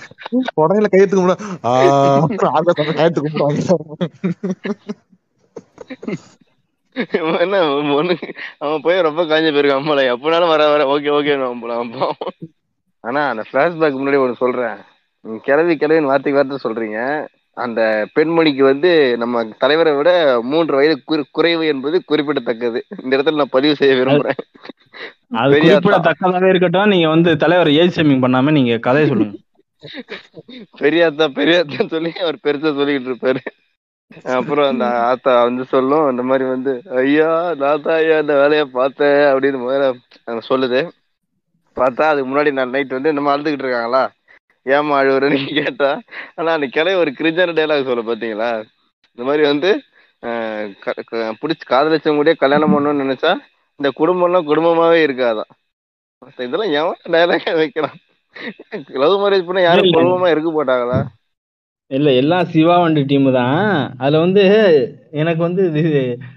[0.61, 1.43] உடனே கையெழுத்துக்கு முன்னாடி
[2.91, 3.61] கையெழுத்து கும்பிடுவாங்க
[7.39, 12.11] என்ன ஒண்ணு அவன் போய் ரொம்ப காஞ்ச போயிருக்கான் அம்மால எப்பனாலும் வர வர ஓகே ஓகே
[12.99, 14.75] ஆனா அந்த பிளாஷ்பேக் முன்னாடி ஒண்ணு சொல்றேன்.
[15.41, 17.27] கிளவி கிளவின்னு வார்த்தைக்கு வார்த்தை சொல்றீங்க.
[17.53, 22.85] அந்த பெண்மணிக்கு வந்து நம்ம தலைவரை விட மூன்று வயது குறை- குறைவு என்பது குறிப்பிடத்தக்கது.
[23.03, 24.37] இந்த இடத்துல நான் பதிவு செய்ய விரும்புறேன்.
[25.29, 26.89] அது குறிப்பிடத்தக்கதாவே இருக்கட்டும்.
[26.89, 29.37] நீங்க வந்து தலைவர் ஏஜ் ஷேமிங் பண்ணாம நீங்க கதையை சொல்லுங்க.
[30.79, 33.66] பெரியாத்தா பெரியாத்தான்னு சொல்லி அவர் பெருசா சொல்லிக்கிட்டு இருப்பாரு.
[34.33, 37.29] அப்புறம் அந்த ஆத்தா வந்து சொல்லும் இந்த மாதிரி வந்து ஐயா
[37.61, 39.87] நான் தான் ஐயா இந்த வேலையை பார்த்தேன் அப்படின்னு முதல்ல
[40.47, 40.81] சொல்லுது.
[41.77, 44.03] பார்த்தா அதுக்கு முன்னாடி நான் நைட் வந்து நம்ம அழுதுகிட்டு இருக்காங்களா?
[44.65, 45.89] ஏமா அழுவுறேன்னு கேட்டா
[46.37, 48.49] ஆனா அந்த கிளை ஒரு கிரிஞ்சான டைலாக் சொல்ல பாத்தீங்களா
[49.11, 49.69] இந்த மாதிரி வந்து
[51.41, 53.31] பிடிச்சி காதலிச்சவங்க கூட கல்யாணம் பண்ணணும்னு நினைச்சா
[53.79, 55.51] இந்த குடும்பம்லாம் குடும்பமாவே இருக்காதான்
[56.39, 57.97] இதெல்லாம் எவன் டைலாக் வைக்கிறான்?
[59.01, 59.91] லவ் மேரேஜ் பண்ண யாரும்.
[59.91, 60.97] குடும்பமா இருக்க போட்டாங்களா
[61.91, 63.59] இல்ல எல்லாம் சிவா வண்டி டீம் தான்.
[63.97, 64.41] அதுல வந்து
[65.21, 65.83] எனக்கு வந்து இது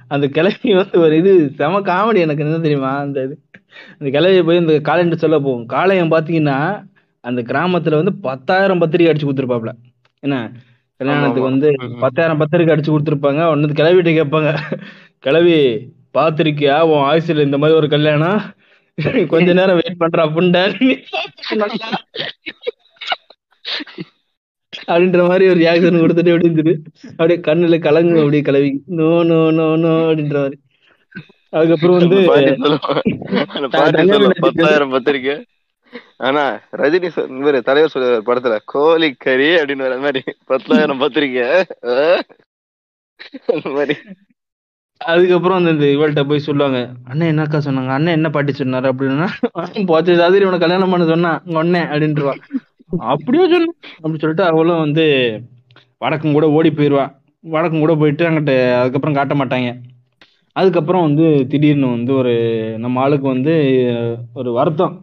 [0.09, 2.44] அந்த கிளவி வந்து ஒரு இது செம காமெடி எனக்கு.
[2.46, 2.92] என்ன தெரியுமா?
[3.05, 3.34] அந்த இது
[3.98, 6.59] அந்த கிளவி போய் இந்த காலண்டர் சொல்ல போகும் காளையம் பாத்தீங்கன்னா
[7.24, 9.72] அந்த கிராமத்துல வந்து பத்தாயிரம் பத்திரிக்கை அடிச்சு கொடுத்துருப்பாப்ல.
[10.22, 10.36] என்ன?
[11.01, 11.51] கல்யாணத்துக்கு.
[11.51, 11.68] வந்து.
[12.05, 13.42] பத்தாயிரம் பத்திரிக்கை அடிச்சு கொடுத்துருப்பாங்க.
[13.53, 14.51] ஒன்னு கிளவிட்ட கேட்பாங்க.
[15.24, 15.57] கிளவி
[16.14, 16.76] பாத்திருக்கியா?
[16.90, 18.40] உன் ஆயுசுல இந்த மாதிரி ஒரு கல்யாணம்?
[19.32, 20.62] கொஞ்ச நேரம் வெயிட் பண்றா புண்டை
[24.72, 26.72] அப்படின்ற மாதிரி ஒரு ரியாக்ஷன் கொடுத்துட்டு எப்படி இருந்தது
[27.12, 28.70] அப்படியே கண்ணுல கலங்கு அப்படியே கிளவி.
[28.98, 30.58] நோ நோ நோ நோ அப்படின்ற மாதிரி.
[31.52, 32.18] அதுக்கப்புறம் வந்து
[34.44, 35.36] பத்தாயிரம் பத்திரிக்கை.
[36.26, 36.42] ஆனா
[36.80, 37.08] ரஜினி
[37.40, 41.46] இவரு தலைவர் சொல்ல படத்துல கோழிக்கறி அப்படின்னு வர மாதிரி பத்தாயிரம் பத்திரிக்கை?
[43.52, 43.94] அந்த மாதிரி.
[45.00, 46.78] அதுக்கப்புறம் அந்த இந்த இவள்கிட்ட போய் சொல்லுவாங்க
[47.10, 47.92] அண்ணன் என்னக்கா சொன்னாங்க?
[47.96, 48.88] அண்ணன் என்ன பாட்டி சொன்னாரு?
[48.92, 49.28] அப்படின்னா
[49.90, 52.34] போச்சு சாதிரி உனக்கு கல்யாணம் பண்ண சொன்னா உங்க அண்ணன் அப்படின்ட்டுருவா
[53.12, 53.72] அப்படியே சொன்ன
[54.03, 55.05] அப்படி சொல்லிட்டு அவளும் வந்து
[56.05, 57.05] வடக்கும் கூட ஓடி போயிடுவா
[57.45, 59.68] வடக்கும் கூட போயிட்டு அங்கிட்ட அதுக்கப்புறம் காட்ட மாட்டாங்க.
[60.57, 62.32] அதுக்கப்புறம் வந்து திடீர்னு வந்து ஒரு
[62.84, 63.55] நம்ம ஆளுக்கு வந்து
[64.41, 64.95] ஒரு வருத்தம்.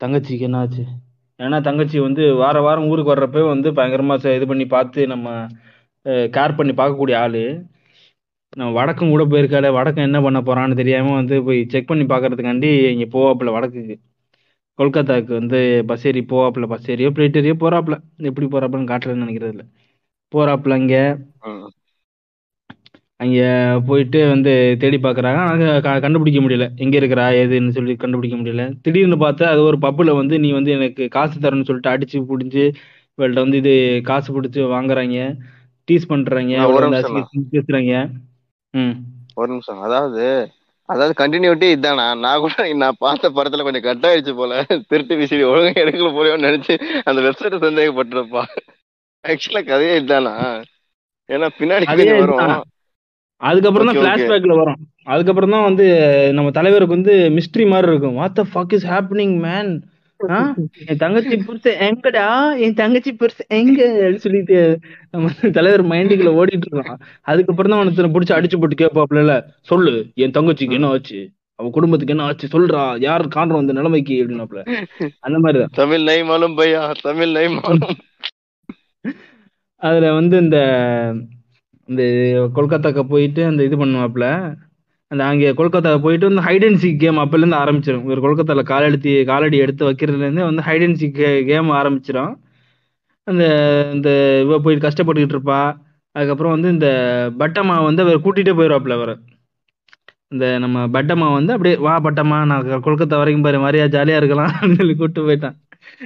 [0.00, 0.84] தங்கச்சிக்கு என்ன ஆச்சு
[1.40, 5.28] ஏன்னா தங்கச்சி வந்து வார வாரம் ஊருக்கு வர்றப்ப வந்து பயங்கரமா இது பண்ணி பார்த்து நம்ம
[6.36, 7.44] கேர் பண்ணி பார்க்கக்கூடிய ஆளு.
[8.60, 13.08] நான் வடக்கும் கூட போயிருக்காள் வடக்கம் என்ன பண்ண போறான்னு தெரியாம வந்து போய் செக் பண்ணி பார்க்கறதுக்காண்டி இங்கே
[13.16, 13.96] போவாப்புல வடக்குக்கு.
[14.80, 17.96] கொல்கத்தாக்கு வந்து பஸ் ஏறி போவாப்புல பஸ் ஏறியோ பிளேட் ஏறியோ போறாப்புல.
[18.22, 19.64] எப்படி போறாப்புலன்னு காட்டலன்னு நினைக்கிறது இல்ல
[20.32, 20.94] போறாப்புல அங்க.
[23.20, 23.38] அங்க
[23.86, 25.40] போயிட்டு வந்து தேடி பாக்குறாங்க.
[25.44, 25.66] ஆனா
[26.00, 26.66] கண்டுபிடிக்க முடியல.
[26.76, 28.64] எங்க இருக்கிறா ஏதுன்னு சொல்லி கண்டுபிடிக்க முடியல.
[28.82, 32.64] திடீர்னு பார்த்தா அது ஒரு பப்புல வந்து நீ வந்து எனக்கு காசு தரேன்னு சொல்லிட்டு அடிச்சு புடிஞ்சு
[33.18, 35.18] இவள்கிட்ட வந்து இது காசு பிடிச்சி வாங்குறாங்க.
[35.88, 36.52] டீஸ் பண்றாங்க.
[37.54, 37.92] பேசுறாங்க.
[38.74, 38.94] ம்.
[39.36, 40.24] ஒரு நிமிஷம் அதாவது
[40.92, 42.06] அதாவது கண்டினியூட்டி இதானா?
[42.24, 44.54] நான் கூட நான் பார்த்த படத்துல கொஞ்சம் கட் ஆயிடுச்சு போல.
[44.90, 46.74] திருட்டு விசிறி ஒழுங்கா எடுக்கல போலயோன்னு நினைச்சு
[47.10, 48.42] அந்த வெப்சைட் சந்தேகப்பட்டிருப்பா.
[49.24, 50.34] ஆக்சுவலா கதையே இதானா?
[51.28, 52.66] ஏன்னா பின்னாடி கொஞ்சம் வரும்.
[53.40, 54.00] அதுக்கப்புறம் தான்.
[54.04, 54.80] பிளாஷ்பேக்ல வரும்.
[55.12, 55.84] அதுக்கப்புறம் தான் வந்து
[56.38, 58.18] நம்ம தலைவருக்கு வந்து மிஸ்ட்ரி மாதிரி இருக்கும்.
[58.20, 59.70] What the fuck is happening man
[60.20, 62.24] என் தங்கச்சி புருஷன் எங்கடா?
[62.64, 63.80] என் தங்கச்சி புருஷன் எங்க?
[64.24, 64.58] சொல்லிட்டு
[65.10, 67.00] நம்ம தலைவர் மைண்டுக்குள்ள ஓடிட்டு இருக்கான்.
[67.22, 69.94] அதுக்கப்புறம் தான் அவனுக்கு பிடிச்சி அடிச்சு போட்டு கேட்பாப்ல சொல்லு
[70.24, 71.20] என் தங்கச்சிக்கு என்ன ஆச்சு?
[71.58, 72.46] அவ குடும்பத்துக்கு என்ன ஆச்சு?
[72.52, 72.82] சொல்றா.
[73.00, 74.14] யார் காண்றோம் அந்த நிலைமைக்கு?
[74.22, 74.62] அப்படின்னாப்ல
[75.20, 75.74] அந்த மாதிரிதான்.
[75.74, 77.98] தமிழ் நை மாலும் பையா தமிழ் நை மாலும்
[79.82, 80.58] அதுல வந்து இந்த
[81.88, 82.02] இந்த
[82.56, 84.26] கொல்கத்தாக்கு போயிட்டு அந்த இது பண்ணுவாப்ல
[85.10, 89.56] அந்த அங்கே கொல்கத்தா போயிட்டு வந்து ஹைட் அண்ட் சீக் கேம் அப்போலேருந்து ஆரம்பிச்சிடும் இவர் கொல்கத்தாவில் காலெடுத்து காலடி
[89.64, 91.18] எடுத்து வைக்கிறதுலேருந்து வந்து ஹைட் அண்ட் சீக்
[91.50, 92.32] கேம் ஆரம்பிச்சிடும்
[93.26, 93.44] அந்த
[93.94, 94.10] இந்த
[94.44, 95.60] இவ போய் கஷ்டப்பட்டுக்கிட்டு இருப்பா.
[96.16, 96.88] அதுக்கப்புறம் வந்து இந்த
[97.40, 99.12] பட்டம்மா வந்து அவர் கூட்டிகிட்டே போயிடுவாப்புல அவர்.
[100.34, 104.52] இந்த நம்ம பட்டம்மா வந்து அப்படியே வா பட்டம்மா நான் கொல்கத்தா வரைக்கும் பாரு மாதிரியா ஜாலியாக இருக்கலாம்.
[104.54, 105.56] அப்படின்னு சொல்லி கூப்பிட்டு போயிட்டான்.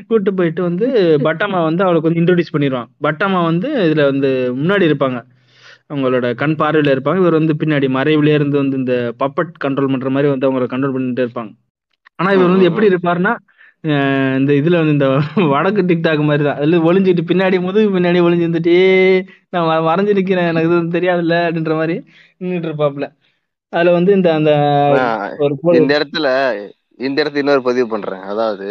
[0.08, 0.86] கூப்பிட்டு போயிட்டு வந்து
[1.26, 2.88] பட்டம்மா வந்து அவளுக்கு வந்து இன்ட்ரோடியூஸ் பண்ணிடுவான்.
[3.06, 4.30] பட்டம்மா வந்து இதில் வந்து
[4.60, 5.18] முன்னாடி இருப்பாங்க.
[5.90, 7.20] அவங்களோட கண் பார்வையில் இருப்பாங்க.
[7.22, 11.24] இவர் வந்து பின்னாடி மறைவுலேயே இருந்து வந்து இந்த பப்பட் கண்ட்ரோல் பண்ணுற மாதிரி வந்து அவங்கள கண்ட்ரோல் பண்ணிட்டு
[11.24, 11.52] இருப்பாங்க.
[12.18, 13.32] ஆனால் இவர் வந்து எப்படி இருப்பாருன்னா
[14.38, 15.06] இந்த இதுல வந்து இந்த
[15.52, 16.58] வடக்கு டிக்டாக் மாதிரி தான்.
[16.58, 19.20] அதுல ஒளிஞ்சிட்டு பின்னாடி முதுகு பின்னாடி ஒளிஞ்சு இருந்துட்டு "ஏய்,
[19.52, 20.48] நான் வரைஞ்சு நிக்கிறேன்.
[20.52, 21.96] எனக்கு எதுவும் தெரியாதுல்ல அப்படின்ற மாதிரி
[22.40, 23.06] நின்றுட்டு இருப்பாப்ல
[23.72, 24.50] அதுல வந்து இந்த அந்த
[25.42, 26.28] ஒரு இந்த இடத்துல
[27.00, 28.24] இந்த இடத்துல இன்னொரு பதிவு பண்றேன்.
[28.32, 28.68] அதாவது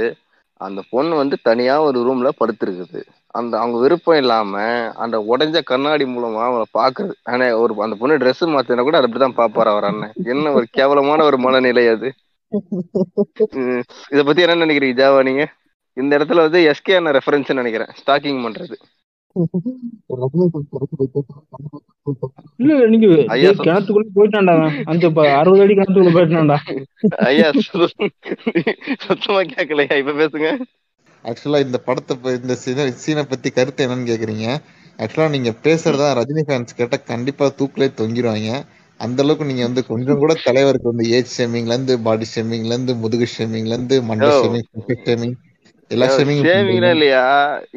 [0.61, 3.01] அந்த பொண்ணு வந்து தனியா ஒரு ரூம்ல படுத்திருக்குது.
[3.40, 4.62] அந்த அவங்க விருப்பம் இல்லாம
[5.04, 7.14] அந்த உடைஞ்ச கண்ணாடி மூலமா அவங்கள பாக்குறது.
[7.32, 11.24] ஆனா ஒரு அந்த பொண்ணு Dress மாத்தினா கூட அது அப்படிதான் பாப்பாரு அவர் அண்ணன் என்ன ஒரு கேவலமான
[11.30, 12.10] ஒரு மனநிலை அது.
[14.14, 15.46] இத பத்தி என்ன நினைக்கிறீங்க ஜாவா நீங்க?
[15.98, 17.92] இந்த இடத்துல வந்து எஸ்கே அண்ணன் ரெஃபரன்ஸ் நினைக்கிறேன்.
[18.02, 18.76] ஸ்டாக்கிங் பண்றது.
[22.62, 23.08] இல்ல நீங்க
[23.66, 24.56] கிணத்துக்குள்ள போயிட்டான்டா.
[24.92, 25.06] அந்த
[25.40, 26.58] அறுபது அடி கிணத்துக்குள்ள போயிட்டான்டா.
[27.32, 27.50] ஐயா
[29.06, 30.52] சுத்தமா கேட்கலையா இப்ப பேசுங்க.
[31.26, 32.56] ஆக்சுவலா இந்த படத்தை இந்த
[33.04, 34.48] சீனை பத்தி கருத்து என்னன்னு கேக்குறீங்க?
[35.00, 38.50] ஆக்சுவலா நீங்க பேசுறதா ரஜினி ஃபேன்ஸ் கேட்டா கண்டிப்பா தூக்கிலே தொங்கிடுவாங்க
[39.00, 43.28] அந்த அளவுக்கு நீங்க வந்து கொஞ்சம் கூட தலைவருக்கு வந்து ஏஜ் ஷேமிங்ல இருந்து பாடி ஷேமிங்ல இருந்து முதுகு
[43.34, 44.68] ஷேமிங்ல இருந்து மண்டை ஷேமிங்
[45.08, 45.36] ஷேமிங்
[45.92, 47.24] எல்லா பண்றீங்க இல்லையா?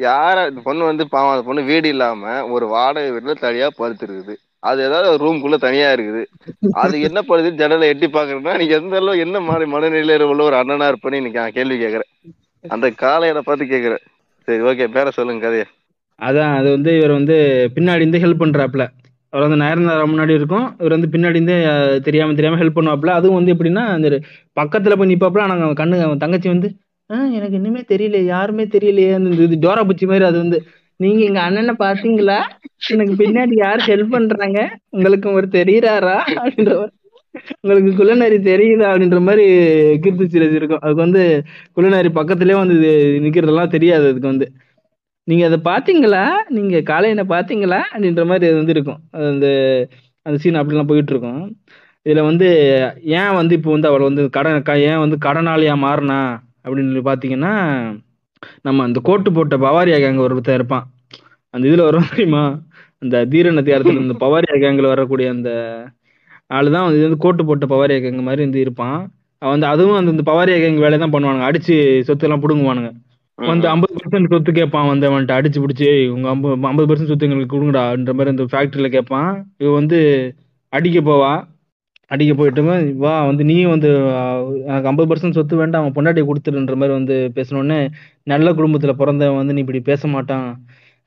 [0.05, 2.21] யார இந்த பொண்ணு வந்து பாவம் அந்த பொண்ணு வீடு இல்லாம
[2.55, 4.35] ஒரு வாடகை வீட்டுல தனியா படுத்துருக்குது.
[4.63, 6.21] அது ஏதாவது ஒரு ரூம்குள்ள தனியா இருக்குது.
[6.83, 10.87] அது என்ன பண்ணுது ஜன்னலை எட்டி பாக்குறதுன்னா நீங்க எந்த அளவு என்ன மாதிரி மனநிலையில உள்ள ஒரு அண்ணனா
[10.91, 12.11] இருப்பேன்னு நான் கேள்வி கேக்குறேன்.
[12.65, 14.03] அந்த காலையில பார்த்து கேக்குறேன்.
[14.47, 15.65] சரி ஓகே பேர சொல்லுங்க கதையை.
[16.19, 17.35] அதான் அது வந்து இவர் வந்து
[17.75, 18.83] பின்னாடி இருந்து ஹெல்ப் பண்றாப்ல
[19.33, 20.67] அவர் வந்து நயன்தாரா முன்னாடி இருக்கும்.
[20.79, 21.55] இவர் வந்து பின்னாடி இருந்து
[22.05, 24.09] தெரியாம தெரியாம ஹெல்ப் பண்ணுவாப்ல அதுவும் வந்து எப்படின்னா அந்த
[24.57, 26.69] பக்கத்துல போய் நிப்பாப்ல ஆனா அவன் கண்ணு அவன் தங்கச்சி வந்து
[27.09, 29.11] "ஆஹ், எனக்கு இன்னுமே தெரியல யாருமே தெரியலையே.
[29.17, 30.57] அந்த இது டோரா பூச்சி மாதிரி அது வந்து
[30.99, 32.37] நீங்க எங்க அண்ணனை பாத்தீங்களா
[32.87, 34.59] எனக்கு பின்னாடி யார் ஹெல்ப் பண்றாங்க?
[34.93, 36.17] உங்களுக்கு ஒரு தெரியறாரா?
[36.35, 36.73] அப்படின்ற
[37.61, 39.45] உங்களுக்கு குள்ளநரி தெரியுதா அப்படின்ற மாதிரி
[40.03, 40.81] கீர்த்தி சுரேஷ் இருக்கும்.
[40.83, 41.23] அதுக்கு வந்து
[41.75, 42.91] குள்ளநரி பக்கத்துலயே வந்து இது
[43.25, 44.47] நிக்கிறதெல்லாம் தெரியாது அதுக்கு வந்து.
[45.27, 49.01] நீங்க அதை பாத்தீங்களா நீங்க காலையில பாத்தீங்களா அப்படின்ற மாதிரி அது வந்து இருக்கும்.
[49.31, 49.47] அந்த
[50.25, 51.41] அந்த சீன் அப்படிலாம் போயிட்டு இருக்கும்
[52.05, 52.47] இதுல வந்து
[53.19, 54.57] ஏன் வந்து இப்போ வந்து அவள் வந்து கடன்
[54.91, 56.19] ஏன் வந்து கடனாளியா மாறினா
[56.65, 57.53] அப்படின்னு பாத்தீங்கன்னா
[58.61, 60.85] நம்ம அந்த கோட்டு போட்ட பவாரியா கேங்க ஒருத்தர் இருப்பான்.
[61.53, 62.43] அந்த இதுல வரும் தெரியுமா?
[63.03, 65.49] அந்த தீரன் அதிகாரத்துல இந்த பவாரியா கேங்கில் வரக்கூடிய அந்த
[66.49, 68.97] ஆளு தான் இது வந்து கோட்டு போட்ட பவாரியா கேங்க மாதிரி வந்து இருப்பான்.
[69.41, 71.47] அவன் வந்து அதுவும் அந்த பவாரியா கேங் வேலையை தான் பண்ணுவானுங்க.
[71.49, 71.75] அடிச்சு
[72.07, 72.91] சொத்து எல்லாம் புடுங்குவானுங்க
[73.39, 75.33] வந்து ஐம்பது பர்சன்ட் சொத்து கேட்பான் வந்து அவன்கிட்ட.
[75.39, 79.29] அடிச்சு பிடிச்சி உங்க ஐம்பது ஐம்பது பர்சன்ட் சொத்து எங்களுக்கு கொடுங்கடான்ற மாதிரி அந்த ஃபேக்டரியில கேட்பான்.
[79.63, 79.99] இவ வந்து
[80.73, 81.33] அடிக்க போவா.
[82.11, 82.61] அடிக்க போயிட்டு
[83.03, 83.89] வா வந்து நீயும் வந்து
[84.69, 87.79] எனக்கு ஐம்பது பர்சன்ட் சொத்து வேண்டாம் அவன் பொண்டாட்டி கொடுத்துருன்ற மாதிரி வந்து பேசினோடனே
[88.31, 90.47] நல்ல குடும்பத்துல பிறந்தவன் வந்து நீ இப்படி பேச மாட்டான்.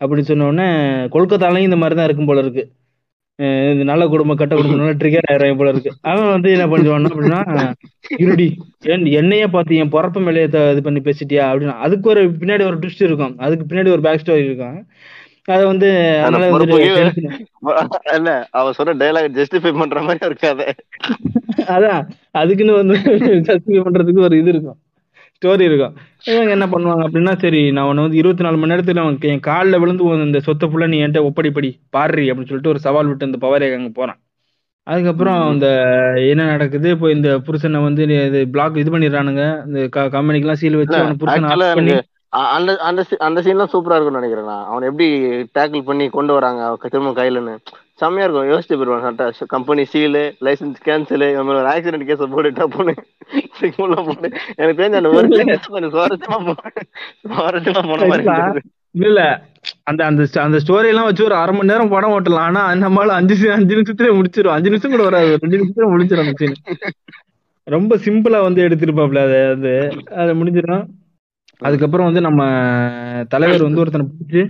[0.01, 0.69] அப்படின்னு சொன்ன உடனே
[1.15, 2.65] கொல்கத்தாலையும் இந்த மாதிரி தான் இருக்கும் போல இருக்கு.
[3.73, 5.91] இந்த நல்ல குடும்பம் கட்ட குடும்பம் ட்ரிகர் ஆயிரம் போல இருக்கு.
[6.11, 7.41] அவன் வந்து என்ன பண்ணுவான்னா அப்படின்னா
[8.25, 8.49] இருடி
[9.21, 13.35] என்னையே பார்த்து என் பிறப்பு மேலே இது பண்ணி பேசிட்டியா அப்படின்னா அதுக்கு ஒரு பின்னாடி ஒரு ட்விஸ்ட் இருக்கும்.
[13.47, 14.79] அதுக்கு பின்னாடி ஒரு பேக் ஸ்டோரி இருக்கும்.
[15.53, 15.89] அதை வந்து
[16.25, 16.49] அதனால
[18.17, 20.61] இல்ல அவ சொன்ன டைலாக் ஜஸ்டிஃபை பண்ற மாதிரி இருக்காத.
[21.75, 22.01] அதான்
[22.41, 22.95] அதுக்குன்னு வந்து
[23.49, 24.79] ஜஸ்டிஃபை பண்றதுக்கு ஒரு இது இருக்கும்.
[25.43, 25.95] ஸ்டோரி இருக்கும்.
[26.31, 29.81] இவங்க என்ன பண்ணுவாங்க அப்படின்னா சரி நான் உன்னை வந்து இருபத்தி நாலு மணி நேரத்துல அவன் என் காலில்
[29.83, 33.65] விழுந்து இந்த சொத்தை ஃபுல்லா நீ என்கிட்ட ஒப்படைப்படி பாடுறி அப்படின்னு சொல்லிட்டு ஒரு சவால் விட்டு இந்த பவர்
[33.79, 34.21] அங்க போறான்.
[34.87, 35.67] அதுக்கப்புறம் இந்த
[36.33, 36.89] என்ன நடக்குது?
[36.95, 39.45] இப்போ இந்த புருஷனை வந்து இது பிளாக் இது பண்ணிடுறானுங்க.
[39.67, 39.81] இந்த
[40.17, 41.99] கம்பெனிக்கெல்லாம் சீல் வச்சு அவனை புருஷனை
[42.51, 44.67] அந்த அந்த அந்த சீன்லாம் சூப்பரா இருக்கும்னு நினைக்கிறேன் நான்.
[44.71, 45.09] அவன் எப்படி
[45.57, 47.55] டேக்கிள் பண்ணி கொண்டு வராங்க திரும்ப கையிலன்னு.
[48.01, 48.49] செம்மையா இருக்கும்.
[48.51, 52.93] யோசிச்சு போயிருவான் சட்டா கம்பெனி சீலு லைசன்ஸ் கேன்சல் ஒரு ஆக்சிடென்ட் கேஸ் போட்டுட்டா போனு
[53.61, 56.75] சிக்மல்ல போட்டு எனக்கு தெரிஞ்ச அந்த ஒரு கொஞ்சம் சுவாரஸ்யமா போன
[57.31, 58.63] சுவாரஸ்யமா போன மாதிரி.
[59.07, 59.21] இல்ல
[59.91, 62.47] அந்த அந்த அந்த ஸ்டோரி எல்லாம் வச்சு ஒரு அரை மணி நேரம் படம் ஓட்டலாம்.
[62.49, 64.55] ஆனா நம்மளால அஞ்சு அஞ்சு நிமிஷத்துல முடிச்சிரும்.
[64.57, 65.37] அஞ்சு நிமிஷம் கூட வராது.
[65.43, 66.57] ரெண்டு நிமிஷத்துல முடிச்சிடும் scene.
[67.67, 69.73] ரொம்ப சிம்பிளா வந்து எடுத்திருப்பாப்ல அது அது.
[70.23, 70.85] அது முடிஞ்சிடும்
[71.63, 72.43] அதுக்கப்புறம் வந்து நம்ம
[73.29, 74.43] தலைவர் வந்து ஒருத்தனை பிடிச்சு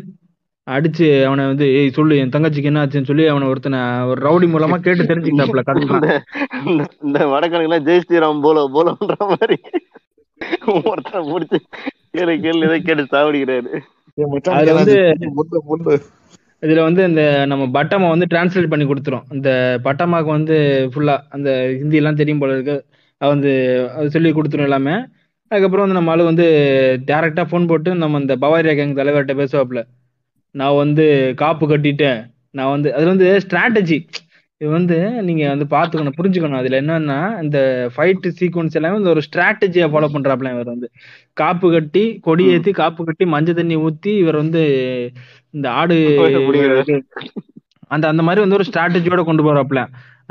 [0.74, 4.76] அடிச்சு அவனை வந்து ஏய் சொல்லு என் தங்கச்சிக்கு என்ன ஆச்சுன்னு சொல்லி அவனை ஒருத்தனை ஒரு ரவுடி மூலமா
[4.86, 6.06] கேட்டு தெரிஞ்சுக்கிட்டாப்ல கதைலாம்
[7.06, 9.58] இந்த வடக்கணுக்குலாம் ஜெய் ஸ்ரீராம் போலோ போலோன்ற மாதிரி
[10.90, 11.58] ஒருத்தனை முடிச்சு
[12.16, 13.72] கேளு கேளு இதை கேட்டு சாவடிக்கிறாரு.
[14.56, 15.94] அதுல வந்து அது முள்ளு, முள்ளு.
[16.64, 19.26] இதுல வந்து இந்த நம்ம பட்டமா வந்து டிரான்ஸ்லேட் பண்ணி கொடுத்துரும்.
[19.36, 19.50] இந்த
[19.86, 20.56] பட்டமாக்கு வந்து
[20.92, 21.50] ஃபுல்லா அந்த
[21.80, 22.76] ஹிந்தி எல்லாம் தெரியும் போல இருக்கு.
[23.20, 23.52] வந்து
[23.96, 24.96] அது சொல்லி கொடுத்துரும் எல்லாமே.
[25.50, 26.46] அதுக்கப்புறம் வந்து நம்ம ஆளு வந்து
[27.08, 29.80] டேரக்டா ஃபோன் போட்டு நம்ம இந்த பவாரியா கேங் தலைவர்கிட்ட பேசுவாப்ல
[30.54, 31.04] நான் வந்து
[31.42, 32.20] காப்பு கட்டிட்டேன்.
[32.58, 33.98] நான் வந்து அது வந்து ஸ்ட்ராட்டஜி
[34.60, 34.96] இது வந்து
[35.26, 36.60] நீங்க வந்து பாத்துக்கணும் புரிஞ்சுக்கணும்.
[36.60, 37.58] அதுல என்னன்னா இந்த
[37.94, 40.88] ஃபைட் சீக்வன்ஸ் எல்லாமே இந்த ஒரு ஸ்ட்ராட்டஜியா ஃபாலோ பண்றாப்ல இவர் வந்து.
[41.40, 44.62] காப்பு கட்டி கொடி ஏத்தி காப்பு கட்டி மஞ்சள் தண்ணி ஊத்தி இவர் வந்து
[45.56, 45.98] இந்த ஆடு.
[47.94, 49.82] அந்த அந்த மாதிரி வந்து ஒரு ஸ்ட்ராட்டஜியோட கொண்டு போறாப்ல.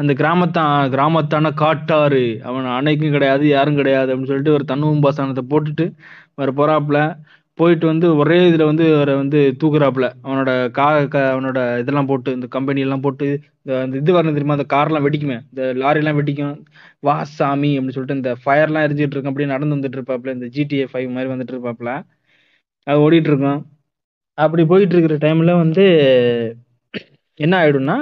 [0.02, 5.86] அந்த கிராமத்தான் கிராமத்தான காட்டாரு அவன் அன்னைக்கும் கிடையாது யாரும் கிடையாது அப்படின்னு சொல்லிட்டு ஒரு தன்னும் பாசனத்தை போட்டுட்டு
[6.42, 7.00] வர போறாப்ல.
[7.60, 10.06] போயிட்டு வந்து ஒரே இதுல வந்து அவரை வந்து தூக்குறாப்புல.
[10.24, 13.26] அவனோட கா க- அவனோட இதெல்லாம் போட்டு இந்த கம்பெனி எல்லாம் போட்டு
[13.64, 14.56] இந்த இது வரணும் தெரியுமா?
[14.58, 15.38] அந்த கார்லாம் வெடிக்குமே.
[15.50, 16.64] இந்த லாரி எல்லாம் வெடிக்கும்.
[17.00, 19.26] வா சாமி அப்படின்னு சொல்லிட்டு இந்த ஃபயர்லாம் எரிஞ்சிட்டு இருக்கும்.
[19.26, 21.92] அப்படியே நடந்து வந்துட்டு இருப்பாப்ல இந்த ஜிடிஏ ஃபைவ் மாதிரி வந்துட்டு இருப்பாப்ல
[22.84, 23.66] அது ஓடிட்டு இருக்கும்.
[24.34, 25.86] அப்படி போயிட்டு இருக்கிற டைம்ல வந்து
[27.36, 27.98] என்ன ஆயிடும்னா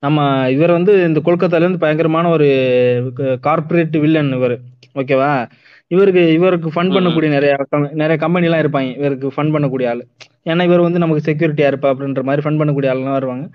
[0.00, 2.48] நம்ம இவர் வந்து இந்த கொல்கத்தால இருந்து பயங்கரமான ஒரு
[3.40, 4.58] கார்ப்பரேட் வில்லன் இவர்.
[4.94, 5.48] ஓகேவா
[5.88, 7.56] இவருக்கு இவருக்கு ஃபண்ட் பண்ணக்கூடிய நிறைய
[7.92, 8.96] நிறைய கம்பெனி எல்லாம் இருப்பாங்க.
[8.96, 10.06] இவருக்கு ஃபண்ட் பண்ணக்கூடிய ஆளு.
[10.44, 13.48] ஏன்னா இவர் வந்து நமக்கு செக்யூரிட்டியா இருப்பா அப்படின்ற மாதிரி ஃபண்ட் பண்ணக்கூடிய ஆள்லாம் வருவாங்க.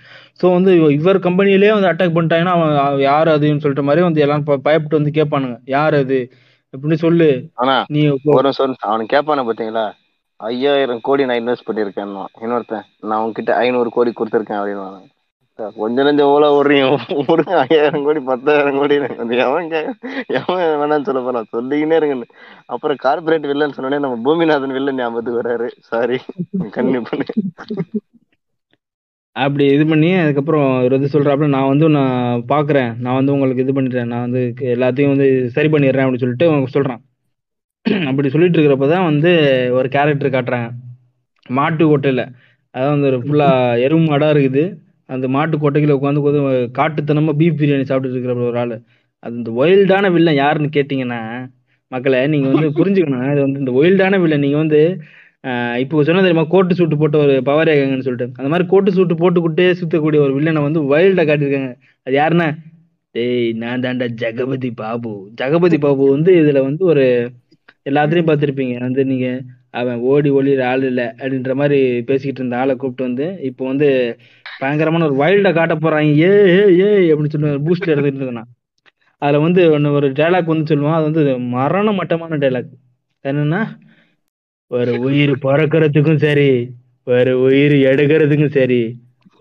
[0.43, 4.43] ஸோ வந்து இவ- இவர் கம்பெனிலேயே வந்து அட்டாக் பண்ணிட்டாங்கன்னா அவன் யார் அதுன்னு சொல்லிட்ட மாதிரி வந்து எல்லாம்
[4.45, 5.57] பயப்பட்டு வந்து கேட்பானுங்க.
[5.65, 6.31] யார் அது?
[6.77, 7.49] அப்படின்னு சொல்லு.
[7.53, 8.17] ஆனா நீ
[8.79, 9.91] அவனுக்கு கேட்பானே பாத்தீங்களா?
[10.35, 14.99] ஐயாயிரம் கோடி நான் இன்வெஸ்ட் பண்ணிருக்கேன் இன்னொருத்தன் நான் உன்கிட்ட ஐநூறு கோடி கொடுத்துருக்கேன் அப்படின்னு
[15.79, 16.85] கொஞ்ச நஞ்ச ஓல ஓடுறீங்க
[17.31, 18.95] ஒரு ஐயாயிரம் கோடி பத்தாயிரம் கோடி.
[19.21, 19.67] வந்து எவன்
[20.39, 21.49] எவன் வேணாம்னு சொல்ல போறான்.
[21.55, 22.27] சொல்லிக்கினே இருங்கன்னு
[22.73, 25.69] அப்புறம் கார்பரேட் வில்லன் சொன்னோடனே நம்ம பூமிநாதன் வில்லன் ஞாபகத்துக்கு வராரு.
[25.89, 26.19] சாரி
[26.77, 27.17] கண்டிப்பா
[29.35, 32.89] அப்படி இது பண்ணி அதுக்கப்புறம் இவர் வந்து சொல்றாப்புல நான் வந்து நான் பாக்குறேன்.
[33.03, 34.09] நான் வந்து உங்களுக்கு இது பண்ணிடுறேன்.
[34.13, 34.41] நான் வந்து
[34.73, 37.01] எல்லாத்தையும் வந்து சரி பண்ணிடுறேன் அப்படின்னு சொல்லிட்டு அவங்க சொல்றான்.
[38.09, 39.31] அப்படி சொல்லிட்டு இருக்கிறப்பதான் வந்து
[39.77, 40.69] ஒரு கேரக்டர் காட்டுறாங்க.
[41.49, 42.23] மாட்டு ஓட்டையில.
[42.75, 43.49] அதான் வந்து ஒரு ஃபுல்லா
[43.85, 44.63] எருமாடா இருக்குது.
[45.11, 46.41] அந்த மாட்டு கொட்டைக்குள்ள உட்காந்து உட்காந்து
[46.79, 48.77] காட்டுத்தனமா பீஃப் பிரியாணி சாப்பிட்டு இருக்கிற ஒரு ஆளு.
[49.23, 51.21] அது இந்த ஒயில்டான வில்லன் யாருன்னு கேட்டீங்கன்னா
[51.91, 53.25] மக்களே நீங்க வந்து புரிஞ்சுக்கணும்.
[53.33, 54.79] இது வந்து இந்த ஒயில்டான வில்லன் நீங்க வந்து
[55.83, 56.45] இப்போ சொன்ன தெரியுமா?
[56.53, 58.27] கோட்டு சூட்டு போட்ட ஒரு பவர் ஏகங்கன்னு சொல்லிட்டு.
[58.39, 61.71] அந்த மாதிரி கோட்டு சூட்டு போட்டுக்கிட்டே சுத்தக்கூடிய ஒரு வில்லனை வந்து வைல்டா காட்டியிருக்காங்க.
[62.07, 62.47] அது யாருன்னா?
[63.15, 63.31] டேய்
[63.61, 65.11] நான் தாண்டா ஜெகபதி பாபு.
[65.39, 67.05] ஜெகபதி பாபு வந்து இதுல வந்து ஒரு
[67.85, 68.75] எல்லாத்துலயும் பார்த்திருப்பீங்க.
[68.81, 69.27] வந்து நீங்க
[69.73, 73.89] அவன் ஓடி ஒளிர ஆள் இல்லை அப்படின்ற மாதிரி பேசிக்கிட்டு இருந்த ஆளை கூப்பிட்டு வந்து இப்போ வந்து
[74.59, 76.11] பயங்கரமான ஒரு வைல்டை காட்ட போறாங்க.
[76.23, 78.49] ஏ ஏ ஏ அப்படின்னு சொல்லி பூஸ்ட்ல எடுத்துட்டு இருந்தான்
[79.21, 80.97] அதுல வந்து ஒன்னு ஒரு டைலாக் வந்து சொல்லுவான்.
[80.99, 81.23] அது வந்து
[81.55, 82.71] மரண மட்டமான டைலாக்
[83.25, 83.61] என்னன்னா
[84.71, 86.49] ஒரு உயிர் பிறக்கிறதுக்கும் சரி
[87.07, 88.81] ஒரு உயிர் எடுக்கிறதுக்கும் சரி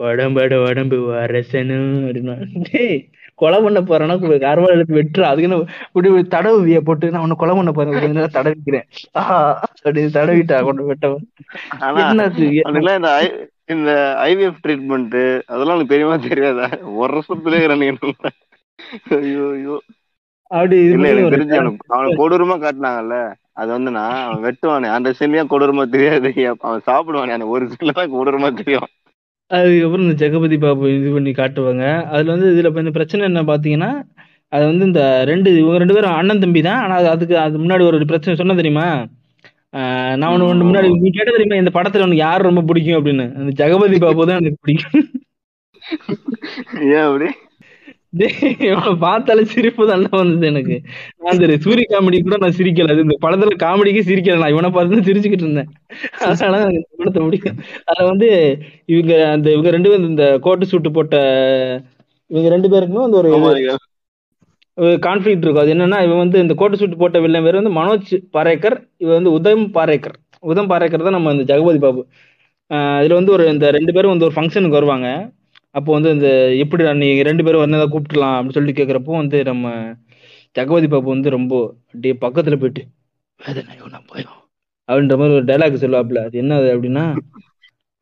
[0.00, 2.36] உடம்போட உடம்பு வரசனும் அப்படின்னா.
[3.42, 4.16] கொலை பண்ண போறேன்னா
[4.46, 5.24] கருவாள் எடுத்து வெட்டுற.
[5.30, 7.94] அதுக்குன்னு இப்படி தடவுவிய போட்டு நான் உன்னை கொலை பண்ண போறேன்.
[7.94, 8.86] கொஞ்ச நேரம் தடவிக்கிறேன்.
[9.20, 9.38] ஆஹா
[9.84, 11.24] அப்படின்னு தடவிட்டா கொண்டு வெட்டவன்.
[11.86, 13.14] ஆனா
[13.74, 13.90] இந்த
[14.28, 15.18] ஐவிஎஃப் ட்ரீட்மெண்ட்
[15.52, 16.68] அதெல்லாம் உனக்கு தெரியுமா தெரியாதா?
[17.00, 18.30] ஒரு வருஷத்துலயே இருக்கிறானுங்க
[19.18, 19.76] ஐயோ ஐயோ.
[20.50, 20.76] அப்படி
[21.58, 23.16] எனக்கு அவனை கொடூரமா காட்டினாங்கல்ல?
[23.60, 24.88] அது வந்து நான் அவன் வெட்டுவானே.
[24.96, 26.30] அந்த சீன்லயா கொடூரமா தெரியாது.
[26.66, 27.46] அவன் சாப்பிடுவானே.
[27.54, 28.88] ஒரு சீன்ல தான் கொடூரமா தெரியும்.
[29.56, 31.84] அதுக்கப்புறம் இந்த ஜெகபதி பாபு இது பண்ணி காட்டுவாங்க.
[32.12, 33.90] அதுல வந்து இதுல இந்த பிரச்சனை என்ன பாத்தீங்கன்னா
[34.54, 36.80] அது வந்து இந்த ரெண்டு இவங்க ரெண்டு பேரும் அண்ணன் தம்பி தான்.
[36.84, 38.86] ஆனா அது அதுக்கு அது முன்னாடி ஒரு பிரச்சனை சொன்ன தெரியுமா?
[40.20, 43.26] நான் ஒண்ணு ஒண்ணு முன்னாடி நீ கேட்ட தெரியுமா இந்த படத்துல உனக்கு யார் ரொம்ப பிடிக்கும் அப்படின்னு?
[43.40, 45.04] அந்த ஜெகபதி பாபு தான் எனக்கு பிடிக்கும்.
[46.94, 47.28] ஏன் அப்படி?
[49.04, 50.76] பார்த்தாலே சிரிப்பு தான் வந்தது எனக்கு.
[51.22, 52.94] நான் இந்த சூரிய காமெடி கூட நான் சிரிக்கல.
[52.94, 54.52] அது இந்த படத்துல காமெடிக்கு சிரிக்கல நான்.
[54.54, 55.70] இவனை பார்த்து சிரிச்சுக்கிட்டு இருந்தேன்.
[56.30, 56.62] அதனால
[57.00, 57.58] படத்தை பிடிக்கும்
[57.90, 58.28] அதுல வந்து
[58.94, 61.16] இவங்க அந்த இவங்க ரெண்டு பேரும் இந்த கோட்டு சூட்டு போட்ட
[62.30, 63.30] இவங்க ரெண்டு பேருக்குமே வந்து ஒரு
[65.06, 65.64] கான்ஃபிளிக் இருக்கும்.
[65.64, 69.32] அது என்னன்னா இவன் வந்து இந்த கோட்டு சூட்டு போட்ட வில்லன் பேர் வந்து மனோஜ் பாரேக்கர் இவன் வந்து
[69.38, 70.14] உதம் பாரேக்கர்.
[70.50, 72.02] உதம் பாரேக்கர் தான் நம்ம இந்த ஜெகபதி பாபு.
[72.70, 75.08] ஆஹ் இதுல வந்து ஒரு இந்த ரெண்டு பேரும் வந்து ஒரு ஃபங்க்ஷனுக்கு வருவாங்க.
[75.74, 76.28] அப்போ வந்து இந்த
[76.62, 79.66] எப்படி நீ ரெண்டு பேரும் வந்து கூப்பிட்டுலாம் அப்படின்னு சொல்லி கேட்குறப்போ வந்து நம்ம
[80.56, 81.54] ஜகவதி பாபு வந்து ரொம்ப
[81.92, 82.82] அப்படியே பக்கத்துல போயிட்டு
[83.40, 84.36] வேதனை நான் போயும்
[84.88, 86.22] அப்படின்ற மாதிரி ஒரு டைலாக் சொல்லுவாப்புல.
[86.26, 87.04] அது என்னது அப்படின்னா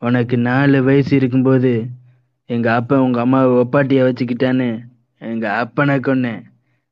[0.02, 1.72] உனக்கு நாலு வயசு இருக்கும்போது
[2.46, 4.68] எங்க அப்பா உங்க அம்மாவை ஒப்பாட்டிய வச்சுக்கிட்டான்னு
[5.22, 6.42] எங்க அப்பனை கொன்னேன்.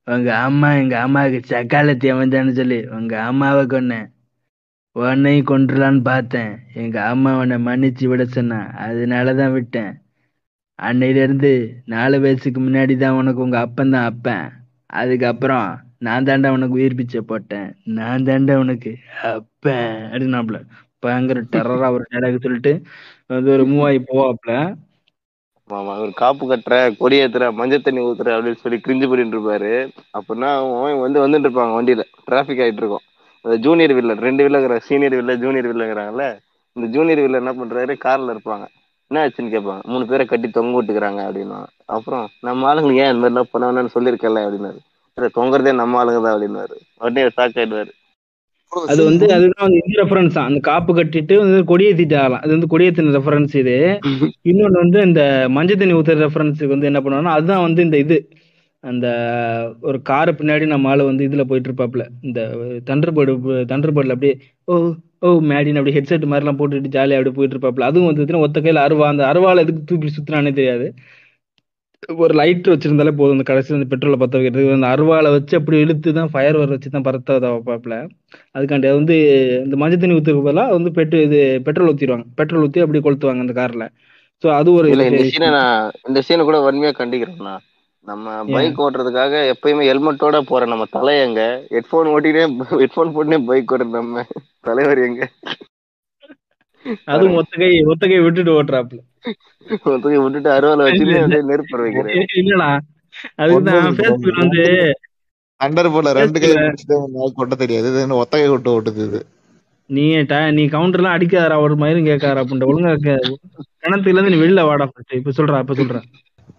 [0.07, 4.07] உங்க அம்மா எங்க அம்மாவுக்கு சக்காலத்தி அமைஞ்சான்னு சொல்லி உங்க அம்மாவை கொன்னேன்.
[4.97, 6.53] உன்னையும் கொண்டுலான்னு பார்த்தேன்.
[6.83, 9.93] எங்க அம்மா உன்னை மன்னிச்சு விட சொன்னான் அதனாலதான் விட்டேன்.
[10.79, 11.51] அன்னையில இருந்து
[11.87, 14.47] நாலு வயசுக்கு முன்னாடி தான் உனக்கு உங்க அப்பன் தான் அப்பன்.
[14.93, 15.69] அதுக்கப்புறம்
[16.07, 17.69] நான் தாண்டா உனக்கு உயிர் பிச்சை போட்டேன்.
[17.99, 18.91] நான் தாண்டா உனக்கு
[19.31, 20.59] அப்பன் அப்படின்னாப்ல
[21.03, 22.73] பயங்கர டெரரா ஒரு டைலாக் சொல்லிட்டு
[23.35, 24.53] அது ஒரு மூவாயி போவாப்ல
[25.71, 29.71] ஆமா ஒரு காப்பு கட்டுற கொடி ஏத்துற மஞ்சள் தண்ணி ஊத்துற அப்படின்னு சொல்லி கிரிஞ்சு பண்ணிட்டு இருப்பாரு.
[30.17, 32.03] அப்படின்னா அவன் வந்து வந்துட்டு இருப்பாங்க வண்டியில.
[32.29, 33.05] டிராபிக் ஆயிட்டு இருக்கும்.
[33.45, 36.27] அந்த ஜூனியர் வில்லன் ரெண்டு வில்லங்கிற சீனியர் வில்ல ஜூனியர் வில்லங்கிறாங்கல்ல
[36.77, 37.93] இந்த ஜூனியர் வில்ல என்ன பண்றாரு?
[38.05, 38.67] கார்ல இருப்பாங்க.
[39.11, 39.83] என்ன ஆச்சுன்னு கேட்பாங்க.
[39.85, 41.59] மூணு பேரை கட்டி தொங்க விட்டுக்கிறாங்க அப்படின்னா.
[41.97, 44.81] அப்புறம் நம்ம ஆளுங்க ஏன் இந்த மாதிரிலாம் பண்ண வேணாம்னு சொல்லியிருக்கல அப்படின்னாரு.
[45.37, 46.75] தொங்குறதே நம்ம ஆளுங்க தான் அப்படின்னாரு.
[47.01, 47.93] உடனே ஷாக் ஆயிடுவாரு.
[48.73, 50.49] அது வந்து அதுதான் வந்து இந்த ரெஃபரன்ஸ் தான்.
[50.49, 53.77] அந்த காப்பு கட்டிட்டு வந்து கொடியேத்திட்டாகலாம் அது வந்து கொடியேத்தின ரெஃபரன்ஸ் இது.
[54.51, 55.23] இன்னொன்னு வந்து இந்த
[55.57, 58.19] மஞ்சள் தண்ணி ஊத்துற ரெஃபரன்ஸுக்கு வந்து என்ன பண்ணுவாங்கன்னா அதுதான் வந்து இந்த இது.
[58.85, 59.07] அந்த
[59.83, 62.41] ஒரு காரு பின்னாடி நம்ம ஆளு வந்து இதுல போயிட்டு இருப்பாப்ல இந்த
[62.87, 63.33] தண்டர் பேர்டு
[63.71, 64.35] தண்டர் பேர்ட்ல அப்படியே
[64.69, 64.75] ஓ
[65.27, 67.89] ஓ மேடின் அப்படி ஹெட்செட் மாதிரி எல்லாம் போட்டுட்டு ஜாலியா அப்படியே போயிட்டு இருப்பாப்ல.
[67.91, 70.87] அதுவும் வந்து ஒத்த கையில அருவா அந்த அருவால எதுக்கு தூக்கி சுத்துறானே தெரியாது.
[72.23, 73.37] ஒரு லைட் வச்சிருந்தாலே போதும்.
[73.37, 74.75] இந்த கடைசியில் இந்த பெட்ரோலை பற்ற வைக்கிறதுக்கு.
[74.77, 77.97] அந்த அருவாலை வச்சு அப்படி இழுத்து தான் ஃபயர் வர வச்சு தான் பறத்த வைப்பாப்புல
[78.57, 79.17] அதுக்காண்டி அது வந்து
[79.67, 83.57] இந்த மஞ்சள் தண்ணி ஊற்றுக்கு பதிலாக வந்து பெட்ரு இது பெட்ரோல் ஊற்றிடுவாங்க பெட்ரோல் ஊற்றி அப்படி கொளுத்துவாங்க அந்த
[83.61, 83.87] காரில்
[84.43, 85.77] ஸோ அது ஒரு இந்த சீனை நான்
[86.09, 87.55] இந்த சீனை கூட வன்மையா கண்டிக்கிறேன்னா
[88.07, 91.41] நம்ம பைக் ஓட்டுறதுக்காக எப்பயுமே ஹெல்மெட்டோட போற நம்ம தலை எங்க?
[91.75, 92.43] ஹெட்போன் ஓட்டினே
[92.83, 94.25] ஹெட்போன் போட்டுனே பைக் ஓட்டுறது நம்ம
[94.69, 95.23] தலைவர் எங்க?
[97.13, 99.01] அதுவும் ஒத்த கை ஒத்த கை விட்டுட்டு ஓட்டுறாப்புல.
[99.87, 102.71] ஒருத்தங்க விட்டுட்டு அருவாலை வச்சுட்டு நெருப்பு வைக்கிறேன் இல்லடா.
[103.43, 104.65] அதுதான் ஃபேஸ்புக் வந்து
[105.61, 106.51] அண்டர் போல ரெண்டு கை
[107.39, 107.87] கொட்ட தெரியாது.
[107.93, 109.21] இது என்ன ஒத்த கை கொட்டு ஓட்டுது இது.
[109.91, 110.05] நீ
[110.59, 111.57] நீ கவுண்டர்லாம் அடிக்காதடா.
[111.65, 112.93] ஒரு மயிரும் கேட்காரா அப்படின்ட்டு ஒழுங்கா
[113.83, 114.87] கிணத்துல இருந்து நீ வெளில வாடா.
[115.21, 116.07] இப்ப சொல்றா இப்ப சொல்றேன்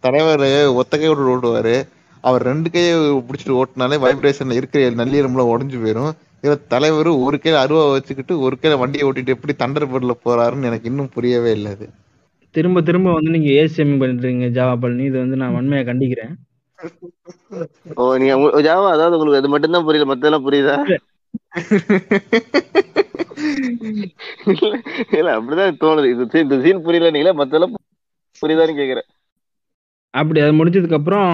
[0.04, 0.45] தலைவர்
[0.80, 1.76] ஒத்த கை விட்டு ஓட்டுவாரு
[2.24, 2.93] அவர் ரெண்டு கையை
[3.28, 6.12] பிடிச்சிட்டு ஓட்டினாலே வைப்ரேஷன்ல இருக்கிற நல்லீரம்லாம் உடஞ்சு போயிரும்.
[6.41, 10.89] இதுல தலைவர் ஒரு கையில அருவா வச்சுக்கிட்டு ஒரு கையில வண்டியை ஓட்டிட்டு எப்படி தண்டர் போர்ட்ல போறாருன்னு எனக்கு
[10.91, 11.88] இன்னும் புரியவே இல்லை அது.
[12.56, 16.34] திரும்ப திரும்ப வந்து நீங்க ஏசிஎம் பண்ணிட்டு இருக்கீங்க ஜாவா பழனி இது வந்து நான் வன்மையா கண்டிக்கிறேன்.
[17.98, 18.34] ஓ நீங்க
[18.68, 20.76] ஜாவா அதாவது உங்களுக்கு அது மட்டும் தான் புரியல மத்தெல்லாம் புரியுதா?
[25.18, 25.30] இல்ல.
[25.38, 26.08] அப்படிதான் தோணுது.
[26.14, 27.74] இது இந்த சீன் புரியல நீங்களே மத்தெல்லாம்
[28.41, 29.08] புரியுதான்னு கேக்குறேன்.
[30.18, 31.30] அப்படி அது முடிச்சதுக்கு அப்புறம்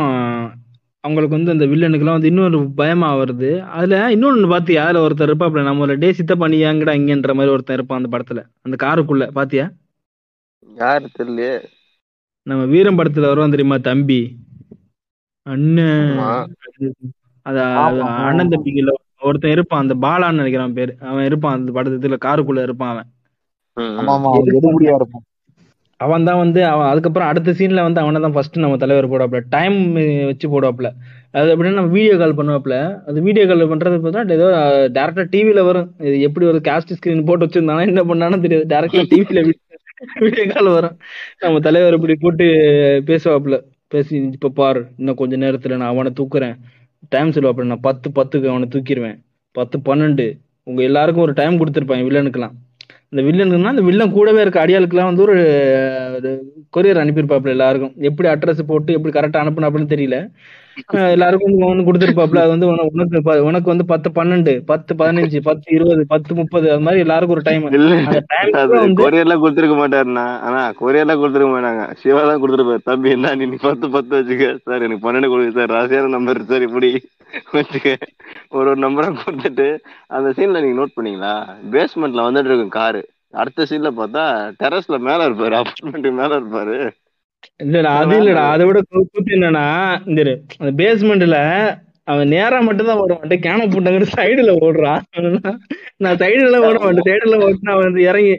[1.04, 3.50] அவங்களுக்கு வந்து அந்த வில்லனுக்குலாம் வந்து இன்னொரு பயமா வருது.
[3.76, 4.84] அதுல இன்னொன்னு பாத்தியா?
[4.84, 8.76] அதுல ஒருத்தர் இருப்பாப்ல நம்ம டே சித்தப்பா நீ ஏங்கடா இங்கன்ற மாதிரி ஒருத்தன் இருப்பான் அந்த படத்துல அந்த
[8.86, 9.26] காருக்குள்ள.
[9.32, 9.66] பாத்தியா?
[10.68, 11.56] யாரு தெரியலையே.
[12.48, 14.22] நம்ம வீரம் படத்துல வருவான் தெரியுமா தம்பி?
[15.46, 16.12] அண்ணன்
[17.46, 17.60] அது
[18.26, 20.94] அண்ணன் தம்பிக்குள்ள ஒருத்தன் இருப்பான் அந்த பாலான்னு நினைக்கிறான் பேரு.
[21.10, 23.10] அவன் இருப்பான் அந்த படத்துல காருக்குள்ள இருப்பான் அவன்.
[26.04, 29.78] அவன் தான் வந்து அவன் அதுக்கப்புறம் அடுத்த சீன்ல வந்து அவனை தான் ஃபர்ஸ்ட் நம்ம தலைவர் போடுவாப்ல டைம்
[30.30, 30.90] வச்சு போடுவாப்ல
[31.38, 32.76] அது எப்படின்னா நம்ம வீடியோ கால் பண்ணுவாப்ல
[33.10, 34.48] அது வீடியோ கால் பண்றது பார்த்தா ஏதோ
[34.98, 35.88] டேரக்டா டிவில வரும்.
[36.08, 38.66] இது எப்படி ஒரு காஸ்ட் ஸ்கிரீன் போட்டு வச்சிருந்தானா என்ன பண்ணானு தெரியாது.
[38.74, 39.42] டேரக்டா டிவில
[40.26, 40.96] வீடியோ கால் வரும்.
[41.44, 42.46] நம்ம தலைவர் இப்படி போட்டு
[43.10, 43.58] பேசுவாப்ல
[43.94, 46.56] பேசி இப்ப பாரு இன்னும் கொஞ்ச நேரத்துல நான் அவனை தூக்குறேன்.
[47.14, 49.18] டைம் சொல்லுவாப்ல நான் பத்து பத்துக்கு அவனை தூக்கிடுவேன்
[49.56, 50.26] பத்து பன்னெண்டு.
[50.70, 52.56] உங்க எல்லாருக்கும் ஒரு டைம் கொடுத்துருப்பாங்க வில்லனுக்குலாம்
[53.14, 55.36] இந்த வில்லனுக்குன்னா அந்த வில்லன் கூடவே இருக்க அடியாளுக்குலாம் வந்து ஒரு
[56.78, 57.94] கொரியர் அனுப்பியிருப்பாப்புல எல்லாருக்கும்.
[58.00, 60.18] எப்படி அட்ரஸ் போட்டு எப்படி கரெக்டா அனுப்புனாப்புன்னு தெரியல.
[60.92, 62.38] எல்லாருக்கும் ஒன்று கொடுத்துருப்பாப்ல.
[62.38, 66.80] அது வந்து உன- உனக்கு உனக்கு வந்து பத்து பன்னெண்டு பத்து பதினஞ்சு பத்து இருபது பத்து முப்பது அது
[66.80, 70.40] மாதிரி எல்லாருக்கும் ஒரு டைம் வந்து கொரியர்லாம் கொடுத்துருக்க மாட்டாருண்ணா.
[70.40, 71.94] ஆனா கொரியர்லாம் கொடுத்துருக்க மாட்டாங்க.
[71.94, 72.78] சிவா தான் கொடுத்துருப்பாரு.
[72.84, 74.58] தம்பி என்ன நீ பத்து பத்து வச்சுக்க.
[74.64, 77.10] சார் எனக்கு பன்னெண்டு கொடுங்க சார் ராசியான நம்பர் சார் இப்படி
[77.54, 77.96] வச்சுக்க.
[78.50, 81.46] ஒரு ஒரு நம்பரா கொடுத்துட்டு அந்த சீன்ல நீங்க நோட் பண்ணீங்களா?
[81.72, 83.10] பேஸ்மெண்ட்ல வந்துட்டு இருக்கும் காரு.
[83.32, 85.64] அடுத்த சீன்ல பார்த்தா டெரஸ்ல மேல இருப்பாரு.
[85.64, 86.92] அபார்ட்மெண்ட் மேல இருப்பாரு.
[87.60, 88.44] இல்லடா அது இல்லடா.
[88.54, 89.66] அதை விட கூத்து என்னன்னா
[90.10, 90.22] இந்த
[90.80, 91.38] பேஸ்மெண்ட்ல
[92.12, 95.04] அவன் நேரா மட்டும் தான் ஓட மாட்டேன் கேன போட்டாங்க சைடுல ஓடுறான்
[96.04, 97.06] நான் சைடுல ஓட மாட்டேன்.
[97.10, 98.34] சைடுல ஓட்டினா அவன் வந்து இறங்கி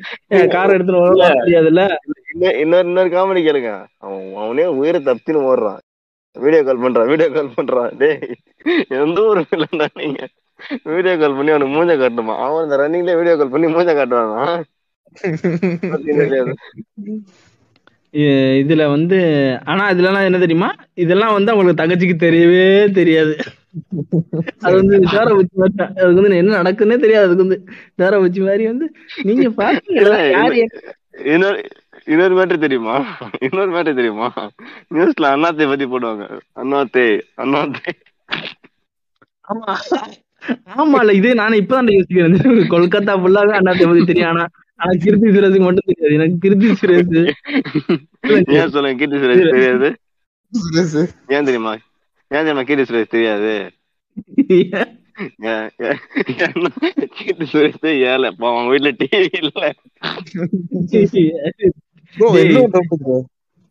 [0.55, 1.85] கார் எடுத்துட்டு ஓட முடியாதுல்ல?
[2.33, 3.71] இன்னொரு இன்னொரு இன்னொரு காமெடி கேளுங்க.
[4.05, 5.81] அவன் அவனே உயிரை தப்பின்னு ஓடுறான்.
[6.37, 7.91] வீடியோ கால் பண்றான் வீடியோ கால் பண்றான்.
[8.01, 8.21] டேய்
[9.01, 10.21] எந்த ஒரு இல்லைண்டா நீங்க?
[10.93, 12.35] வீடியோ கால் பண்ணி அவனுக்கு மூஞ்ச காட்டணுமா?
[12.47, 14.45] அவன் இந்த ரன்னிங்ல வீடியோ கால் பண்ணி மூஞ்ச காட்டுவானா?
[18.21, 19.19] இதுல வந்து
[19.65, 20.75] ஆனா இதுலலாம் என்ன தெரியுமா?
[20.95, 23.37] இதெல்லாம் வந்து அவங்களுக்கு தங்கச்சிக்கு தெரியவே தெரியாது.
[24.61, 25.71] அது வந்து சேர வச்சு.
[25.79, 27.27] அதுக்கு வந்து என்ன நடக்குன்னே தெரியாது.
[27.27, 27.65] அதுக்கு வந்து
[27.97, 30.51] சேர வச்சு மாதிரி வந்து நீங்க என்ன-
[31.25, 31.63] இன்னொரு
[32.05, 33.19] இன்னொரு மேட்டர் தெரியுமா?
[33.41, 34.33] இன்னொரு மேட்டர் தெரியுமா?
[34.95, 36.39] நியூஸ்ல அண்ணாத்தை பத்தி போடுவாங்க.
[36.57, 37.93] அண்ணாத்தே அண்ணாத்தே.
[39.49, 39.75] ஆமா.
[40.77, 42.35] ஆமால இதே நானே இப்பதான் யோசிக்கிறேன்.
[42.71, 44.29] கொல்கத்தா ஃபுல்லாவே அண்ணாத்தை பத்தி தெரியும்.
[44.29, 44.47] ஆனா
[44.81, 46.17] ஆனா கிருத்தி சுரேஷுக்கு மட்டும் தெரியாது.
[46.19, 47.19] எனக்கு கிருத்தி சுரேஷ்
[48.59, 48.99] ஏன் சொல்லுங்க?
[49.01, 49.89] கீர்த்தி சுரேஷ் தெரியாது?
[51.35, 51.75] ஏன் தெரியுமா?
[52.35, 53.53] ஏன் தெரியுமா கீர்த்தி சுரேஷ் தெரியாது?
[57.17, 59.63] கீர்த்தி சுரேஷ் ஏழை அவன் வீட்டுல டிவி இல்ல.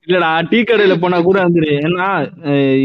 [0.07, 1.71] இல்லடா டீ கடையில போனா கூட வந்துரு.
[1.87, 2.07] ஏன்னா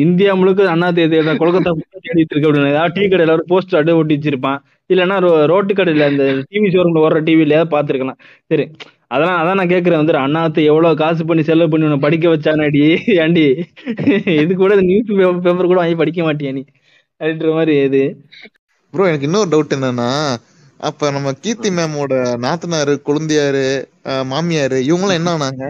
[0.05, 3.95] இந்தியா முழுக்க அண்ணா தேதி கொல்கத்தா full-ஆ தேடிட்டு இருக்கு அப்படின்னு ஏதாவது டீ கடையில ஒரு போஸ்டர் அடி
[4.01, 4.59] ஒட்டி வச்சிருப்பான்.
[4.91, 5.17] இல்லைன்னா
[5.53, 8.21] ரோட்டு கடையில இந்த டிவி ஷோரூம்ல வர்ற டிவில பாத்துருக்கலாம்
[8.51, 8.65] சரி
[9.15, 12.83] அதெல்லாம் அதான் நான் கேக்குறேன் வந்து அண்ணாத்தை எவ்வளவு காசு பண்ணி செலவு பண்ணி உன்னை படிக்க வச்சானாடி
[13.25, 13.45] ஏண்டி?
[14.43, 15.13] இது கூட நியூஸ்
[15.47, 16.63] பேப்பர் கூட வாங்கி படிக்க மாட்டியா நீ?
[17.21, 18.03] அப்படின்ற மாதிரி இது.
[18.95, 20.11] ப்ரோ எனக்கு இன்னொரு டவுட் என்னன்னா
[20.81, 22.13] அப்ப நம்ம கீர்த்தி மேமோட
[22.45, 23.65] நாத்தனாரு குழந்தையாரு
[24.33, 25.65] மாமியாரு இவங்கெல்லாம் என்ன ஆனாங்க?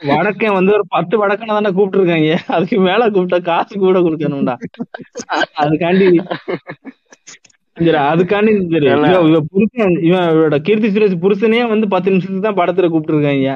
[0.00, 4.54] வடக்கன் வந்து ஒரு பத்து வடக்கனை தானே கூப்பிட்டு இருக்காங்க அதுக்கு மேல கூப்பிட்டா காசு கூட கொடுக்கணும்டா.
[5.64, 6.08] அதுக்காண்டி
[8.10, 8.52] அதுக்காண்டி
[9.50, 13.50] புருஷன் இவன் இவரோட கீர்த்தி சுரேஷ் புருஷனே வந்து பத்து நிமிஷத்துக்கு தான் படத்துல கூப்பிட்டுருக்காங்க.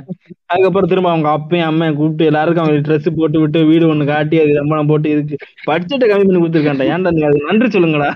[0.52, 4.52] அதுக்கப்புறம் திரும்ப அவங்க அப்பையும் அம்மையும் கூப்பிட்டு எல்லாருக்கும் அவங்க ட்ரெஸ் போட்டு விட்டு வீடு ஒண்ணு காட்டி அது
[4.60, 5.38] சம்பளம் போட்டு இதுக்கு
[5.70, 8.10] பட்ஜெட்டை கம்மி பண்ணி கொடுத்துருக்காண்டா ஏன்டா நீங்க அது நன்றி சொல்லுங்கடா.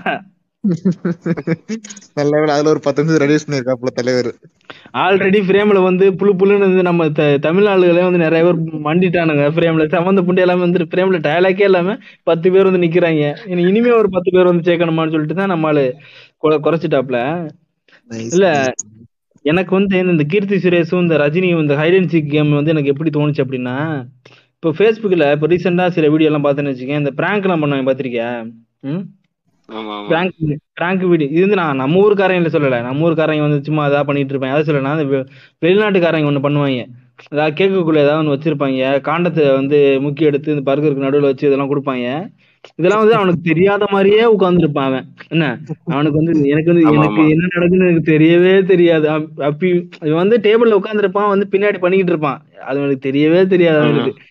[2.17, 4.29] நல்ல அதுல ஒரு பத்து நிமிஷம் ரெடியூஸ் பண்ணிருக்காப்புல தலைவர்.
[5.03, 7.07] ஆல்ரெடி ஃப்ரேம்ல வந்து புழு புழுன்னு வந்து நம்ம
[7.39, 12.51] தமிழ் ஆளுகளே வந்து நிறைய பேர் மண்டிட்டானுங்க ஃப்ரேம்ல சம்மந்த புண்டி எல்லாமே வந்து ஃப்ரேம்ல டயலாக்கே இல்லாம பத்து
[12.51, 13.23] பேர் வந்து நிக்கிறாங்க.
[13.45, 15.83] இனி இனிமே ஒரு பத்து பேர் வந்து சேர்க்கணுமான்னு சொல்லிட்டு தான் நம்மளால
[16.43, 17.19] குறை- குறைச்சிட்டாப்ல
[18.29, 18.47] இல்ல
[19.45, 23.11] எனக்கு வந்து இந்த கீர்த்தி சுரேஷும் இந்த ரஜினியும் இந்த ஹைட் அண்ட் சீக் கேம் வந்து எனக்கு எப்படி
[23.11, 23.75] தோணுச்சு அப்படின்னா
[24.55, 27.01] இப்போ ஃபேஸ்புக்ல இப்போ ரீசெண்டா சில வீடியோ எல்லாம் பார்த்தேன்னு வச்சுக்கேன்.
[27.01, 28.29] இந்த பிராங்க் எல்லாம் பண்ணுவாங்க பாத்திருக்கியா
[28.87, 29.03] ம்?
[30.73, 32.81] பிராங்க் வீடியோ இது வந்து நான் நம்ம ஊருக்காரங்க சொல்லல.
[32.81, 35.25] நம்ம ஊருக்காரங்க வந்து சும்மா அதா பண்ணிட்டு இருப்பேன் அதை சொல்லல
[35.65, 36.85] வெளிநாட்டுக்காரங்க ஒண்ணு பண்ணுவாங்க.
[37.29, 39.01] அதாவது கேக்குக்குள்ள ஏதாவது ஒன்று வச்சிருப்பாங்க.
[39.01, 42.35] காண்டத்தை வந்து முக்கிய எடுத்து இந்த பர்கருக்கு நடுவுல வச்சு இதெல்லாம் கொடுப்பாங்க.
[42.75, 45.05] இதெல்லாம் வந்து அவனுக்கு தெரியாத மாதிரியே உட்கார்ந்துருப்பான் அவன்.
[45.27, 45.59] என்ன?
[45.85, 47.29] அவனுக்கு வந்து எனக்கு வந்து எனக்கு.
[47.29, 49.09] என்ன நடக்குன்னு எனக்கு தெரியவே தெரியாது.
[49.09, 52.45] அப்- அப்பி இவன் வந்து டேபிள்ல உட்கார்ந்துருப்பான் வந்து பின்னாடி பண்ணிக்கிட்டு இருப்பான்.
[52.65, 54.21] அது அவனுக்கு தெரியவே தெரியாது அவனுக்கு.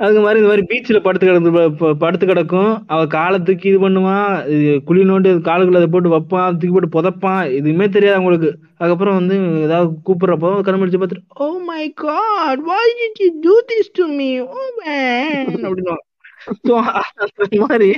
[0.00, 1.50] அதுக்கு மாதிரி இந்த மாதிரி பீச்ல படுத்து கிடந்து
[2.02, 2.72] படுத்து கிடக்கும்.
[2.94, 7.40] அவ காலை தூக்கி இது பண்ணுவான் இது குழி நோண்டி காலுக்குள்ள அதை போட்டு வைப்பான் தூக்கி போட்டு புதைப்பான்
[7.58, 8.50] எதுவுமே தெரியாது அவங்களுக்கு.
[8.80, 14.06] அதுக்கப்புறம் வந்து ஏதாவது கூப்பிடுறப்போ கண்மடிச்சு பார்த்துட்டு ஓ my god why you you do this to
[14.18, 14.30] me?
[14.58, 14.68] Oh
[15.66, 15.96] அப்படின்னு
[16.68, 16.74] ஸோ
[17.24, 17.90] அந்த மாதிரி.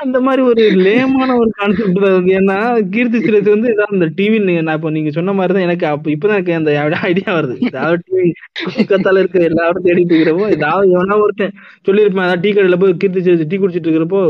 [0.00, 2.56] அந்த மாதிரி ஒரு லேமான ஒரு கான்செப்ட் தான் இருக்கு ஏன்னா
[2.94, 6.36] கீர்த்தி சுரேஷ் வந்து ஏதாவது இந்த டிவி நான் இப்போ நீங்க சொன்ன மாதிரி தான் எனக்கு அப்போ இப்பதான்
[6.36, 6.70] எனக்கு அந்த
[7.10, 7.56] ஐடியா வருது.
[7.70, 8.28] ஏதாவது டிவி
[8.92, 11.54] கத்தால இருக்க எல்லாரும் தேடிட்டு இருக்கிறப்போ ஏதாவது எவனா ஒருத்தன்
[11.88, 14.22] சொல்லியிருப்பேன் அதாவது டீ கடையில போய் கீர்த்தி சுரேஷ் டீ குடிச்சிட்டு இருக்கிறப்போ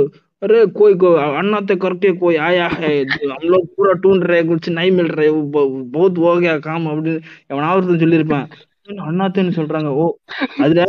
[0.42, 1.08] அரே கோய் கோ
[1.40, 2.66] அண்ணாத்த கரெக்டே கோய் ஆயா
[3.34, 4.20] அவ்வளோ பூரா டூன்
[4.50, 5.12] குடிச்சு நை மில்
[5.54, 7.20] போத் பௌத் ஓகே காம் அப்படின்னு
[7.52, 8.46] எவனா ஒருத்தன் சொல்லியிருப்பேன்.
[9.08, 9.90] அண்ணாத்தன்னு சொல்றாங்க.
[10.02, 10.06] ஓ
[10.64, 10.84] அதுல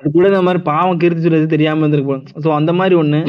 [0.00, 3.20] அது கூட இந்த மாதிரி பாவம் கீர்த்தி சொல்றது தெரியாம இருந்திருப்போம் சோ அந்த மாதிரி ஒண்ணு.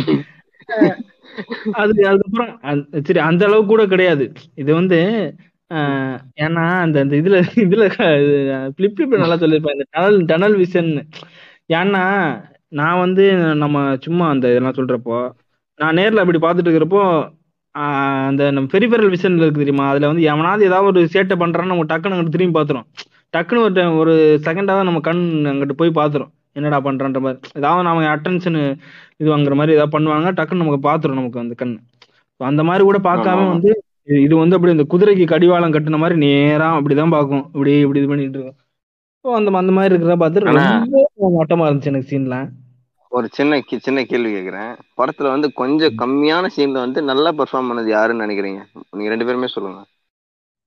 [1.73, 4.25] அது அதுக்கப்புறம் அந்த- சரி அந்த அளவு கூட கிடையாது.
[4.55, 4.99] இது வந்து
[5.71, 7.83] ஆஹ் ஏன்னா அந்த அந்த இதுல இதுல
[8.77, 10.89] பிளிப்ளிப் நல்லா சொல்லியிருப்பேன் இந்த டனல் டனல் விஷன்
[11.73, 12.01] ஏன்னா
[12.71, 13.25] நான் வந்து
[13.55, 15.17] நம்ம சும்மா அந்த இதெல்லாம் சொல்றப்போ
[15.79, 17.03] நான் நேர்ல அப்படி பார்த்துட்டு இருக்கிறப்போ
[18.25, 19.89] அந்த நம்ம பெரிபெரல் விஷன்ல இருக்கு தெரியுமா?
[19.89, 22.87] அதுல வந்து எவனாவது ஏதாவது ஒரு சேட்டை பண்றான்னு நம்ம டக்குன்னு அங்கிட்டு திரும்பி பாத்துரும்
[23.33, 25.21] டக்குன்னு ஒரு time- ஒரு செகண்டாவது நம்ம கண்
[25.51, 27.39] அங்கிட்டு போய் பாத்துரும் என்னடா பண்றன்ற மாதிரி.
[27.53, 28.77] ஏதாவது நம்ம அட்டென்ஷன்
[29.17, 31.79] இது வாங்குற மாதிரி ஏதாவது பண்ணுவாங்க டக்குன்னு நமக்கு பாத்துரும் நமக்கு அந்த கண்
[32.37, 33.47] அந்த மாதிரி கூட பார்க்காம.
[33.47, 37.45] வந்து இது- வந்து அப்படி இந்த குதிரைக்கு கடிவாளம் கட்டுன மாதிரி நேரா அப்படிதான் பார்க்கும்.
[37.45, 38.65] இப்படி இப்படி இது பண்ணிட்டு இருக்கும்.
[39.23, 40.83] ஸோ அந்த அந்த மாதிரி இருக்கிறத பார்த்து ஆனா-
[41.15, 42.49] ரொம்ப மட்டமா இருந்துச்சு எனக்கு சீன்லாம்
[43.09, 44.75] ஒரு சின்ன சின்ன கேள்வி கேக்குறேன்.
[44.97, 48.63] படத்துல வந்து கொஞ்சம் கம்மியான சீன்ல வந்து நல்லா பெர்ஃபார்ம் பண்ணது யாருன்னு நினைக்கிறீங்க?
[48.91, 49.85] நீங்க ரெண்டு பேருமே சொல்லுங்க.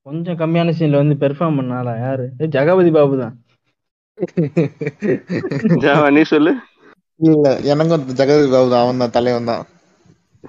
[0.02, 2.30] கொஞ்சம் கம்மியான சீன்ல வந்து பெர்ஃபார்ம் பண்ணாலா யாரு?
[2.38, 3.43] ஜெகபதி பாபு தான்.
[6.16, 6.52] நீ சொல்லு.
[7.30, 9.64] இல்ல எனக்கும் ஜெகதி பாபு அவன் தான் தலைவன் தான்.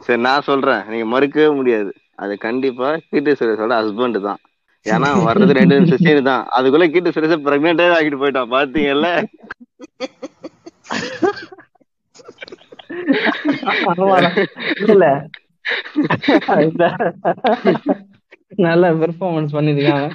[0.05, 0.83] சரி நான் சொல்றேன்.
[0.91, 1.91] நீங்க மறுக்கவே முடியாது.
[2.23, 4.39] அது கண்டிப்பா கீர்த்தி சுரேஷோட ஹஸ்பண்ட் தான்.
[4.85, 6.43] ஏன்னா வர்றது ரெண்டு சீன் தான்.
[6.57, 9.09] அதுக்குள்ள கீர்த்தி சுரேஷ் பிரெக்னெண்டே ஆகிட்டு போயிட்டான் பாத்தீங்கல்ல?
[14.91, 15.05] இல்ல.
[18.65, 20.07] நல்ல பெர்ஃபார்மன்ஸ் பண்ணிருக்காங்க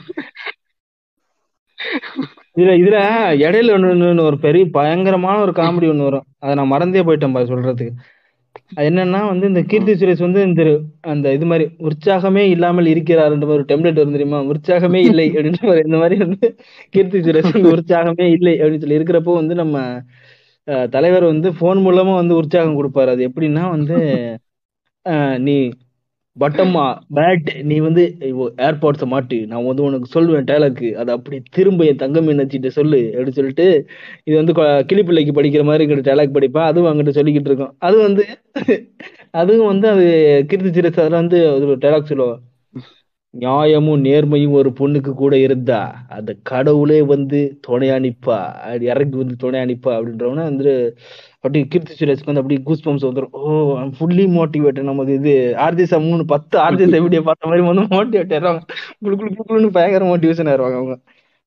[2.57, 2.99] இதுல இதுல
[3.43, 6.27] இடையில ஒண்ணு ஒரு பெரிய பயங்கரமான ஒரு காமெடி ஒண்ணு வரும்.
[6.39, 7.95] அதை நான் மறந்தே போயிட்டேன் பா சொல்றதுக்கு.
[8.73, 10.63] அது என்னன்னா வந்து இந்த கீர்த்தி சுரேஷ் வந்து இந்த
[11.11, 14.39] அந்த இது மாதிரி உற்சாகமே இல்லாமல் இருக்கிறாருன்ற மாதிரி ஒரு டெம்ப்ளேட் வரும் தெரியுமா?
[14.53, 16.47] உற்சாகமே இல்லை அப்படின்ற மாதிரி இந்த மாதிரி வந்து
[16.95, 19.77] கீர்த்தி சுரேஷ் வந்து உற்சாகமே இல்லை அப்படின்னு சொல்லி இருக்கிறப்போ வந்து நம்ம
[20.69, 23.11] அஹ், தலைவர் வந்து போன் மூலமா வந்து உற்சாகம் கொடுப்பாரு.
[23.11, 23.97] அது எப்படின்னா வந்து
[25.45, 25.55] நீ
[26.41, 26.85] பட்டம்மா
[27.17, 28.03] பேட் நீ வந்து
[28.67, 29.39] ஏர்பாட்ஸை மாட்டு.
[29.51, 33.67] நான் வந்து உனக்கு சொல்லுவேன் டைலாக்கு அதை அப்படி திரும்ப என் தங்கம் என்னச்சிட்டு சொல்லு அப்படின்னு சொல்லிட்டு
[34.29, 34.55] இது வந்து
[34.91, 37.75] கிளிப்பிள்ளைக்கு படிக்கிற மாதிரி இருக்கிற டைலாக் படிப்பா அதுவும் அங்கிட்ட சொல்லிக்கிட்டு இருக்கோம்.
[37.89, 38.25] அது வந்து
[39.41, 40.07] அதுவும் வந்து அது
[40.51, 42.41] கீர்த்தி சிரஸ் அதில் வந்து அது ஒரு டைலாக் சொல்லுவோம்
[43.35, 45.81] நியாயமும் நேர்மையும் ஒரு பொண்ணுக்கு கூட இருந்தா
[46.17, 49.93] அந்த கடவுளே வந்து துணையா நிப்பா அப்படி இறங்கி வந்து துணையா நிப்பா?
[49.99, 50.73] அப்படின்றவன வந்து
[51.45, 53.51] அப்படி கீர்த்தி சுரேஷ்க்கு வந்து அப்படியே கூஸ் பம்ஸ் வந்துடும் ஓ
[53.97, 58.63] ஃபுல்லி மோட்டிவேட் நமக்கு இது ஆர்ஜிஎஸ் மூணு பத்து ஆர்ஜிஎஸ் வீடியோ பார்த்த மாதிரி வந்து மோட்டிவேட் ஆயிடுவாங்க
[59.01, 60.97] குளு குளு குளு குளுன்னு பயங்கர மோட்டிவேஷன் ஆயிருவாங்க அவங்க.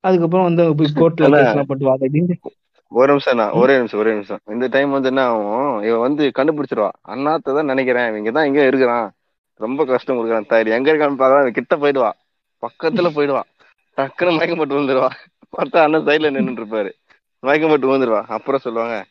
[0.04, 2.40] அதுக்கப்புறம் வந்து போய் கோர்ட்ல கேஸ்லாம் போட்டு
[2.92, 4.42] ஒரு நிமிஷம் நான் ஒரே நிமிஷம் ஒரே நிமிஷம்.
[4.48, 5.54] இந்த டைம் வந்து என்ன ஆகும்?
[5.84, 6.90] இவன் வந்து கண்டுபிடிச்சிருவா.
[7.08, 8.08] அண்ணாத்த தான் நினைக்கிறேன்.
[8.12, 9.08] இவங்க தான் இங்க இருக்கிறான்.
[9.60, 10.76] ரொம்ப கஷ்டம் கொடுக்குறான் தாய்.
[10.78, 12.12] எங்க இருக்கான்னு பாக்கலாம் கிட்ட போயிடுவா.
[12.64, 13.42] பக்கத்துல போயிடுவா.
[13.98, 15.10] டக்குன்னு மயக்கம் போட்டு வந்துருவா
[15.54, 16.92] பார்த்தா அண்ணன் சைட்ல நின்னுட்டு இருப்பாரு.
[17.44, 19.08] மயக்கம் போட்டு வந்துருவா அப்புறம் சொல்லுவாங்க "ஆஹ்,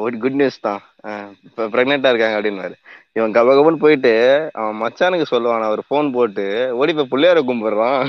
[0.00, 0.80] ஒரு குட் நியூஸ் தான்.
[1.04, 1.66] ஆஹ், இப்ப
[2.10, 2.78] இருக்காங்க அப்படின்னு
[3.12, 4.12] இவன் கபகபன்னு போயிட்டு
[4.52, 8.02] அவன் மச்சானுக்கு சொல்லுவான் அவர் போன் போட்டு ஓடி போய் பிள்ளையார கும்பிடுறான்.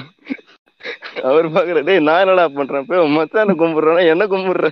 [1.24, 2.86] அவர் பாக்குற டேய் நான் என்னடா பண்றேன்?
[2.86, 4.68] போய் உன் மச்சான கும்பிடுறானா என்ன கும்பிடுற?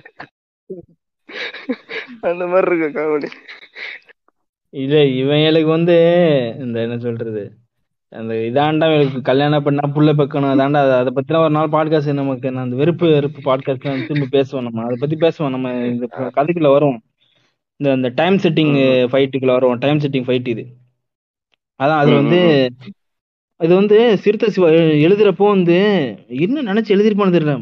[2.22, 3.28] அந்த மாதிரி இருக்கு காமெடி
[4.74, 5.96] இல்ல இவங்களுக்கு வந்து
[6.58, 7.42] இந்த என்ன சொல்றது
[8.12, 12.52] அந்த இதாண்டா எனக்கு கல்யாணம் பண்ணா புள்ள பெக்கணும் அதாண்டா அதை அதை பத்தின ஒரு நாள் பாட்காஸ்ட் நமக்கு
[12.52, 16.98] நான் அந்த வெறுப்பு வெறுப்பு பாட்காஸ்ட் திரும்ப பேசுவோம் நம்ம அதை பத்தி பேசுவோம் நம்ம இந்த கதைக்குள்ள வரும்
[17.80, 18.76] இந்த அந்த டைம் செட்டிங்
[19.10, 20.64] ஃபைட்டுக்குள்ள வரும் டைம் செட்டிங் ஃபைட் இது
[21.80, 22.40] அதான் அது வந்து
[23.60, 24.68] இது வந்து சிறுத்தை சிவா
[25.04, 25.76] எழுதுறப்போ வந்து
[26.38, 27.54] என்ன நினைச்சு எழுதிருப்பான்னு தெரியல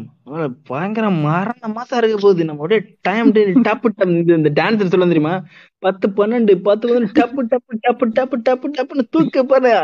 [0.67, 3.31] பயங்கர மரண மாசம் இருக்க போகுது நம்ம அப்படியே டைம்
[3.63, 5.35] டப்பு டப் இது இந்த டான்ஸ் சொல்ல தெரியுமா
[5.83, 9.75] பத்து பன்னெண்டு பத்து பன்னெண்டு டப்பு டப்பு டப்பு டப்பு டப்பு டப்புன்னு தூக்க பாரு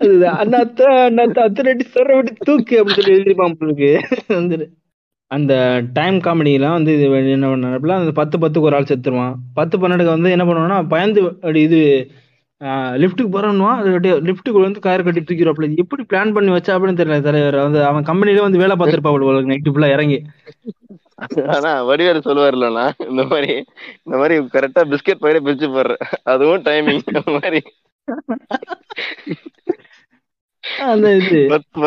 [0.00, 3.90] அது அண்ணாத்த அண்ணாத்த அத்தனை சொல்ற விட்டு தூக்கு அப்படின்னு சொல்லி எழுதிருப்பான் உங்களுக்கு
[4.38, 4.66] வந்துட்டு
[5.30, 5.52] அந்த
[5.92, 7.06] டைம் காமெடிலாம் வந்து இது
[7.36, 9.34] என்ன பண்ண அந்த பத்து பத்துக்கு ஒரு ஆள் செத்துருவான்.
[9.58, 11.80] பத்து பன்னெண்டுக்கு வந்து என்ன பண்ணுவான்னா பயந்து அப்படி இது
[13.02, 13.72] லிஃப்ட்டுக்கு போறோம்னா
[14.28, 17.58] லிஃப்ட்டுக்குள்ள வந்து கயிறு கட்டி இது எப்படி பிளான் பண்ணி வச்சா அப்படின்னு தெரியல தலைவர்.
[17.66, 20.18] வந்து அவன் கம்பெனில வந்து வேலை பார்த்திருப்பாப்ல நைட்டு ஃபுல்லா இறங்கி.
[21.54, 23.52] ஆனா வடிவேலு சொல்லுவாருலண்ணா இந்த மாதிரி
[24.06, 25.94] இந்த மாதிரி கரெக்டா பிஸ்கெட் பையில பிரிச்சு போடுற.
[26.32, 27.02] அதுவும் டைமிங்
[27.38, 27.62] மாதிரி.
[30.84, 31.38] அந்த இது.
[31.48, 31.80] பத்து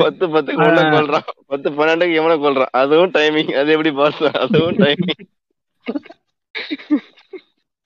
[0.00, 0.66] பத்து பத்து ஆ.
[0.94, 5.22] கொல்றான் பத்து பன்னெண்டுக்கு கொல்றான் அதுவும் டைமிங் அது எப்படி பாஸ் அதுவும் டைமிங்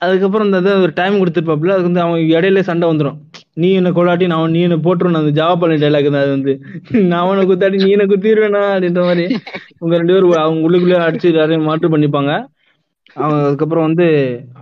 [0.02, 1.74] அதுக்கப்புறம் இந்த ஒரு டைம் கொடுத்துருப்பாப்புல.
[1.74, 3.18] அதுக்கு வந்து அவன் இடையில சண்டை வந்துடும்
[3.54, 6.24] நீ என்ன கொள்ளாட்டி நான் நீ என்ன போட்டுருணும் அந்த ஜாவா பண்ணி டைலாக் தான்.
[6.24, 6.52] அது வந்து
[6.92, 9.24] நான் அவனை குத்தாட்டி நீ என்ன குத்திடுவேனா அப்படின்ற மாதிரி.
[9.78, 12.32] உங்க ரெண்டு பேரும் அவங்க உள்ளுக்குள்ளே அடிச்சு எல்லாரையும் மாற்று பண்ணிப்பாங்க.
[13.14, 14.06] அவன் அதுக்கப்புறம் வந்து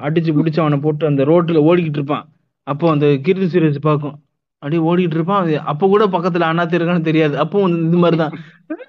[0.02, 2.26] அடிச்சு பிடிச்சி அவனை போட்டு அந்த ரோட்ல ஓடிக்கிட்டு இருப்பான்.
[2.66, 4.16] அப்போ அந்த கீர்த்தி சுரேஷ் பார்க்கும்.
[4.64, 5.42] அப்படியே ஓடிக்கிட்டு இருப்பான்.
[5.42, 7.34] அது அப்போ கூட பக்கத்துல அண்ணாத்து இருக்கான்னு தெரியாது.
[7.44, 8.34] அப்போ வந்து இது மாதிரிதான்.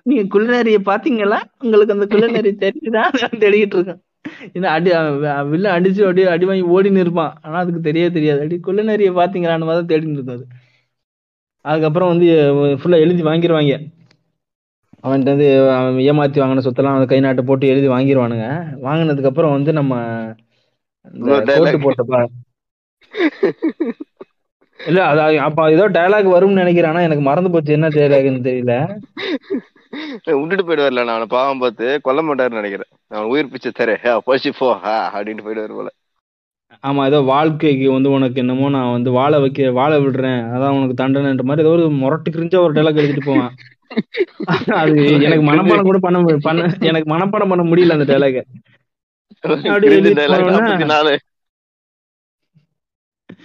[0.09, 1.39] நீங்க குள்ளநேரிய பாத்தீங்களா?
[1.63, 3.03] உங்களுக்கு அந்த குள்ளநேரி தெரியுதா?
[3.43, 4.01] தேடிக்கிட்டு இருக்கான்.
[4.75, 4.89] அடி
[5.51, 7.33] வில்ல அடிச்சு அப்படியே அடி வாங்கி ஓடின்னு இருப்பான்.
[7.41, 8.39] ஆனா அதுக்கு தெரியவே தெரியாது.
[8.45, 10.45] அடி குள்ளநேரிய பாத்தீங்களான்னு மாதிரி தேடின்னு இருக்கும் அது.
[11.65, 12.25] அதுக்கப்புறம் வந்து
[12.79, 13.75] ஃபுல்லா எழுதி வாங்கிடுவாங்க
[15.05, 15.47] அவன்கிட்ட வந்து
[16.09, 18.45] ஏமாத்தி வாங்கின சொத்தெல்லாம் கை நாட்டு போட்டு எழுதி வாங்கிடுவானுங்க
[18.85, 19.93] வாங்கினதுக்கு அப்புறம் வந்து நம்ம.
[21.25, 22.25] கோட்டு போட்டப்ப
[24.85, 27.05] இல்ல அது அப்ப ஏதோ டயலாக் வரும்னு நினைக்கிறேன்.
[27.07, 27.77] எனக்கு மறந்து போச்சு.
[27.77, 28.73] என்ன டயலாக்னு தெரியல.
[30.39, 31.87] விட்டுட்டு போயிடுவார்ல நான் பாவம் பார்த்து.
[32.01, 32.91] கொல்ல மாட்டாருன்னு நினைக்கிறேன்.
[33.11, 33.95] அவன் உயிர் பிச்சை தரே.
[34.27, 34.69] போச்சு போ.
[35.09, 35.89] அப்படின்ட்டு போயிடுவாரு போல.
[36.83, 40.41] ஆமா ஏதோ வாழ்க்கைக்கு வந்து உனக்கு என்னமோ நான் வந்து வாழ வைக்க வாழ விடுறேன்.
[40.53, 43.53] அதான் உனக்கு தண்டனைன்ற மாதிரி ஏதோ ஒரு முரட்டு கிரிஞ்ச ஒரு டைலாக் எழுதிட்டு போவான்.
[44.79, 44.93] அது
[45.25, 48.43] எனக்கு மனப்பாடம் கூட பண்ண பண்ண எனக்கு மனப்பாடம் பண்ண முடியல அந்த டைலாக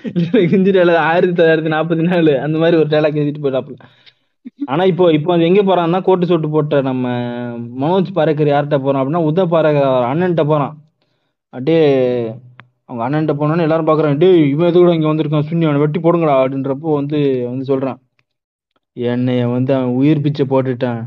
[0.09, 0.73] அப்படி கிரிஞ்சு
[1.11, 3.77] ஆயிரத்தி தொள்ளாயிரத்தி நாற்பத்தி நாலு அந்த மாதிரி ஒரு டைலாக் எழுதிட்டு போயிடாப்புல
[4.73, 7.07] ஆனா இப்போ இப்போ அது எங்க போறான்னா கோட்டு சோட்டு போட்ட நம்ம
[7.83, 10.75] மனோஜ் பாரேக்கர் யார்கிட்ட போறான் அப்படின்னா உத பாரேக்கர் அண்ணன்ட்ட போறான்.
[11.53, 11.83] அப்படியே
[12.89, 14.19] அவங்க அண்ணன்ட்ட போனோன்னு எல்லாரும் பாக்குறாங்க.
[14.23, 15.47] டேய் இவன் எது கூட இங்க வந்திருக்கான்?
[15.51, 17.19] சுண்ணி அவனை வெட்டி போடுங்கடா அப்படின்றப்போ வந்து
[17.51, 17.99] வந்து சொல்றான்.
[18.97, 21.03] என்னைய வந்து அவன் உயிர் பிச்சை போட்டுட்டான்.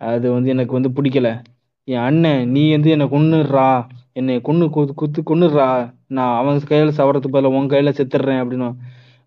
[0.00, 1.28] அது வந்து எனக்கு வந்து பிடிக்கல.
[1.88, 3.68] என் அண்ணன் நீ வந்து என்னை கொன்னுடுறா.
[4.12, 5.68] என்னை கொன்னு குத்து குத்து கொன்னுடுறா.
[6.08, 8.70] நான் அவன் கையில சவரத்துக்கு பதிலா உன் கையில செத்துடுறேன் அப்படின்னு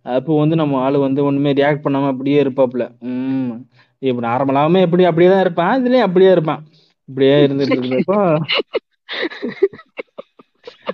[0.03, 2.83] அப்போ வந்து நம்ம ஆளு வந்து ஒண்ணுமே ரியாக்ட் பண்ணாம அப்படியே இருப்பாப்புல.
[2.99, 3.69] உம்.
[3.99, 5.83] இப்ப நார்மலாவே எப்படி அப்படியே தான் இருப்பான்.
[5.83, 6.63] இதுலயும் அப்படியே இருப்பான்.
[7.05, 8.17] இப்படியே இருந்துட்டு இருந்தப்போ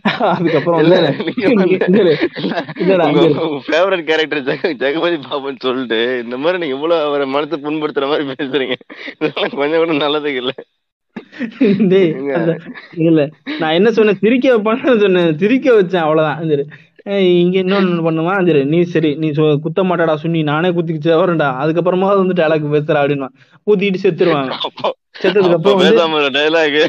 [0.06, 0.82] அதுக்கப்புறம்
[4.06, 8.76] character ஜெக ஜெகபதி பாபுன்னு சொல்லிட்டு இந்த மாதிரி நீங்க இவ்வளவு அவரை மனசை புண்படுத்துற மாதிரி பேசுறீங்க.
[9.56, 10.52] கொஞ்சம் கூட நல்லதுக்கு இல்ல.
[13.08, 13.22] இல்ல.
[13.60, 14.20] நான் என்ன சொன்னேன்?
[14.24, 15.32] சிரிக்க வைப்பான்னு சொன்னேன்.
[15.38, 16.40] சிரிக்க வச்சேன் அவ்வளவுதான்.
[16.52, 16.66] சரி
[17.42, 18.48] இங்க இன்னொன்னு பண்ணுவான்.
[18.48, 19.28] சரி நீ சரி நீ
[19.66, 20.42] குத்த மாட்டாடா சுண்ணி.
[20.44, 23.30] நானே குத்திக்கிச்சு வரேன்டா அதுக்கப்புறமா வந்து டைலாக் பேசுற அப்படின்னா
[23.68, 24.52] ஊத்திட்டு செத்துருவாங்க.
[25.22, 26.80] செத்ததுக்கு அப்போ அப்புறம் டைலாக்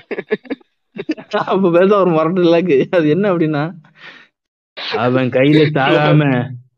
[1.52, 3.64] அப்ப பேச ஒரு மரட்டு டைலாக் அது என்ன அப்படின்னா?
[4.98, 6.22] அவன் கையில சாகாம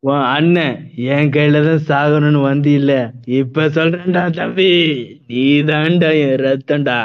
[0.02, 0.76] உன் அண்ணன்
[1.14, 2.92] என் கையில தான் சாகணும்னு வந்து இல்ல
[3.38, 4.68] இப்ப சொல்றேன்டா தம்பி
[5.30, 6.96] நீ தான்டா என் ரத்தம்டா.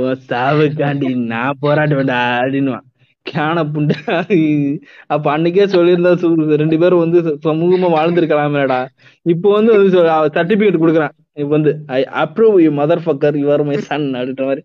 [0.00, 2.86] உன் சாவுக்காண்டி நான் போராடுவேன்டா அப்படின்னுவான்.
[3.26, 4.16] கேன புண்டா.
[5.14, 6.12] அப்ப அன்னைக்கே சொல்லியிருந்தா
[6.62, 8.80] ரெண்டு பேரும் வந்து சமூகமா வாழ்ந்திருக்கலாமேடா.
[9.26, 9.72] இப்போ வந்து
[10.36, 11.14] சர்டிபிகேட் கொடுக்குறான்.
[11.40, 14.64] இப்ப வந்து I approve you mother fucker your my son அப்படின்ற மாதிரி.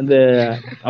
[0.00, 0.14] அந்த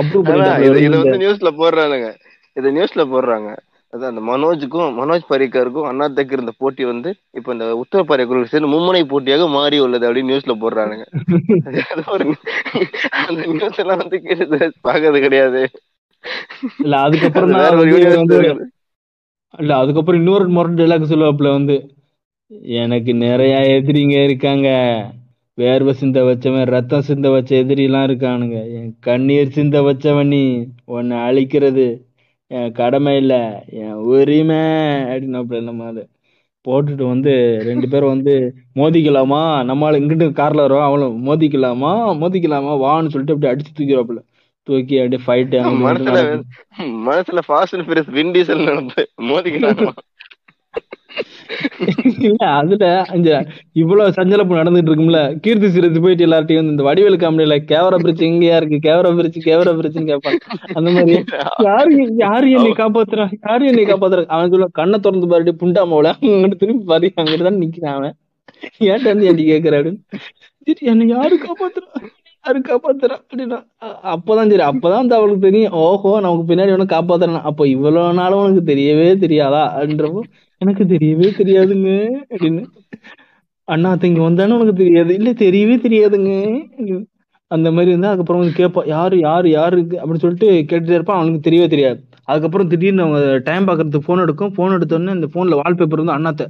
[0.01, 0.33] அப்ரூவ்
[0.69, 2.09] இது வந்து நியூஸ்ல போடுறானுங்க.
[2.57, 3.51] இது நியூஸ்ல போடுறாங்க.
[3.93, 8.69] அதான் அந்த மனோஜுக்கும் மனோஜ் பரிக்கருக்கும் அண்ணா தக்கு இருந்த போட்டி வந்து இப்ப இந்த உத்தர பரிக்கருக்கு சேர்ந்து
[8.69, 11.05] மும்முனை போட்டியாக மாறி உள்ளது அப்படின்னு நியூஸ்ல போடுறானுங்க.
[13.23, 14.45] அந்த நியூஸ் எல்லாம் வந்து கேட்டு
[14.87, 15.69] பாக்குறது கிடையாது.
[16.83, 17.51] இல்ல அதுக்கப்புறம்.
[19.55, 21.75] இல்ல அதுக்கப்புறம் இன்னொரு முறை டைலாக் சொல்லுவாப்புல வந்து
[22.83, 24.69] எனக்கு நிறைய எதிரிங்க இருக்காங்க.
[25.59, 28.57] வேர்வை சிந்த வச்சவன் ரத்தம் சிந்த வச்ச எதிரி எல்லாம் இருக்கானுங்க.
[28.77, 32.12] என் கண்ணீர் சிந்த வச்சவன் நீ உன்னை அழிக்கிறது.
[32.53, 33.35] என் கடமை இல்ல
[33.81, 34.63] என் உரிமை
[35.13, 36.03] அப்படின்னு நம்ம அது
[36.67, 37.33] போட்டுட்டு வந்து
[37.65, 38.35] ரெண்டு பேரும் வந்து
[38.75, 39.41] மோதிக்கலாமா?
[39.71, 41.93] நம்மளால இங்கிட்டு கார்ல வரோம் அவளும் மோதிக்கலாமா?
[42.23, 42.73] மோதிக்கலாமா?
[42.85, 44.21] வான்னு சொல்லிட்டு அப்படி அடிச்சு தூக்கிடுவாப்புல.
[44.69, 45.55] தூக்கி அப்படியே ஃபைட்
[45.85, 46.19] மனசுல
[47.09, 49.03] மனசுல ஃபாஸ்ட் அண்ட் வின் டீசல் நினைப்பு.
[49.31, 49.87] மோதிக்கிட்டாங்க
[52.27, 52.85] இல்ல அதுல
[53.15, 53.29] அந்த
[53.81, 58.57] இவ்வளவு சஞ்சலப்பு நடந்துட்டு இருக்கும்ல கீர்த்தி சுரேஷ் போயிட்டு எல்லார்ட்டையும் வந்து இந்த வடிவேலு காமெடியில கேவரா பிரிச்சு எங்கயா
[58.61, 60.39] இருக்கு கேவரா பிரிச்சு கேவரா பிரிச்சுன்னு கேட்பான்
[60.77, 61.17] அந்த மாதிரி.
[61.69, 61.93] யாரு
[62.25, 63.27] யாரு என்னை காப்பாத்துறா?
[63.43, 64.25] யாரு என்னை காப்பாத்துறா?
[64.35, 68.17] அவன் சொல்ல கண்ணை திறந்து பாருடி புண்டாமோல அங்கிட்டு திரும்பி பாரு அங்கிட்டு தான் நிக்கிறான் அவன்.
[68.89, 70.03] ஏன்ட்ட வந்து ஏன்டி கேக்குற அப்படின்னு.
[70.67, 71.89] சரி என்னை யாரு காப்பாத்துறா?
[72.45, 73.59] யாரு காப்பாத்துறா அப்படின்னா
[74.13, 77.47] அப்பதான் சரி அப்பதான் வந்து அவளுக்கு தெரியும் ஓஹோ நமக்கு பின்னாடி ஒண்ணு காப்பாத்துறான்.
[77.51, 79.63] அப்போ இவ்வளவு நாளும் உனக்கு தெரியவே தெரியாதா?
[79.77, 80.23] அப்படின்றப்போ
[80.63, 81.91] எனக்கு தெரியவே தெரியாதுங்க
[82.33, 82.63] அப்படின்னு.
[83.69, 85.13] அண்ணா இங்க வந்தானே உனக்கு தெரியாது.
[85.15, 86.33] இல்ல தெரியவே தெரியாதுங்க.
[87.51, 89.97] அந்த மாதிரி இருந்தா அதுக்கப்புறம் வந்து கேட்பான் யாரு யாரு யாரு இருக்கு?
[89.97, 91.19] அப்படின்னு சொல்லிட்டு கேட்டுட்டே இருப்பான்.
[91.19, 91.99] அவனுக்கு தெரியவே தெரியாது.
[92.27, 94.53] அதுக்கப்புறம் திடீர்னு அவங்க டைம் பாக்குறதுக்கு ஃபோன் எடுக்கும்.
[94.57, 96.45] ஃபோன் எடுத்த உடனே இந்த ஃபோன்ல வால்பேப்பர் வந்து அண்ணாத்த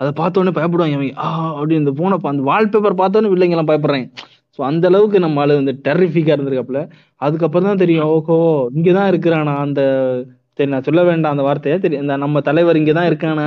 [0.00, 1.74] அதை பார்த்த உடனே பயப்படுவாங்க அவங்க ஆ அப்படி.
[1.74, 4.08] இந்த போனை அந்த வால்பேப்பர் பார்த்தோன்னே பிள்ளைங்க எல்லாம் பயப்படுறாங்க.
[4.58, 6.80] ஸோ அந்த அளவுக்கு நம்ம ஆளு வந்து டெரிஃபிக்கா இருந்திருக்காப்புல.
[7.20, 8.36] அதுக்கப்புறம் தான் தெரியும் ஓஹோ
[8.76, 9.80] இங்கதான் இருக்கிறானா அந்த
[10.58, 11.78] சரி நான் சொல்ல வேண்டாம் அந்த வார்த்தையை.
[11.80, 13.46] தெரியும் இந்த நம்ம தலைவர் இங்கதான் இருக்கானா?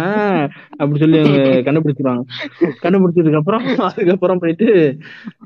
[0.78, 2.24] அப்படி சொல்லி அவங்க கண்டுபிடிச்சிருவாங்க.
[2.84, 4.68] கண்டுபிடிச்சதுக்கு அப்புறம் அதுக்கப்புறம் போயிட்டு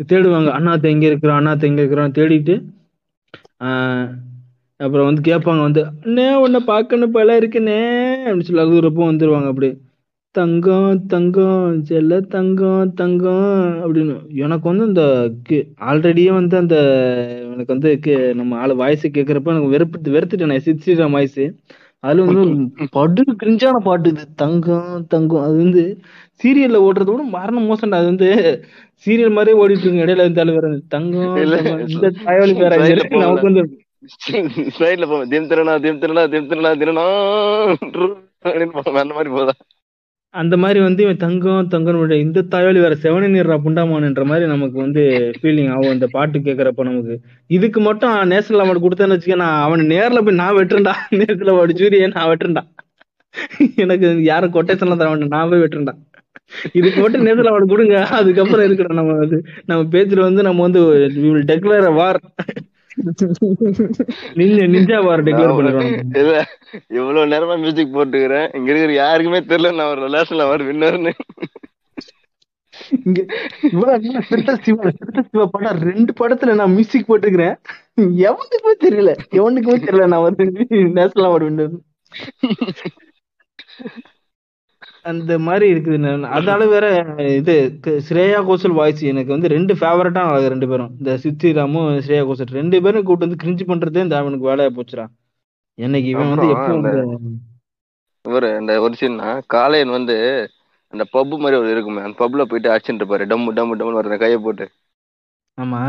[0.09, 0.49] தேடுவாங்க.
[0.49, 2.55] அண்ணா எங்க இருக்கிறோம் அண்ணாத்த எங்க இருக்கிறோம் தேடிட்டு
[3.63, 4.07] ஆஹ்
[4.79, 7.79] அப்புறம் வந்து கேட்பாங்க வந்து அண்ணே உன்னை பார்க்கணும் போல இருக்குண்ணே
[8.23, 9.69] அப்படின்னு சொல்லி அழுகுறப்போ வந்துருவாங்க அப்படி.
[10.35, 13.49] தங்கம் தங்கம் செல்ல தங்கம் தங்கம்
[13.83, 14.15] அப்படின்னு.
[14.35, 15.03] எனக்கு வந்து இந்த
[15.89, 16.77] ஆல்ரெடியே வந்து அந்த
[17.53, 17.89] எனக்கு வந்து
[18.39, 21.43] நம்ம ஆளு வாய்ஸ் கேட்கறப்ப எனக்கு வெறுப்பு வெறுத்துட்டேன் சித்ஸ்ரீராம் வாய்ஸ்
[22.03, 22.41] அதுல வந்து
[22.95, 24.23] படு கிரிஞ்சான பாட்டு இது.
[24.41, 25.43] தங்கம் தங்கம்.
[25.45, 25.83] அது வந்து
[26.41, 27.99] சீரியல்ல ஓடுறத விட மரண மோசம்டா.
[27.99, 28.29] அது வந்து
[29.05, 31.37] சீரியல் மாதிரியே ஓடிட்டு இருக்கு இடையில இருந்தாலும் வேற தங்கம்
[31.93, 32.73] இந்த தகவல் வேற.
[33.23, 33.63] நமக்கு வந்து
[35.33, 37.05] திம் திருநா திம் திருநா திம் திருநா திருநா
[38.45, 39.01] அப்படின்னு போவோம்.
[39.03, 39.53] அந்த மாதிரி போதா?
[40.33, 45.01] அந்த மாதிரி வந்து இவன் தங்கம் தங்கம் இந்த தாயோலி வேற செவனி நீர்ரா புண்டாமான்ன்ற மாதிரி நமக்கு வந்து
[45.37, 47.15] ஃபீலிங் ஆகும் அந்த பாட்டு கேட்கறப்ப நமக்கு.
[47.49, 50.93] இதுக்கு மட்டும் நேஷனல் அவார்டு கொடுத்தேன்னு வச்சுக்க நான் அவனை நேர்ல போய் நான் வெட்டுறேன்டா.
[51.19, 52.63] நேஷனல் அவார்டு ஜூரியை நான் வெட்டுறேன்டா.
[53.83, 55.93] எனக்கு யாரும் கொட்டேஷன்ல தர வேண்டாம் நான் போய் வெட்டுறேன்டா.
[56.79, 57.97] இதுக்கு மட்டும் நேஷனல் அவார்டு கொடுங்க.
[58.19, 59.37] அதுக்கப்புறம் இருக்கணும் நம்ம வந்து
[59.71, 60.81] நம்ம பேச்சுல வந்து நம்ம வந்து
[61.51, 62.21] டெக்ளேர் வார்
[66.15, 66.45] இல்ல
[66.89, 68.47] இவ்வளவு நேரமா மியூசிக் போட்டுக்கிறேன்.
[68.57, 71.13] இங்க இருக்கிற யாருக்குமே தெரியல நான் ஒரு ரிலேஷன்ல அவர் வின்னர்னு
[75.83, 77.55] ரெண்டு படத்துல நான் மியூசிக் போட்டுக்கிறேன்.
[77.97, 80.43] எவனுக்குமே தெரியல எவனுக்குமே தெரியல நான் வந்து
[80.97, 81.75] நேஷனல் அவார்டு வின்னர்
[85.05, 85.97] அந்த மாதிரி இருக்குது.
[86.29, 86.85] அதனால வேற
[87.39, 87.55] இது
[88.07, 90.91] ஸ்ரேயா கோஷல் வாய்ஸ் எனக்கு வந்து ரெண்டு ஃபேவரட்டா ரெண்டு பேரும்.
[90.99, 92.57] இந்த சித்திராமும் ஸ்ரேயா கோஷல்.
[92.59, 95.05] ரெண்டு பேரும் கூப்பிட்டு வந்து கிரிஞ்சு பண்றதே இந்த அவனுக்கு வேலையா போச்சுடா.
[95.77, 96.49] என்னைக்கு இவன் வந்து
[98.25, 100.15] இவரு இந்த ஒரு சீன்னா காளையன் வந்து
[100.93, 103.29] அந்த பப்பு மாதிரி ஒரு இருக்குமே அந்த பப்ல போயிட்டு அடிச்சுட்டு இருப்பாரு.
[103.31, 104.67] டம்மு டம்மு டம்முன்னு வருது கையை போட்டு.
[105.57, 105.81] ஆமா.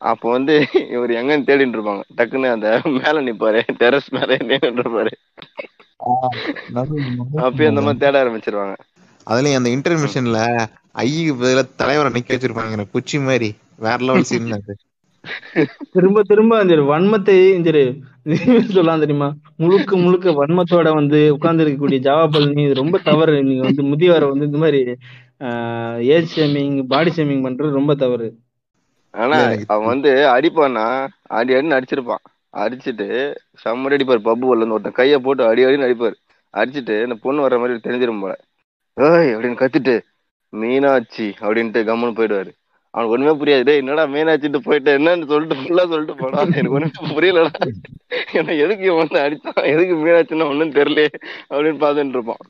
[0.00, 0.54] அப்போ வந்து
[0.94, 2.02] இவர் எங்கன்னு தேடிட்டு இருப்பாங்க.
[2.16, 5.12] டக்குன்னு அந்த மேல நிப்பாரு டெரஸ் மேல நின்னுட்டு இருப்பாரு.
[7.44, 8.74] அப்பயே அந்த மாதிரி தேட ஆரம்பிச்சிருவாங்க.
[9.26, 10.40] அதுலயும் அந்த இன்டர்மிஷன்ல
[11.04, 13.48] ஐயுக்கு பதிலா தலைவரை நிக்க வச்சிருப்பாங்க குச்சி மாதிரி.
[13.86, 14.74] வேற லெவல் சீன் அது.
[15.94, 17.70] திரும்ப திரும்ப அந்த வன்மத்தை இந்த
[18.74, 19.28] சொல்லலாம் தெரியுமா?
[19.62, 23.36] முழுக்க முழுக்க வன்மத்தோட வந்து உட்கார்ந்து இருக்கக்கூடிய ஜாவா பழனி இது ரொம்ப தவறு.
[23.48, 24.80] நீங்க வந்து முதியவரை வந்து இந்த மாதிரி
[26.16, 28.28] ஏஜ் ஷேமிங் பாடி ஷேமிங் பண்றது ரொம்ப தவறு.
[29.14, 30.86] ஆனா எனக்கு அவன் வந்து அடிப்பான்னா
[31.38, 32.24] அடி அடின்னு அடிச்சிருப்பான்
[32.56, 36.14] அடிச்சிட்டு செம்மடி அடிப்பார் பப்பு உள்ள இருந்து ஒருத்தன் கையை போட்டு அடி அடின்னு அடிப்பாரு.
[36.56, 38.34] அடிச்சிட்டு இந்த பொண்ணு வர்ற மாதிரி தெரிஞ்சிடும் போல.
[38.94, 40.00] ஏய் அப்படின்னு கத்திட்டு
[40.48, 42.50] மீனாட்சி அப்படின்ட்டு கம்முன்னு போயிடுவாரு.
[42.90, 43.76] அவனுக்கு ஒண்ணுமே புரியாது.
[43.76, 44.98] என்னடா மீனாட்சிட்டு போயிட்டு?
[44.98, 46.40] என்னன்னு சொல்லிட்டு ஃபுல்லா சொல்லிட்டு போடா.
[46.40, 47.60] எனக்கு ஒண்ணுமே புரியலடா.
[48.32, 51.06] என்ன எதுக்கு இவன் வந்து அடித்தான் எதுக்கு மீனாட்சின்னா ஒண்ணும் தெரியல
[51.50, 52.42] அப்படின்னு பார்த்துட்டு இருப்பான்.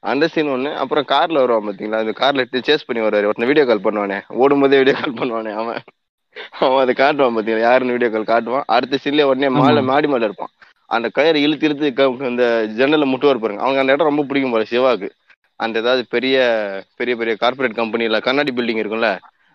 [0.00, 0.74] அந்த சீன் ஒண்ணு.
[0.74, 1.98] அப்புறம் கார்ல வருவான் பாத்தீங்களா?
[2.04, 3.30] அந்த கார்ல சேஸ் பண்ணி வருவாரு.
[3.30, 4.20] ஒருத்தன் வீடியோ கால் பண்ணுவானே.
[4.28, 5.82] ஓடும் போதே வீடியோ கால் பண்ணுவானே அவன்.
[6.64, 7.66] அவன் அதை காட்டுவான் பாத்தீங்களா?
[7.68, 8.66] யாருன்னு வீடியோ கால் காட்டுவான்.
[8.74, 10.52] அடுத்த சீன்லயே உடனே மாலை மாடி மேல இருப்பான்.
[10.96, 12.44] அந்த கயிறு இழுத்து இழுத்து அந்த
[12.78, 13.62] ஜன்னல்ல முட்டுவார் பாருங்க.
[13.64, 15.08] அவங்க அந்த இடம் ரொம்ப பிடிக்கும் போல சிவாக்கு
[15.64, 16.36] அந்த ஏதாவது பெரிய
[16.98, 19.08] பெரிய பெரிய கார்பரேட் கம்பெனில கண்ணாடி பில்டிங் இருக்கும்ல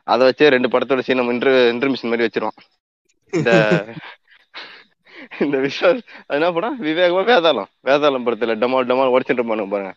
[0.08, 2.58] அதை வச்சே ரெண்டு படத்தோட சீன் நம்ம இன்டர் இன்டர்மிஷன் மாதிரி வச்சிருவான்.
[3.34, 3.52] இந்த
[5.44, 6.02] இந்த விஷயம்
[6.36, 6.76] என்ன படம்?
[6.88, 7.70] விவேகமா வேதாளம்.
[7.88, 9.94] வேதாளம் படத்துல டமால் டமால் உடச்சிட்டு இருப்பானுங்க பாருங்க.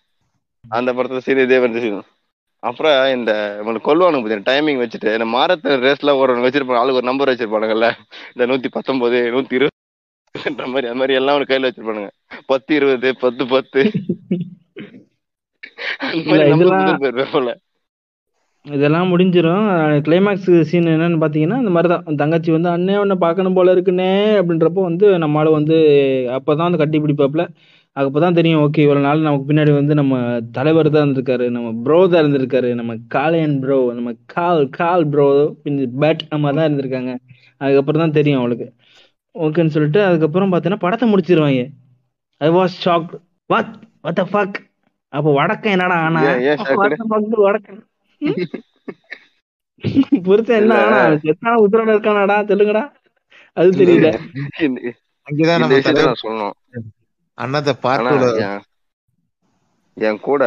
[0.64, 2.00] அந்த படத்துல சீன் இதே வந்து சீன்
[2.62, 3.30] அப்புறம் இந்த
[3.62, 5.10] இவனுக்கு கொல்லுவானுங்க பார்த்தீங்க டைமிங் வச்சுட்டு.
[5.16, 6.80] இந்த மாரத்தான் ரேஸ்ல ஒரு வச்சிருப்பாங்க.
[6.82, 7.88] ஆளுக்கு ஒரு நம்பர் வச்சிருப்பானுங்கல்ல.
[8.34, 12.10] இந்த நூத்தி பத்தொன்பது நூத்தி இருபதுன்ற மாதிரி அந்த மாதிரி எல்லாம் அவனுக்கு கையில வச்சிருப்பானுங்க.
[12.52, 13.82] பத்து இருபது பத்து பத்து.
[16.14, 17.54] அந்த
[18.66, 19.66] இதெல்லாம் முடிஞ்சிரும்.
[20.06, 24.10] கிளைமேக்ஸ் சீன் என்னன்னு பாத்தீங்கன்னா இந்த மாதிரி தான் தங்கச்சி வந்து அண்ணே உன்னை பார்க்கணும் போல இருக்குண்ணே
[24.40, 25.76] அப்படின்றப்போ வந்து நம்மளால வந்து
[26.38, 26.98] அப்பதான் வந்து கட்டி
[27.98, 30.14] பிடிப்பாப்ல அப்பதான் தெரியும் ஓகே இவ்வளவு நாள் நமக்கு பின்னாடி வந்து நம்ம
[30.52, 35.26] தலைவர் தான் இருந்திருக்காரு நம்ம ப்ரோ தான் இருந்திருக்காரு நம்ம காளையன் ப்ரோ நம்ம கால் கால் ப்ரோ
[36.02, 37.12] பேட் நம்ம தான் இருந்திருக்காங்க.
[37.60, 38.66] அதுக்கப்புறம் தான் தெரியும் அவளுக்கு.
[39.34, 41.62] ஓகேன்னு சொல்லிட்டு அதுக்கப்புறம் பார்த்தீங்கன்னா படத்தை முடிச்சிருவாங்க.
[42.40, 43.12] I was shock
[43.50, 43.72] what
[44.04, 44.58] what the fuck
[45.12, 46.22] அப்போ வடக்கம் என்னடா ஆனா?
[47.46, 47.80] வடக்கம்
[50.26, 50.74] புருஷன் என்ன.
[50.84, 50.98] ஆனா?
[51.24, 52.36] செத்தான உத்தரவு இருக்கானாடா?
[52.50, 52.84] சொல்லுங்கடா
[53.56, 54.08] அது தெரியல.
[55.26, 55.78] அங்கேதான் நம்ம
[56.24, 56.54] சொல்லணும்.
[57.38, 58.06] அண்ணாத்த பார்ட்
[59.96, 60.42] என் கூட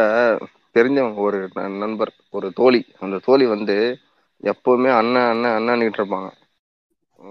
[0.76, 2.80] தெரிஞ்சவங்க ஒரு நண்பர் ஒரு தோழி.
[3.00, 3.76] அந்த தோழி வந்து
[4.42, 6.30] எப்பவுமே அண்ணன் அண்ணன் அண்ணன்கிட்டு இருப்பாங்க.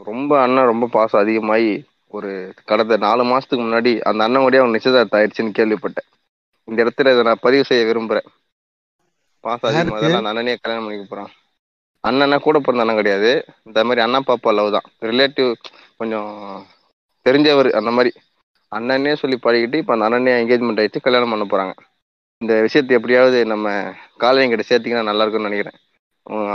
[0.10, 1.72] ரொம்ப அண்ணன் ரொம்ப பாசம் அதிகமாகி
[2.14, 2.30] ஒரு
[2.66, 6.08] கடந்த நாலு மாசத்துக்கு முன்னாடி அந்த அண்ணனுடைய அவங்க நிச்சயதார்த்தம் ஆயிடுச்சுன்னு கேள்விப்பட்டேன்.
[6.68, 8.28] இந்த இடத்துல இதை நான் பதிவு செய்ய விரும்புறேன்.
[9.40, 10.12] பாசம் அதிகமாக?
[10.18, 11.32] அந்த அண்ணனே கல்யாணம் பண்ணிக்க போறான்.
[12.04, 13.32] அண்ணனா கூட பிறந்த அண்ணன் கிடையாது.
[13.64, 14.88] இந்த மாதிரி அண்ணா பாப்பா லவ் தான்.
[15.10, 15.50] ரிலேட்டிவ்
[15.98, 16.32] கொஞ்சம்
[17.26, 18.12] தெரிஞ்சவர் அந்த மாதிரி.
[18.72, 21.73] அண்ணனே சொல்லி பழகிட்டு இப்போ அந்த அண்ணனே என்கேஜ்மெண்ட் ஆயிடுச்சு கல்யாணம் பண்ண போறாங்க.
[22.41, 23.68] இந்த விஷயத்தை எப்படியாவது நம்ம
[24.18, 25.77] காலையும் கிட்ட சேர்த்திங்கன்னா நல்லா இருக்கும்னு நினைக்கிறேன்.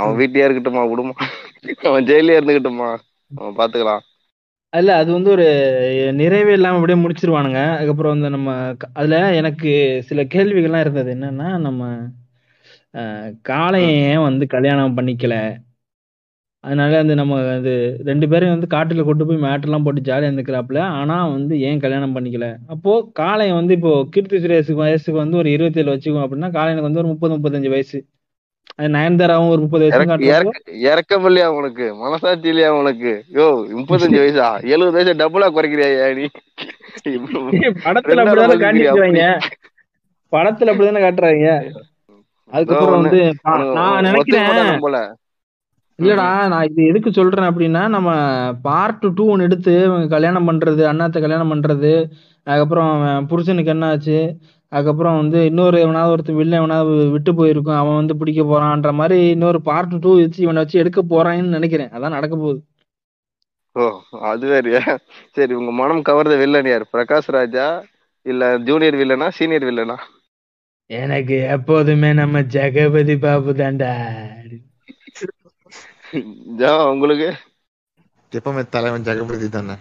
[0.01, 1.15] அவன் வீட்லயே இருக்கட்டுமா விடுமா
[1.91, 2.89] அவன் ஜெயிலே இருந்துக்கிட்டுமா
[3.33, 4.05] அவன் பாத்துக்கலாம்.
[4.73, 5.45] இல்ல அது வந்து ஒரு
[6.13, 7.61] நிறைவே இல்லாம அப்படியே முடிச்சிருவானுங்க.
[7.75, 8.51] அதுக்கப்புறம் வந்து நம்ம
[8.93, 9.71] அதுல எனக்கு
[10.09, 11.83] சில கேள்விகள்லாம் இருந்தது என்னன்னா நம்ம
[13.49, 15.35] காளையன் வந்து கல்யாணம் பண்ணிக்கல.
[16.67, 17.73] அதனால வந்து நம்ம அது
[18.09, 20.81] ரெண்டு பேரும் வந்து காட்டுல கொண்டு போய் மேட்டெல்லாம் போட்டு ஜாலியா இருந்துக்கிறாப்புல.
[21.01, 22.47] ஆனா வந்து ஏன் கல்யாணம் பண்ணிக்கல?
[22.75, 27.11] அப்போ காளையன் வந்து இப்போ கீர்த்தி சுரேஷுக்கு வயசுக்கு வந்து ஒரு இருபத்தேழு வச்சுக்கோம் அப்படின்னா காளையனுக்கு வந்து ஒரு
[27.13, 27.99] முப்பது முப்பத்தஞ்சு வயசு.
[28.79, 31.87] அது நயன்தாராவும் ஒரு முப்பது வயசு இறக்க காட்டுறப்போ இறக்க இறக்கம் இல்லையா உனக்கு?
[32.03, 33.13] மனசாட்சி இல்லையா உனக்கு?
[33.37, 33.47] யோ
[33.79, 34.49] முப்பத்தஞ்சு வயசா?
[34.73, 35.89] எழுபது வயசு டபுளா குறைக்கிறியா
[36.19, 36.27] நீ?
[37.87, 39.23] படத்துல அப்படிதானே காட்டிக்கிறாங்க
[40.33, 41.49] படத்துல அப்படிதானே காட்டுறாங்க?
[42.53, 43.23] அதுக்கப்புறம் வந்து
[43.79, 44.99] நான் நினைக்கிறேன் போல
[45.99, 48.11] இல்லடா நான் இது எதுக்கு சொல்றேன் அப்படின்னா நம்ம
[48.67, 49.73] பார்ட் டூ ஒன்று எடுத்து
[50.15, 51.93] கல்யாணம் பண்றது அண்ணாத்த கல்யாணம் பண்றது
[52.47, 52.91] அதுக்கப்புறம்
[53.31, 54.19] புருஷனுக்கு என்ன ஆச்சு
[54.73, 59.59] அதுக்கப்புறம் வந்து இன்னொரு எவனாவது ஒருத்தன் வில்ல எவனாவது விட்டு போயிருக்கும் அவன் வந்து பிடிக்க போறான்ற மாதிரி இன்னொரு
[59.69, 61.93] பார்ட் டூ வச்சு இவனை வச்சு எடுக்க போறான்னு நினைக்கிறேன்.
[61.97, 62.61] அதான் நடக்க போகுது.
[63.77, 63.85] ஓ
[64.31, 64.83] அது வேறயா?
[65.37, 66.85] சரி உங்க மனம் கவர்ந்த வில்லன் யார்?
[66.95, 67.67] பிரகாஷ் ராஜா
[68.27, 69.97] இல்ல ஜூனியர் வில்லனா சீனியர் வில்லனா
[70.91, 73.91] எனக்கு எப்போதுமே நம்ம ஜெகபதி பாபு தாண்டா
[76.93, 77.29] உங்களுக்கு.
[78.33, 79.75] எப்பவுமே தலைவன் ஜெகபதி தானே?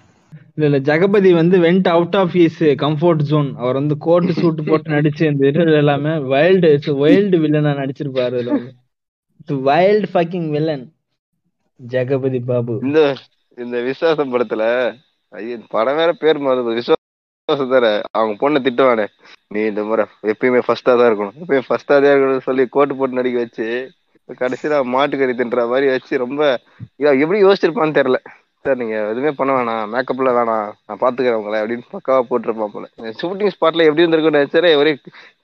[0.56, 4.94] இல்ல இல்ல ஜெகபதி வந்து went out of his comfort zone அவர் வந்து கோட் சூட் போட்டு
[4.96, 6.70] நடிச்சு இந்த இது எல்லாமே வைல்டு
[7.04, 8.60] வைல்டு வில்லனா நடிச்சிருப்பாரு இதுல
[9.70, 10.86] wild fucking villain
[11.80, 12.76] Jagapathi Babu.
[12.88, 13.00] இந்த
[13.58, 14.64] இந்த விசுவாசம் படத்துல
[15.34, 17.04] ஐயோ படம் வேற பேர் மறந்து விசுவாசம்
[17.74, 17.88] தர
[18.18, 19.06] அவங்க பொண்ணை திட்டுவானே.
[19.54, 21.38] நீ இந்த முறை எப்பயுமே ஃபர்ஸ்டா தான் இருக்கணும்.
[21.42, 23.68] எப்பயும் ஃபர்ஸ்டா தான் இருக்கணும்னு சொல்லி கோட்டு போட்டு நடிக்க வச்சு
[24.34, 26.60] கடைசியில மாட்டுக்கறி தின்ற மாதிரி வச்சு ரொம்ப
[26.98, 28.20] எப்படி யோசிச்சிருப்பான்னு தெரியல.
[28.66, 29.90] சார் நீங்க எதுவுமே பண்ண வேணாம்.
[29.94, 30.70] மேக்கப்ல வேணாம்.
[30.88, 32.86] நான் பாத்துக்கிறேன் உங்களை அப்படின்னு பக்காவா போட்டிருப்பான் போல.
[33.22, 34.92] ஷூட்டிங் ஸ்பாட்ல எப்படி இருந்திருக்கும்னு நினைச்சாரே ஒரே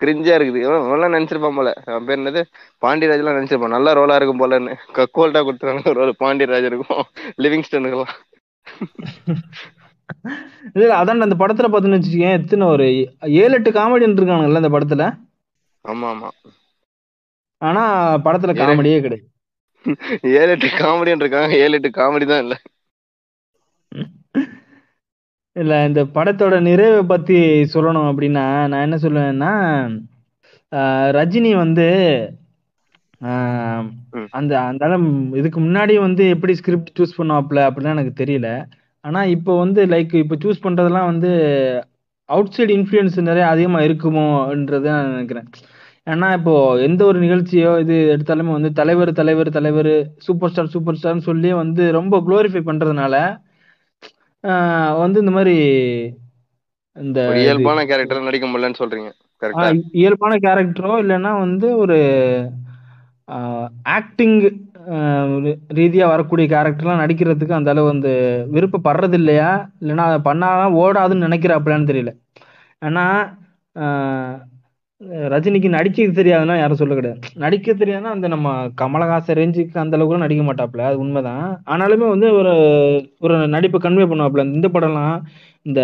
[0.03, 0.61] கிரிஞ்சா இருக்குது.
[0.65, 1.73] இவன் நினைச்சிருப்பான் போல.
[1.85, 2.41] அவன் பேர் என்னது?
[2.85, 3.75] பாண்டியராஜ்லாம் நினைச்சிருப்பான்.
[3.75, 4.73] நல்ல ரோலா இருக்கும் போலன்னு.
[4.97, 7.03] கக்கோல்டா கொடுத்துருவாங்க ரோல் பாண்டியராஜ் இருக்கும்.
[7.37, 8.15] லிவிங்ஸ்டனுக்குலாம்
[10.73, 12.85] இல்ல அதான் அந்த படத்துல பாத்துன்னு வச்சுக்கேன் எத்தனை ஒரு
[13.41, 15.05] ஏழு எட்டு காமெடியன் இருக்கானுங்கல்ல இந்த படத்துல?
[15.85, 16.29] ஆமா ஆமா.
[17.61, 17.83] ஆனா
[18.25, 19.25] படத்துல காமெடியே கிடையாது.
[20.39, 21.51] ஏழு எட்டு காமெடின்னு இருக்காங்க.
[21.63, 22.55] ஏழு எட்டு காமெடி தான் இல்ல.
[25.55, 27.37] இல்ல இந்த படத்தோட நிறைவை பத்தி
[27.73, 29.53] சொல்லணும் அப்படின்னா நான் என்ன சொல்லுவேன்னா
[31.17, 31.87] ரஜினி வந்து.
[34.37, 34.85] அந்த அந்த
[35.39, 38.47] இதுக்கு முன்னாடி வந்து எப்படி ஸ்கிரிப்ட் சூஸ் பண்ணுவாப்ல அப்படிலாம் எனக்கு தெரியல.
[39.05, 41.29] ஆனா இப்போ வந்து லைக் இப்போ சூஸ் பண்றதெல்லாம் வந்து
[42.29, 45.47] அவுட் சைடு இன்ஃப்ளூயன்ஸ் நிறைய அதிகமா இருக்குமோன்றது நான் நினைக்கிறேன்.
[46.07, 46.53] ஏன்னா இப்போ
[46.85, 49.91] எந்த ஒரு நிகழ்ச்சியோ இது எடுத்தாலுமே வந்து தலைவர் தலைவர் தலைவர்
[50.25, 53.15] சூப்பர் ஸ்டார் சூப்பர் ஸ்டார்னு சொல்லி வந்து ரொம்ப குளோரிஃபை பண்றதுனால
[55.03, 55.55] வந்து இந்த மாதிரி
[56.95, 59.09] இந்த இயல்பான கேரக்டர் நடிக்க முடியலன்னு சொல்றீங்க.
[60.01, 61.97] இயல்பான கேரக்டரோ இல்லைன்னா வந்து ஒரு
[63.97, 64.35] ஆக்டிங்
[65.79, 68.11] ரீதியா வரக்கூடிய கேரக்டர்லாம் நடிக்கிறதுக்கு அந்த அளவு வந்து
[68.55, 69.49] விருப்பப்படுறது இல்லையா?
[69.81, 72.11] இல்லைன்னா அதை பண்ணாதான் ஓடாதுன்னு நினைக்கிறாப்லான்னு தெரியல.
[72.81, 73.05] ஏன்னா
[75.09, 77.19] ரஜினிக்கு நடிக்க தெரியாதுன்னா யாரும் சொல்ல கிடையாது.
[77.33, 81.63] நடிக்க தெரியாதுன்னா அந்த நம்ம கமலஹாசன் ரேஞ்சுக்கு அந்த அளவுக்கு நடிக்க மாட்டாப்ல அது உண்மைதான்.
[81.67, 82.53] ஆனாலுமே வந்து ஒரு
[83.19, 85.21] ஒரு நடிப்பை கன்வே பண்ணுவாப்ல இந்த படம்லாம்
[85.61, 85.81] இந்த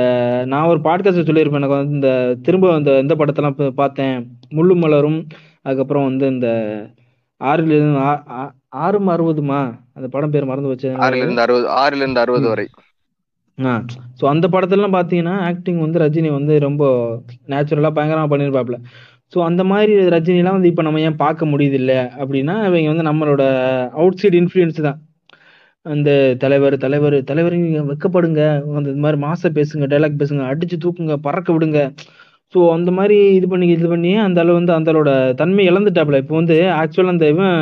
[0.48, 4.38] நான் ஒரு பாட்காஸ்ட் சொல்லியிருப்பேன் எனக்கு வந்து இந்த திரும்ப அந்த இந்த படத்தெல்லாம் பார்த்தேன்.
[4.56, 5.28] முள்ளும் மலரும்
[5.62, 6.48] அதுக்கப்புறம் வந்து இந்த
[7.44, 9.80] ஆறுல இருந்து ஆ- ஆ- ஆறும் அறுபதுமா?
[9.94, 12.68] அந்த படம் பேர் மறந்து வச்சு ஆறுல இருந்து அறுபது ஆறுல இருந்து அறுபது வரை.
[13.58, 13.72] ஆ.
[14.20, 16.84] ஸோ அந்த படத்துலலாம் பார்த்தீங்கன்னா ஆக்டிங் வந்து ரஜினி வந்து ரொம்ப
[17.54, 18.78] நேச்சுரலாக பயங்கரமாக பண்ணியிருப்பாப்ல
[19.34, 23.44] ஸோ அந்த மாதிரி ரஜினிலாம் வந்து இப்போ நம்ம ஏன் பார்க்க முடியுது இல்லை அப்படின்னா இவங்க வந்து நம்மளோட
[23.98, 25.00] அவுட்சைட் இன்ஃப்ளூயன்ஸ் தான்.
[25.86, 26.10] அந்த
[26.40, 27.56] தலைவர் தலைவர் தலைவர்
[27.90, 28.42] வைக்கப்படுங்க.
[28.78, 31.82] அந்த இது மாதிரி மாச பேசுங்க டைலாக் பேசுங்க அடிச்சு தூக்குங்க பறக்க விடுங்க.
[32.54, 35.10] ஸோ அந்த மாதிரி இது பண்ணி இது பண்ணி அந்த அளவு வந்து அந்தளோட
[35.42, 37.56] தன்மை இழந்துட்டாப்ல இப்போ வந்து ஆக்சுவலாக அந்த இவன்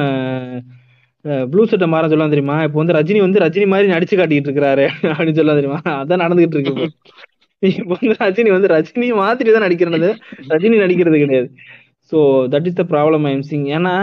[1.51, 2.55] ப்ளூ சட்டை மாற சொல்லலாம் தெரியுமா?
[2.67, 5.79] இப்போ வந்து ரஜினி வந்து ரஜினி மாதிரி நடிச்சு காட்டிட்டு இருக்கிறாரு அப்படின்னு சொல்லலாம் தெரியுமா?
[6.01, 6.87] அதான் நடந்துகிட்டு இருக்கு இப்போ.
[7.93, 10.09] வந்து ரஜினி வந்து ரஜினி மாதிரி தான் நடிக்கிறது.
[10.53, 11.47] ரஜினி நடிக்கிறது கிடையாது.
[12.11, 12.17] So
[12.53, 13.93] that is the problem I'm sing ஏன்னா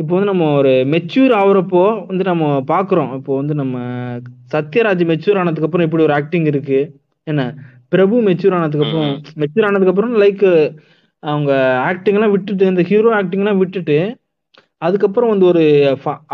[0.00, 3.74] இப்போ வந்து நம்ம ஒரு மெச்சூர் ஆகுறப்போ வந்து நம்ம பார்க்குறோம் இப்போ வந்து நம்ம
[4.54, 6.78] சத்யராஜ் மெச்சூர் ஆனதுக்கு அப்புறம் இப்படி ஒரு ஆக்டிங் இருக்கு.
[7.26, 7.42] என்ன?
[7.92, 9.12] பிரபு மெச்சூர் ஆனதுக்கு அப்புறம்
[9.42, 10.44] மெச்சூர் ஆனதுக்கு அப்புறம் லைக்
[11.22, 11.52] அவங்க
[11.90, 13.98] ஆக்டிங் எல்லாம் விட்டுட்டு இந்த ஹீரோ ஆக்டிங் எல்லாம் விட்டுட்டு
[14.86, 15.62] அதுக்கப்புறம் வந்து ஒரு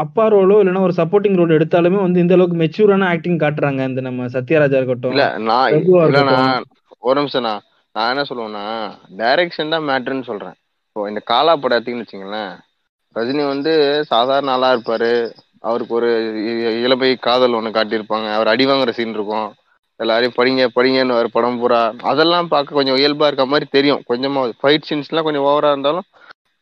[0.03, 4.29] அப்பா ரோலோ இல்லைன்னா ஒரு சப்போர்ட்டிங் ரோல் எடுத்தாலுமே வந்து இந்த அளவுக்கு மெச்சூரான ஆக்டிங் காட்டுறாங்க இந்த நம்ம
[4.37, 5.27] சத்யராஜா இருக்கட்டும் இல்ல
[6.31, 6.67] நான்
[7.09, 7.55] ஒரு நிமிஷம்ண்ணா
[7.95, 8.65] நான் என்ன சொல்லுவேன்னா
[9.21, 10.57] டைரக்ஷன் தான் மேட்ருன்னு சொல்றேன்.
[10.87, 12.53] இப்போ இந்த காலா படம் எடுத்தீங்கன்னு வச்சுங்களேன்
[13.17, 13.73] ரஜினி வந்து
[14.11, 15.13] சாதாரண ஆளா இருப்பாரு.
[15.69, 16.11] அவருக்கு ஒரு
[16.85, 18.29] இளமை காதல் ஒண்ணு காட்டியிருப்பாங்க.
[18.37, 19.49] அவர் அடி வாங்குற சீன் இருக்கும்.
[20.01, 21.81] எல்லாரையும் படிங்க படிங்கன்னு ஒரு படம் பூரா.
[22.11, 24.05] அதெல்லாம் பார்க்க கொஞ்சம் இயல்பா இருக்க மாதிரி தெரியும்.
[24.11, 26.07] கொஞ்சமா ஃபைட் சீன்ஸ்லாம் கொஞ்சம் ஓவரா இருந்தாலும்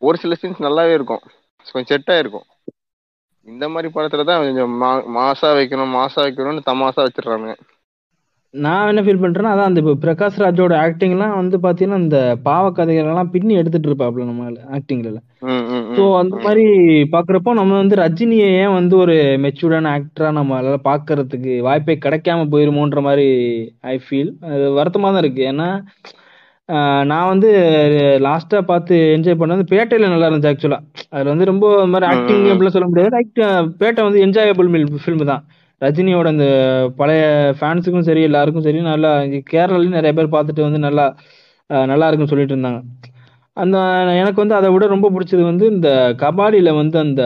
[0.02, 1.22] ஒரு சில சீன்ஸ் நல்லாவே இருக்கும்.
[1.68, 2.46] கொஞ்சம் செட் ஆயிருக்கும்.
[3.48, 4.74] இந்த மாதிரி படத்துல தான் கொஞ்சம்
[5.16, 7.50] மாசா வைக்கணும் மாசா வைக்கணும்னு தமாசா வச்சிடுறாங்க
[8.54, 13.10] நான் என்ன ஃபீல் பண்றேன்னா அதான் அந்த இப்போ பிரகாஷ் ராஜோட ஆக்டிங்லாம் வந்து பாத்தீங்கன்னா இந்த பாவ கதைகள்
[13.10, 14.46] எல்லாம் பின்னி எடுத்துட்டு இருப்பாப்ல நம்ம
[14.76, 15.18] ஆக்டிங்ல
[15.90, 16.64] ஸோ ம் அந்த மாதிரி
[17.14, 19.14] பாக்குறப்போ நம்ம வந்து ரஜினியை ஏன் வந்து ஒரு
[19.44, 21.36] மெச்சூர்டான ஆக்டரா நம்மளால பாக்குறதுக்கு
[21.66, 23.26] வாய்ப்பே கிடைக்காம போயிருமோன்ற மாதிரி
[23.88, 25.42] ஐ ஃபீல் அது வருத்தமா தான் இருக்கு.
[25.50, 25.68] ஏன்னா
[27.10, 27.50] நான் வந்து
[28.26, 30.78] லாஸ்டா பார்த்து என்ஜாய் பண்ணது பேட்டையில நல்லா இருந்துச்சு ஆக்சுவலா
[31.12, 33.20] அதுல வந்து ரொம்ப இந்த மாதிரி ஆக்டிங் அப்படிலாம் சொல்ல முடியாது.
[33.82, 34.68] பேட்டை வந்து என்ஜாயபிள்
[35.04, 35.42] ஃபில்ம் தான்.
[35.82, 36.46] ரஜினியோட அந்த
[37.00, 37.22] பழைய
[37.58, 39.10] ஃபேன்ஸுக்கும் சரி எல்லாருக்கும் சரி நல்லா
[39.52, 41.06] கேரளாலையும் நிறைய பேர் பார்த்துட்டு வந்து நல்லா
[41.92, 42.80] நல்லா இருக்குன்னு சொல்லிட்டு இருந்தாங்க.
[43.56, 43.78] அந்த
[44.22, 45.90] எனக்கு வந்து அதை விட ரொம்ப பிடிச்சது வந்து இந்த
[46.22, 47.22] கபாடியில வந்து அந்த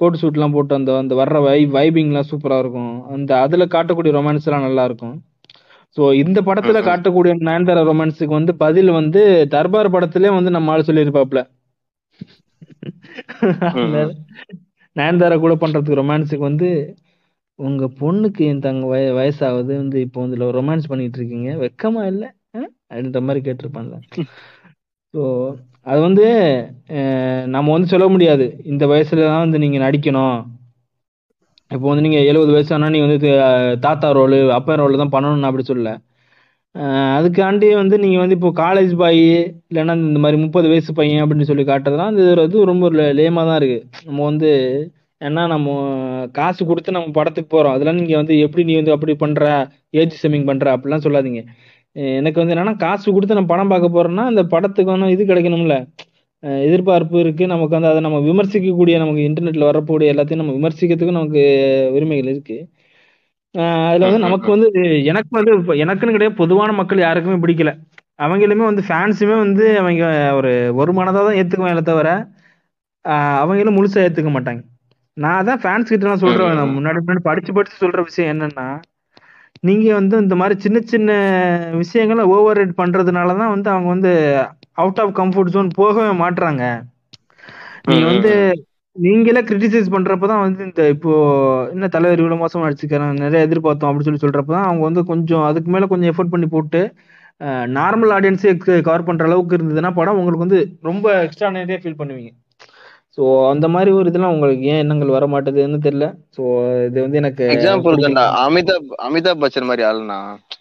[0.00, 2.92] கோட் சூட்லாம் போட்டு அந்த அந்த வர்ற வை வைபிங்லாம் சூப்பரா இருக்கும்.
[3.14, 5.14] அந்த அதுல காட்டக்கூடிய ரொமான்ஸ் எல்லாம் நல்லா இருக்கும்.
[5.96, 9.20] ஸோ இந்த படத்துல காட்டக்கூடிய நயன்தாரா ரொமான்ஸுக்கு வந்து பதில் வந்து
[9.54, 11.42] தர்பார் படத்திலே வந்து நம்ம ஆள் சொல்லியிருப்பாப்ல
[14.96, 16.68] நயன்தாரா கூட பண்றதுக்கு ரொமான்ஸுக்கு வந்து
[17.58, 21.50] உங்க பொண்ணுக்கு என் தங்க வய வயசாகுது வந்து இப்போ வந்து ரொமான்ஸ் பண்ணிட்டு இருக்கீங்க.
[21.62, 22.28] வெக்கமா இல்லை?
[22.90, 23.96] அப்படின்ற மாதிரி கேட்டிருப்பான்ல.
[25.14, 25.22] ஸோ
[25.86, 26.24] அது வந்து
[27.54, 28.46] நம்ம வந்து சொல்ல முடியாது.
[28.64, 30.63] இந்த வயசுல தான் வந்து நீங்க நடிக்கணும்.
[31.74, 33.30] இப்போ வந்து நீங்கள் எழுபது வயசு ஆனால் நீங்க வந்து
[33.86, 35.92] தாத்தா ரோலு அப்பா ரோலு தான் பண்ணணும் அப்படி சொல்லல.
[37.16, 39.20] அதுக்காண்டி வந்து நீங்கள் வந்து இப்போ காலேஜ் பாய்
[39.70, 42.88] இல்லைன்னா இந்த மாதிரி முப்பது வயசு பையன் அப்படின்னு சொல்லி காட்டுறதுலாம் அது ஒரு இது ரொம்ப
[43.20, 44.50] லேமாக தான் இருக்குது நம்ம வந்து
[45.20, 45.68] ஏன்னா நம்ம
[46.38, 49.44] காசு கொடுத்து நம்ம படத்துக்கு போகிறோம் அதெல்லாம் நீங்கள் வந்து எப்படி நீ வந்து அப்படி பண்ணுற
[50.00, 51.42] ஏஜ் செமிங் பண்ணுற அப்படிலாம் சொல்லாதீங்க.
[52.20, 55.76] எனக்கு வந்து என்னன்னா காசு கொடுத்து நம்ம படம் பார்க்க போறோம்னா அந்த படத்துக்கான இது கிடைக்கணும்ல.
[56.66, 61.42] எதிர்பார்ப்பு இருக்குது நமக்கு வந்து அதை நம்ம விமர்சிக்கக்கூடிய நமக்கு இன்டர்நெட்டில் வரக்கூடிய எல்லாத்தையும் நம்ம விமர்சிக்கிறதுக்கு நமக்கு
[61.96, 62.62] உரிமைகள் இருக்குது
[63.88, 64.68] அதில் வந்து நமக்கு வந்து
[65.10, 65.52] எனக்கு வந்து
[65.84, 67.72] எனக்குன்னு கிடையாது பொதுவான மக்கள் யாருக்குமே பிடிக்கல.
[68.18, 70.04] அவங்களுமே வந்து ஃபேன்ஸுமே வந்து அவங்க
[70.38, 70.50] ஒரு
[70.80, 72.08] ஒரு மனதாக தான் ஏற்றுக்குவேன் தவிர
[73.42, 74.60] அவங்களும் முழுசாக ஏற்றுக்க மாட்டாங்க.
[75.16, 78.66] நான் அதான் ஃபேன்ஸ் கிட்ட நான் சொல்கிறேன் முன்னாடி முன்னாடி படித்து படித்து சொல்கிற விஷயம் என்னென்னா
[79.68, 81.10] நீங்கள் வந்து இந்த மாதிரி சின்ன சின்ன
[81.82, 84.12] விஷயங்களை ஓவர் ரேட் பண்ணுறதுனால தான் வந்து அவங்க வந்து
[84.76, 86.62] அவுட் ஆஃப் கம்ஃபர்ட் ஜோன் போகவே மாட்றாங்க.
[87.84, 88.32] ம் நீங்க வந்து
[88.96, 91.12] நீங்களே கிரிட்டிசைஸ் பண்றப்பதான் வந்து இந்த இப்போ
[91.68, 95.86] என்ன தலைவர் இவ்வளவு மோசமா நடிச்சுக்கிறேன் நிறைய எதிர்பார்த்தோம் அப்படின்னு சொல்லி சொல்றப்பதான் அவங்க வந்து கொஞ்சம் அதுக்கு மேல
[95.86, 96.82] கொஞ்சம் எஃபோர்ட் பண்ணி போட்டு
[97.78, 102.30] நார்மல் ஆடியன்ஸே கவர் பண்ற அளவுக்கு இருந்ததுன்னா படம் உங்களுக்கு வந்து ரொம்ப எக்ஸ்ட்ரானரியா ஃபீல் பண்ணுவீங்க.
[103.18, 106.06] ஸோ அந்த மாதிரி ஒரு இதெல்லாம் உங்களுக்கு ஏன் எண்ணங்கள் வர மாட்டேதுன்னு தெரியல.
[106.36, 106.42] ஸோ
[106.86, 107.96] இது வந்து எனக்கு எக்ஸாம்பிள்
[108.44, 110.18] அமிதாப் அமிதாப் பச்சன் மாதிரி ஆளுனா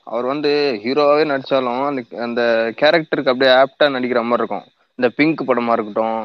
[0.10, 0.52] அவர் வந்து
[0.84, 2.42] ஹீரோவாவே நடிச்சாலும் அந்த அந்த
[2.82, 4.66] கேரக்டருக்கு அப்படியே ஆப்டா நடிக்கிற மாதிரி இருக்கும்.
[5.00, 6.18] இந்த பிங்க் படமா இருக்கட்டும்.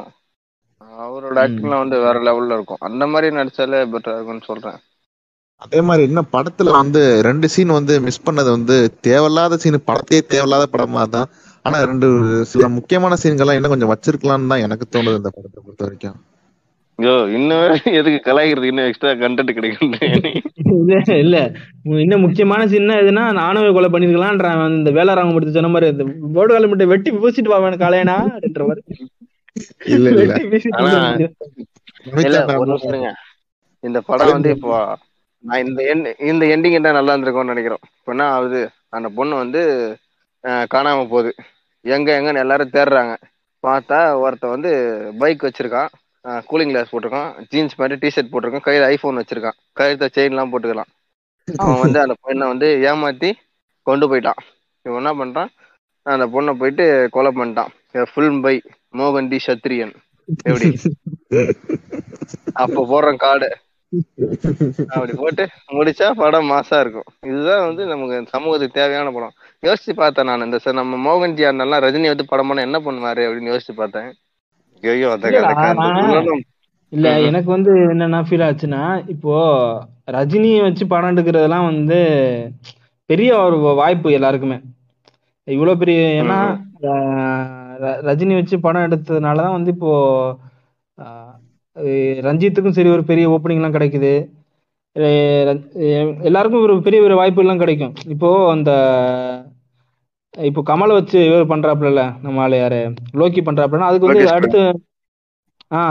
[1.03, 2.83] அவரோட ஆக்டிங்லாம் வந்து வேற லெவல்ல இருக்கும்.
[2.89, 4.79] அந்த மாதிரி நடிச்சாலே பெட்டரா இருக்கும்னு சொல்றேன்.
[5.61, 8.75] அதே மாதிரி இன்னும் படத்துல வந்து ரெண்டு சீன் வந்து மிஸ் பண்ணது வந்து
[9.07, 11.29] தேவையில்லாத சீன் படத்தையே தேவையில்லாத படமா தான்.
[11.69, 12.07] ஆனா ரெண்டு
[12.51, 16.17] சில முக்கியமான சீன்கள்லாம் இன்னும் கொஞ்சம் வச்சிருக்கலாம்னு தான் எனக்கு தோணுது இந்த படத்தை பொறுத்த வரைக்கும்.
[16.99, 17.65] ஐயோ இன்னும்
[17.99, 19.91] எதுக்கு கலாய்க்கிறது இன்னும் எக்ஸ்ட்ரா கண்டென்ட் கிடைக்கும்
[21.19, 21.37] இல்ல
[21.99, 24.63] இன்னும் முக்கியமான சின்ன எதுனா நானும் கொலை பண்ணிருக்கலாம்ன்றான்.
[24.79, 26.05] இந்த வேளாராம முடித்து சொன்ன மாதிரி இந்த
[26.35, 28.83] போர்டு காலம் மட்டும் வெட்டி பூசிட்டு வாவேன் காலையனா அப்படின்ற மாதிரி.
[29.95, 30.33] இல்ல இல்ல.
[33.83, 34.73] இந்த படம் வந்து இப்போ
[35.43, 37.83] நான் இந்த எண்ட் இந்த எண்டிங் என்ன நல்லா இருந்திருக்கும்னு நினைக்கிறோம்.
[37.97, 38.61] இப்போ என்ன ஆகுது?
[38.97, 39.61] அந்த பொண்ணு வந்து
[40.43, 41.31] அஹ், காணாம போகுது.
[41.81, 43.15] எங்க எங்கன்னு எல்லாரும் தேடுறாங்க.
[43.67, 44.71] பார்த்தா ஒருத்தன் வந்து
[45.19, 45.87] பைக் வச்சிருக்கான்.
[46.25, 47.29] கூலிங் கிளாஸ் போட்டிருக்கான்.
[47.49, 48.65] ஜீன்ஸ் மாதிரி டிஷர்ட் போட்டிருக்கான்.
[48.65, 49.57] கையில ஐபோன் வச்சிருக்கான்.
[49.73, 50.91] கழுத்த செயின் எல்லாம் போட்டுக்கலாம்.
[51.55, 53.31] அவன் வந்து அந்த பொண்ணை வந்து ஏமாத்தி
[53.81, 54.41] கொண்டு போயிட்டான்.
[54.81, 55.49] இவன் என்ன பண்றான்?
[56.01, 58.03] அந்த பொண்ணை போயிட்டு கொலை பண்ணிட்டான்.
[58.13, 58.61] ஃபுல் பை
[58.97, 59.93] மோகன் டி சத்ரியன்.
[60.43, 60.69] எப்படி?
[62.53, 63.49] அப்ப போடுறேன் கார்டு
[64.93, 65.43] அப்படி போட்டு
[65.77, 67.07] முடிச்சா படம் மாசா இருக்கும்.
[67.25, 69.33] இதுதான் வந்து நமக்கு சமூகத்துக்கு தேவையான படம்.
[69.63, 70.45] யோசிச்சு பார்த்தேன் நான்.
[70.45, 74.09] இந்த சார் நம்ம மோகன்ஜி அண்ணெல்லாம் ரஜினி வந்து படம் பண்ண என்ன பண்ணுவாரு அப்படின்னு யோசிச்சு பார்த்தேன்.
[74.83, 75.11] ஐயோ
[76.91, 77.07] இல்ல.
[77.21, 79.33] எனக்கு வந்து என்னன்னா ஃபீல் ஆச்சுன்னா இப்போ
[80.11, 81.97] ரஜினியை வச்சு படம் எடுக்கிறதெல்லாம் வந்து
[83.09, 84.57] பெரிய ஒரு வாய்ப்பு எல்லாருக்குமே.
[85.47, 86.39] இவ்வளவு பெரிய ஏன்னா
[88.07, 89.91] ரஜினி வச்சு படம் எடுத்ததுனாலதான் வந்து இப்போ
[92.27, 94.13] ரஞ்சித்துக்கும் சரி ஒரு பெரிய ஓப்பனிங் எல்லாம் கிடைக்குது.
[96.27, 97.93] எல்லாருக்கும் ஒரு பெரிய ஒரு வாய்ப்பு எல்லாம் கிடைக்கும்.
[98.13, 98.71] இப்போ அந்த
[100.33, 102.79] இப்போ கமலை வச்சு இவர் பண்றாப்புல நம்ம ஆளு யாரு?
[103.21, 104.61] லோக்கி பண்றாப்புலன்னா அதுக்கு வந்து அடுத்து
[105.71, 105.81] ஆ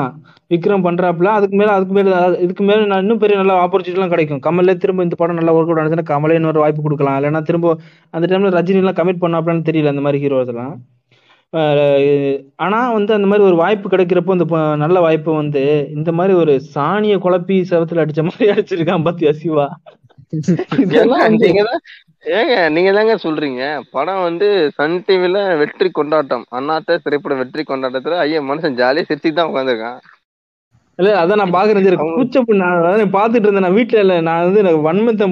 [0.52, 2.12] விக்ரம் பண்றாப்புல அதுக்கு மேல அதுக்கு மேல
[2.44, 4.40] இதுக்கு மேல நான் இன்னும் பெரிய நல்ல ஆப்பர்ச்சுனிட்டி எல்லாம் கிடைக்கும்.
[4.46, 7.16] கமல்ல திரும்ப இந்த படம் நல்லா ஒர்க் அவுட் ஆனிச்சுன்னா கமலே இன்னொரு வாய்ப்பு கொடுக்கலாம்.
[7.18, 7.74] இல்லைன்னா திரும்ப
[8.14, 10.52] அந்த டைம்ல ரஜினி எல்லாம் கமிட் பண்ணாப்லான்னு தெரியல அந்த மாதிரி ஹீரோஸ்
[12.62, 15.62] ஆனா வந்து அந்த மாதிரி ஒரு வாய்ப்பு கிடைக்கிறப்போ இந்த ப- நல்ல வாய்ப்பு வந்து
[15.96, 19.66] இந்த மாதிரி ஒரு சாணிய குழப்பி செவத்துல அடிச்ச மாதிரி அடிச்சிருக்கான் பாத்தியா சிவா?
[22.32, 23.62] ஏங்க நீங்க தாங்க சொல்றீங்க.
[23.94, 24.46] படம் வந்து
[24.76, 26.44] சன் டிவில வெற்றி கொண்டாட்டம்.
[26.58, 29.98] அண்ணாத்த திரைப்பட வெற்றி கொண்டாட்டத்துல ஐயா மனுஷன் ஜாலியா சிரிச்சுட்டு தான் உட்காந்துருக்கான்
[30.98, 32.78] இல்ல அதான் நான் பாக்குறேன் கூச்சப்பு நான்
[33.16, 33.64] பாத்துட்டு இருந்தேன்.
[33.66, 35.26] நான் வீட்டுல இல்ல நான் வந்து எனக்கு வன்மத்தை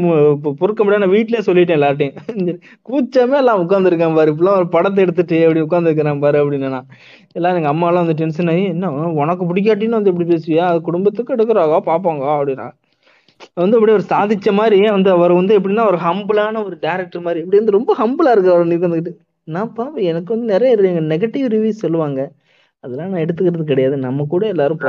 [0.60, 2.16] பொறுக்க முடியாது நான் வீட்லயே சொல்லிட்டேன் எல்லார்ட்டையும்.
[2.88, 4.32] கூச்சமே எல்லாம் உட்காந்துருக்கான் பாரு.
[4.32, 6.86] இப்பெல்லாம் ஒரு படத்தை எடுத்துட்டு எப்படி உட்காந்துருக்கான் பாரு அப்படின்னு நான்.
[7.36, 8.90] எல்லாம் எங்க அம்மா எல்லாம் வந்து டென்ஷன் ஆகி என்ன
[9.22, 10.64] உனக்கு பிடிக்காட்டின்னு வந்து இப்படி பேசுவியா?
[10.70, 12.68] அது குடும்பத்துக்கு எடுக்கிறாங்க பாப்பாங்க அப்படின்னா.
[13.62, 17.40] வந்து அப்படியே ஒரு சாதிச்ச மாதிரி வந்து அவர் வந்து எப்படின்னா ஒரு ஹம்பிளான ஒரு டேரக்டர் மாதிரி.
[17.42, 19.14] இப்படி வந்து ரொம்ப ஹம்பிளா இருக்கு அவர் உட்காந்துக்கிட்டு
[19.48, 20.72] நான் பாப்பேன் எனக்கு வந்து நிறைய
[21.12, 22.20] நெகட்டிவ் ரிவ்யூஸ் சொல்லுவாங்க.
[22.84, 23.96] அதெல்லாம் நான் எடுத்துக்கிறது கிடையாது.
[24.06, 24.80] நம்ம கூட எல்லாரும்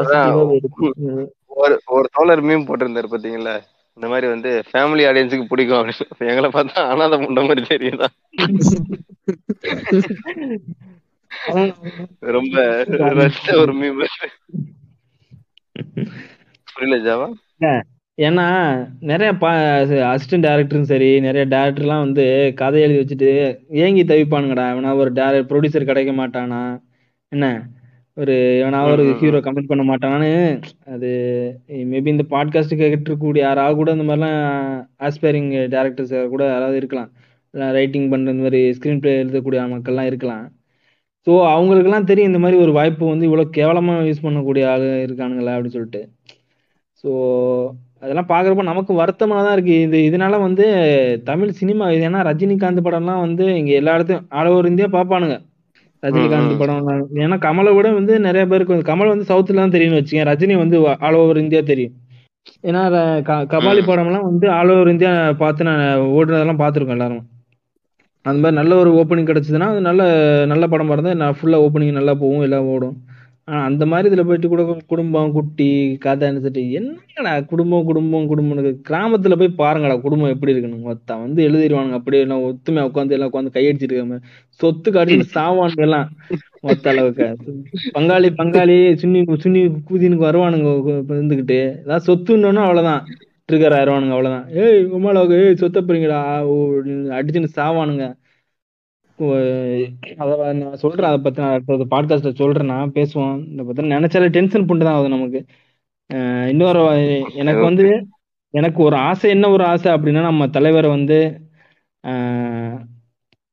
[1.64, 3.56] ஒரு ஒரு தோழர் மீம் போட்டிருந்தாரு பாத்தீங்களா?
[3.98, 6.08] இந்த மாதிரி வந்து ஃபேமிலி ஆடியன்ஸுக்கு பிடிக்கும் அப்படின்னு.
[6.14, 8.08] அப்ப எங்களை பார்த்தா அனாதை முண்ட மாதிரி தெரியுதா?
[12.38, 12.56] ரொம்ப
[13.64, 14.02] ஒரு மீம்
[16.74, 17.28] புரியல ஜாவா?
[18.18, 18.46] ஏன்னா
[19.10, 19.30] நிறைய
[20.12, 22.26] அசிஸ்டன்ட் டேரக்டரும் சரி நிறைய டேரக்டர்லாம் வந்து
[22.62, 23.32] கதை எழுதி வச்சுட்டு
[23.84, 24.66] ஏங்கி தவிப்பானுங்கடா.
[24.74, 26.62] இவனா ஒரு டேரக்ட் ப்ரொடியூசர் கிடைக்க மாட்டானா.
[27.32, 27.48] என்ன?
[28.18, 30.30] ஒரு இவனா ஒரு ஹீரோ கமிட் பண்ண மாட்டானான்னு
[30.94, 31.10] அது
[31.90, 34.40] மேபி இந்த பாட்காஸ்ட் கேட்டுக்கூடிய யாராவது கூட இந்த மாதிரிலாம்
[35.08, 37.10] ஆஸ்பைரிங் டேரக்டர்ஸ் கூட யாராவது இருக்கலாம்.
[37.78, 40.46] ரைட்டிங் பண்ற இந்த மாதிரி ஸ்கிரீன் பிளே எழுதக்கூடிய மக்கள்லாம் இருக்கலாம்.
[41.28, 45.76] ஸோ அவங்களுக்கெல்லாம் தெரியும் இந்த மாதிரி ஒரு வாய்ப்பு வந்து இவ்வளோ கேவலமாக யூஸ் பண்ணக்கூடிய ஆளு இருக்கானுங்களா அப்படின்னு
[45.78, 46.02] சொல்லிட்டு.
[47.04, 47.10] ஸோ
[48.04, 50.66] அதெல்லாம் பார்க்குறப்ப நமக்கு வருத்தமாக தான் இருக்குது இது இதனால வந்து
[51.30, 55.38] தமிழ் சினிமா இது ஏன்னா ரஜினிகாந்த் படம்லாம் வந்து இங்கே எல்லா இடத்தையும் ஆல் ஓவர் இந்தியா பார்ப்பானுங்க.
[56.08, 56.58] ரஜினிகாந்த்.
[56.60, 56.90] படம்
[57.22, 60.78] ஏன்னா கமலை விட வந்து நிறைய பேருக்கு வந்து கமல் வந்து சவுத்துல தான் தெரியும்னு வச்சுக்கேன் ரஜினி வந்து
[61.06, 61.96] ஆல் ஓவர் இந்தியா தெரியும்
[62.64, 62.82] ஏன்னா
[63.52, 63.88] கபாலி ம்.
[63.88, 65.12] படம்லாம் வந்து ஆல் ஓவர் இந்தியா
[65.42, 65.82] பார்த்து நான்
[66.14, 67.24] ஓடுனதெல்லாம் பார்த்துருக்கோம் எல்லாரும்
[68.26, 70.02] அந்த மாதிரி நல்ல ஒரு ஓப்பனிங் கிடைச்சதுன்னா அது நல்ல
[70.48, 72.96] நல்ல படமா இருந்தால் நான் ஃபுல்லாக ஓப்பனிங் நல்லா போகும் எல்லாம் ஓடும்
[73.48, 74.62] ஆனா அந்த மாதிரி இதுல போயிட்டு கூட
[74.92, 75.68] குடும்பம் குட்டி
[76.06, 80.80] கதை சொல்லிட்டு என்னங்கடா குடும்பம் குடும்பம் குடும்பம்னு கிராமத்துல போய் பாருங்கடா குடும்பம் எப்படி இருக்குன்னு.
[80.88, 84.20] மொத்தம் வந்து எழுதிடுவானுங்க அப்படியே எல்லாம் ஒத்துமையா உட்காந்து எல்லாம் உட்காந்து கையடிச்சிட்டு இருக்காம
[84.60, 86.10] சொத்துக்கு அடிச்சுட்டு சாவானுங்க எல்லாம்
[86.64, 87.28] மொத்த அளவுக்கு.
[87.96, 89.60] பங்காளி பங்காளி சுன்னி சுன்னி
[89.90, 90.70] கூதினுக்கு வருவானுங்க
[91.14, 91.60] இருந்துகிட்டு.
[91.84, 93.02] ஏதாவது சொத்துன்னு அவ்வளவுதான்.
[93.50, 94.48] ட்ரிகர் ஆயிடுவானுங்க அவ்வளவுதான்.
[94.62, 96.22] ஏய் உமால ஏய் சொத்த போறீங்கடா
[97.18, 98.06] அடிச்சுன்னு சாவானுங்க.
[100.18, 103.52] அதை நான் சொல்றேன் அதை பத்தி நான் அடுத்த பாட்காஸ்ட்ல சொல்றேன் நான் பேசுவோம்.
[103.52, 105.46] இதை பத்தி நினைச்சாலே டென்ஷன் பண்ணிட்டு தான் ஆகுது நமக்கு.
[106.14, 108.08] அஹ் இன்னொரு எனக்கு வந்து
[108.50, 111.42] எனக்கு ஒரு ஆசை என்ன ஒரு ஆசை அப்படின்னா நம்ம தலைவரை வந்து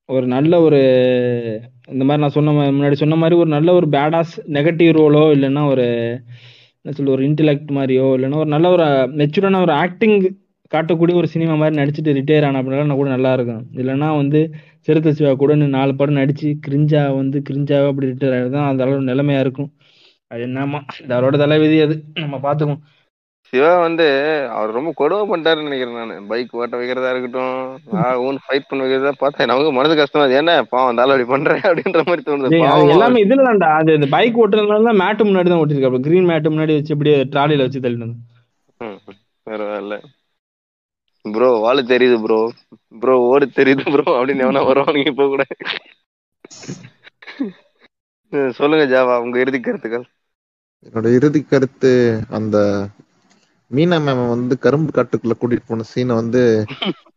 [0.07, 0.79] ஒரு நல்ல ஒரு
[1.89, 5.87] இந்த மாதிரி நான் சொன்ன முன்னாடி சொன்ன மாதிரி ஒரு நல்ல ஒரு பேடாஸ் நெகட்டிவ் ரோலோ இல்லைன்னா ஒரு
[6.83, 10.37] என்ன சொல்ல ஒரு இன்டெலெக்ட் மாதிரியோ இல்லைன்னா ஒரு நல்ல ஒரு மெச்சூரான ஒரு ஆக்டிங்
[10.75, 14.55] காட்டக்கூடிய ஒரு சினிமா மாதிரி நடிச்சுட்டு ரிட்டையர் ஆன அப்படின்னா கூட நல்லா இருக்கும் இல்லைன்னா வந்து
[14.89, 19.09] சிறுத்தை சிவா கூட இன்னும் நாலு படம் நடிச்சு கிரிஞ்சா வந்து கிரிஞ்சாவா அப்படி ரிட்டையர் ஆகிதான் அந்த அளவு
[19.11, 19.71] நிலைமையா இருக்கும்.
[20.31, 20.81] அது என்னமா.
[21.05, 21.95] இது அவரோட தலைவிதி அது.
[22.25, 22.83] நம்ம பார்த்துக்குவோம்
[23.53, 24.07] சிவா வந்து
[24.57, 26.29] அவர் ரொம்ப கொடுமை பண்ணிட்டாருன்னு நினைக்கிறேன் நான்.
[26.31, 27.53] பைக் ஓட்ட வைக்கிறதா இருக்கட்டும்
[28.27, 30.41] ஓன் ஃபைட் பண்ண வைக்கிறதா பார்த்தா நமக்கு மனசு கஷ்டமா இருக்கு.
[30.43, 32.61] என்ன பாவம் அந்த அப்படி பண்றேன் அப்படின்ற மாதிரி தோணுது.
[32.73, 36.01] அது எல்லாமே இதுல தான்டா அது இந்த பைக் ஓட்டுறதுனால தான் மேட்டு முன்னாடி தான் ஓட்டிருக்காப்ல.
[36.09, 37.83] கிரீன் மேட்டு முன்னாடி வச்சு அப்படியே ட்ராலியில வச்சு.
[38.81, 38.99] ம்,
[39.47, 39.97] பரவாயில்ல.
[41.25, 42.39] ப்ரோ வாழ தெரியுது ப்ரோ
[43.03, 45.43] ப்ரோ ஓடு தெரியுது ப்ரோ அப்படின்னு எவனா வருவானுங்க இப்ப கூட.
[48.59, 50.07] சொல்லுங்க ஜாவா உங்க இறுதி கருத்துக்கள்.
[50.87, 51.93] என்னோட இறுதி கருத்து
[52.37, 52.57] அந்த
[53.71, 56.43] மீனா மேம் வந்து கரும்பு காட்டுக்குள்ள கூட்டிட்டு போன சீனை வந்து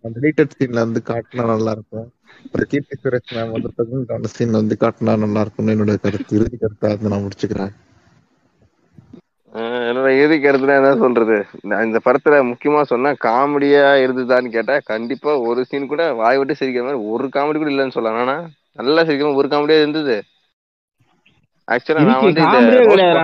[0.04, 2.08] அந்த டெலிட்டட் சீன்ல வந்து காட்டினா நல்லா இருக்கும்.
[2.46, 6.90] அப்புறம் கீர்த்தி சுரேஷ் மேம் வந்து பிரசன்ட் ஆன வந்து காட்டினா நல்லா இருக்கும்னு என்னோட கருத்து இறுதி கருத்தா
[6.94, 7.74] வந்து நான் முடிச்சுக்கிறேன்.
[9.54, 11.36] என்னோட இறுதி கருத்துல என்ன சொல்றது?
[11.70, 16.84] நான் இந்த படத்துல முக்கியமா சொன்னா காமெடியா இருந்துதான்னு கேட்டா கண்டிப்பா ஒரு சீன் கூட வாய் விட்டு சிரிக்கிற
[16.88, 18.22] மாதிரி ஒரு காமெடி கூட இல்லைன்னு சொல்லலாம்.
[18.24, 18.36] ஆனா
[18.82, 20.18] நல்லா சிரிக்கிற ஒரு காமெடியா இருந்தது.
[21.68, 22.04] ஆக்சுவலா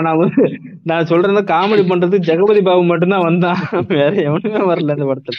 [0.08, 0.48] நான் வந்து
[0.92, 3.62] நான் சொல்றது காமெடி பண்றதுக்கு ஜெகபதி பாபு மட்டும்தான் வந்தான்.
[3.94, 5.38] வேற எவனுமே வரல இந்த படத்துல.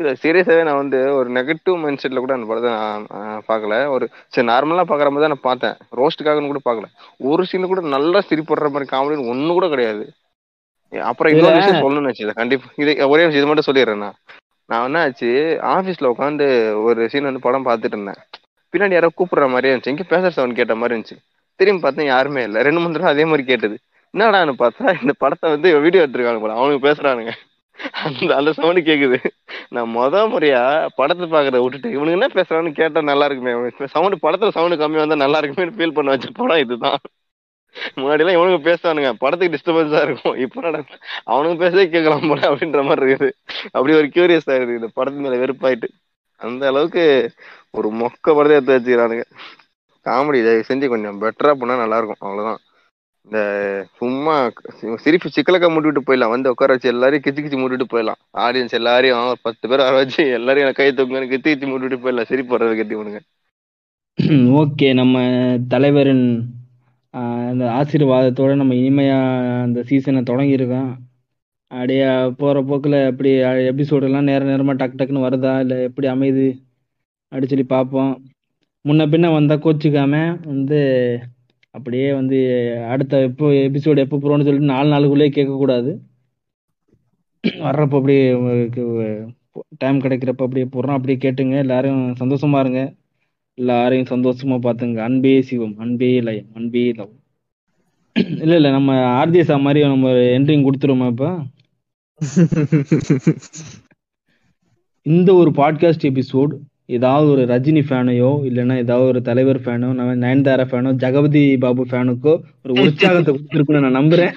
[0.00, 3.74] இல்ல சீரியஸாவே நான் வந்து ஒரு நெகட்டிவ் மைண்ட் செட்ல கூட அந்த படத்தை நான் பார்க்கல.
[3.94, 4.04] ஒரு
[4.34, 5.76] சரி நார்மலா பாக்குற மாதிரி தான் நான் பார்த்தேன்.
[6.00, 6.88] ரோஸ்ட்டுக்காகன்னு கூட பார்க்கல.
[7.30, 10.04] ஒரு சீன் கூட நல்லா சிரிப்படுற மாதிரி காமெடி ஒண்ணு கூட கிடையாது.
[11.10, 12.68] அப்புறம் இன்னொரு விஷயம் சொல்லணும்னு வச்சு கண்டிப்பா.
[12.82, 14.18] இது ஒரே விஷயம் இது மட்டும் சொல்லிடுறேன் நான்.
[14.70, 15.30] நான் என்ன ஆச்சு
[15.74, 16.46] ஆபீஸ்ல உட்காந்து
[16.86, 18.20] ஒரு சீன் வந்து படம் பார்த்துட்டு இருந்தேன்.
[18.72, 19.92] பின்னாடி யாரோ கூப்பிடுற மாதிரியே இருந்துச்சு.
[19.94, 21.18] எங்க பேசுற சவுண்ட் கேட்ட மாதிரி இருந்துச்சு.
[21.60, 22.62] திரும்பி பார்த்தேன் யாருமே இல்லை.
[22.66, 23.76] ரெண்டு மூணு தடவை அதே மாதிரி கேட்டது.
[24.14, 24.86] என்னடான்னு பார்த்தா?
[25.02, 26.56] இந்த படத்தை வந்து வீடியோ எடுத்திருக்காங்க போல.
[26.60, 27.32] அவனுக்கு பேசுறானுங்க.
[28.04, 29.18] அந்த அந்த சவுண்டு கேக்குது.
[29.74, 30.62] நான் முத முறையா
[30.98, 33.54] படத்தை பாக்குறத விட்டுட்டு இவனுக்கு என்ன பேசுறான்னு கேட்டா நல்லா இருக்குமே.
[33.94, 36.98] சவுண்ட் படத்துல சவுண்ட் கம்மியா வந்தா நல்லா இருக்குமே ஃபீல் பண்ண வச்ச படம் இதுதான்.
[37.96, 40.36] முன்னாடி எல்லாம் இவனுக்கு பேசுவானுங்க படத்துக்கு டிஸ்டர்பன்ஸா இருக்கும்.
[40.44, 40.84] இப்ப
[41.24, 43.34] அவனுக்கு பேசவே கேட்கலாம் போல அப்படின்ற மாதிரி இருக்குது.
[43.76, 45.90] அப்படி ஒரு கியூரியஸ் ஆயிருது இந்த படத்து மேல வெறுப்பாயிட்டு.
[46.40, 47.04] அந்த அளவுக்கு
[47.78, 49.24] ஒரு மொக்க படத்தை எடுத்து வச்சுக்கிறானுங்க.
[50.06, 52.22] காமெடி தயவு செஞ்சு கொஞ்சம் பெட்டரா பண்ணா நல்லா இருக்கும்.
[52.26, 52.60] அவ்வளவுதான்.
[53.26, 53.38] இந்த
[53.98, 54.34] சும்மா
[55.04, 56.32] சிரிப்பு சிக்கலக்க மூட்டிட்டு போயிடலாம்.
[56.34, 58.20] வந்து உட்கார வச்சு எல்லாரையும் கிச்சு கிச்சு மூட்டிட்டு போயிடலாம்.
[58.44, 62.30] ஆடியன்ஸ் எல்லாரையும் ஒரு பத்து பேர் வர வச்சு எல்லாரையும் கை தூக்குங்க கிச்சு கிச்சு மூட்டிட்டு போயிடலாம்.
[62.30, 63.20] சிரிப்பு வர்றது கட்டி விடுங்க
[64.60, 65.16] ஓகே நம்ம
[65.72, 66.26] தலைவரின்
[67.50, 69.18] அந்த ஆசீர்வாதத்தோட நம்ம இனிமையா
[69.66, 70.90] அந்த சீசனை தொடங்கியிருக்கோம்.
[71.70, 72.06] அப்படியே
[72.40, 73.30] போற போக்குல எப்படி
[73.70, 75.52] எபிசோடு எல்லாம் நேர நேரமா டக்கு டக்குன்னு வருதா?
[75.64, 76.46] இல்ல எப்படி அமையுது
[77.32, 78.12] அப்படி சொல்லி பார்ப்போம்.
[78.84, 80.14] முன்ன பின்ன வந்தா கோச்சிக்காம
[80.52, 80.80] வந்து
[81.76, 82.38] அப்படியே வந்து
[82.88, 85.90] அடுத்த எப்போ எபிசோடு எப்போ போறோம்னு சொல்லிட்டு நாலு நாளுக்குள்ளேயே கேட்கக்கூடாது.
[87.44, 88.24] வர்றப்போ அப்படியே
[89.78, 91.56] டைம் கிடைக்கிறப்ப அப்படியே போடுறோம் அப்படியே கேட்டுங்க.
[91.58, 92.80] எல்லாரும் சந்தோஷமா இருங்க.
[93.58, 94.96] எல்லாரையும் சந்தோஷமா பார்த்துங்க.
[95.08, 97.14] அன்பே சிவம் அன்பே லயம் அன்பே லவ்.
[98.42, 98.90] இல்ல இல்ல நம்ம
[99.20, 101.30] ஆர்ஜிஎஸ்ஆ மாதிரி நம்ம என்ட்ரிங் கொடுத்துருவோமா இப்ப?
[105.06, 106.52] இந்த ஒரு பாட்காஸ்ட் எபிசோட்
[106.88, 112.34] ஏதாவது ஒரு ரஜினி ஃபேனையோ இல்லைன்னா ஏதாவது ஒரு தலைவர் ஃபேனோ நம்ம நயன்தாரா ஃபேனோ ஜெகபதி பாபு ஃபேனுக்கோ
[112.62, 114.34] ஒரு உற்சாகத்தை கொடுத்துருக்குன்னு நான் நம்புறேன்.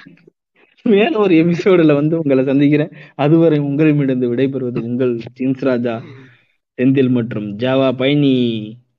[0.86, 2.92] மேல ஒரு எபிசோடுல வந்து உங்களை சந்திக்கிறேன்.
[3.14, 5.94] அதுவரை உங்களிடமிருந்து விடைபெறுவது உங்கள் ஜின்ஸ் ராஜா
[6.78, 8.34] செந்தில் மற்றும் ஜாவா பயணி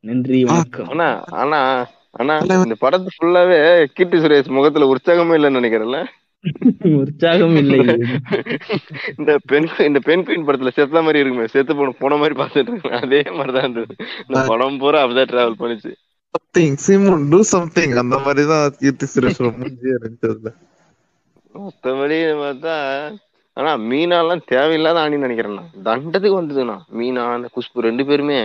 [0.09, 0.89] நன்றி வணக்கம்.
[0.93, 1.07] ஆனா
[1.41, 1.59] ஆனா
[2.19, 2.33] ஆனா
[2.65, 3.59] இந்த படத்து ஃபுல்லாவே
[3.95, 5.99] கீர்த்தி சுரேஷ் முகத்துல உற்சாகமே இல்லைன்னு நினைக்கிறேன்ல.
[6.99, 7.79] உற்சாகம் இல்லை.
[9.17, 11.47] இந்த பெண் இந்த பெண் குயின் படத்துல செத்த மாதிரி இருக்குமே.
[11.47, 13.95] செத்து போன போன மாதிரி பார்த்துட்டு இருக்கேன் அதே மாதிரிதான் இருந்தது.
[14.27, 15.91] இந்த படம் பூரா அப்படிதான் டிராவல் பண்ணுச்சு.
[16.35, 20.51] சம்திங் சிமோன் டூ சம்திங் அந்த மாதிரி தான் கீர்த்தி சுரேஷ் மூஞ்சியே இருந்துச்சு
[21.55, 22.75] மத்தபடி பார்த்தா
[23.53, 25.71] ஆனா மீனாலாம் தேவையில்லாத ஆணின்னு நினைக்கிறேன் நான்.
[25.85, 26.77] தண்டத்துக்கு வந்ததுண்ணா.
[26.97, 28.39] மீனா அந்த குஷ்பு ரெண்டு பேருமே.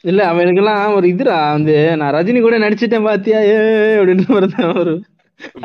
[0.00, 1.50] இல்ல அவனுக்கெல்லாம் ஒரு இதுடா.
[1.50, 3.38] வந்து நான் ரஜினி கூட நடிச்சிட்டேன் பாத்தியா?
[3.40, 3.56] ஏ
[3.96, 4.92] அப்படின்னு ஒரு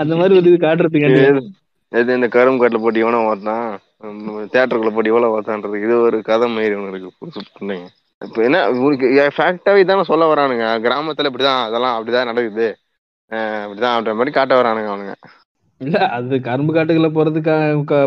[0.02, 1.44] அந்த மாதிரி ஒரு இது காட்டுறதுக்கு
[1.92, 3.68] எது இந்த கரும்பு காட்டுல போட்டு இவனை ஓட்டான்
[4.54, 7.78] தேட்டருக்குள்ள போட்டு இவ்வளவு ஓட்டான்றது இது ஒரு கதை மாரி ஒண்ணு இருக்கு புதுசு.
[8.22, 8.60] இப்ப என்ன
[9.38, 10.68] ஃபேக்டாவே இதானே சொல்ல வரானுங்க.
[10.86, 12.68] கிராமத்துல இப்படிதான் அதெல்லாம் அப்படிதான் நடக்குது.
[13.64, 15.16] அப்படிதான் அப்படின்ற மாதிரி காட்ட வரானுங்க அவனுங்க.
[15.82, 17.56] இல்ல அது கரும்பு காட்டுக்குள்ள போறதுக்கு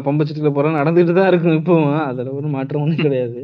[0.06, 1.92] பம்பச்சத்துக்குள்ள போறது நடந்துட்டு தான் இருக்கும் இப்பவும்.
[2.08, 3.42] அதுல ஒரு மாற்றம் ஒண்ணும் கிடையாது.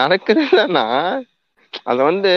[0.00, 0.86] நடக்குதுன்னா
[1.90, 2.32] அத வந்து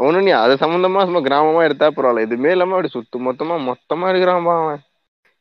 [0.00, 2.26] ஒண்ணு நீ அது சம்பந்தமா சும்மா கிராமமா எடுத்தா பரவாயில்ல.
[2.26, 4.80] எதுவுமே இல்லாம அப்படி சுத்து மொத்தமா மொத்தமா இருக்கிறான்பா அவன்.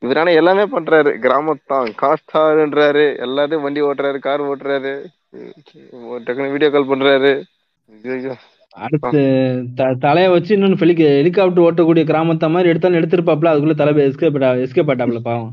[0.01, 1.11] இவரான எல்லாமே பண்றாரு.
[1.23, 1.89] கிராமத்தான்.
[2.01, 4.93] காஸ்டாருன்றாரு எல்லாத்தையும் வண்டி ஓட்டுறாரு கார் ஓட்டுறாரு.
[6.25, 7.31] டக்குனு வீடியோ கால் பண்றாரு.
[8.75, 9.19] அடுத்து
[10.03, 15.21] தலைய வச்சு இன்னொன்னு ஹெலிக ஹெலிகாப்டர் ஓட்டக்கூடிய கிராமத்தை மாதிரி எடுத்தாலும் எடுத்திருப்பாப்ல அதுக்குள்ள தலை எஸ்கேப் எஸ்கேப் ஆட்டாப்ல
[15.27, 15.51] பாவம்.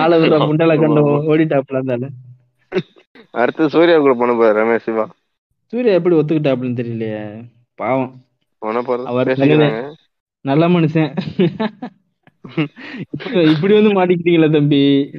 [0.00, 0.18] ஆள
[0.48, 1.00] முண்டல கண்டு
[1.32, 2.14] ஓடிட்டாப்ல இருந்தாலும்
[3.34, 5.06] அடுத்து சூர்யா கூட பண்ண போறாரு ரமேஷ் சிவா.
[5.66, 7.44] சூர்யா எப்படி ஒத்துக்கிட்டாப்லன்னு தெரியலையே.
[7.74, 8.14] பாவம்.
[9.04, 9.26] அவர்
[10.40, 11.16] நல்ல மனுஷன்.
[13.52, 15.10] இப்படி வந்து மாட்டிக்கிட்டீங்களா தம்பி.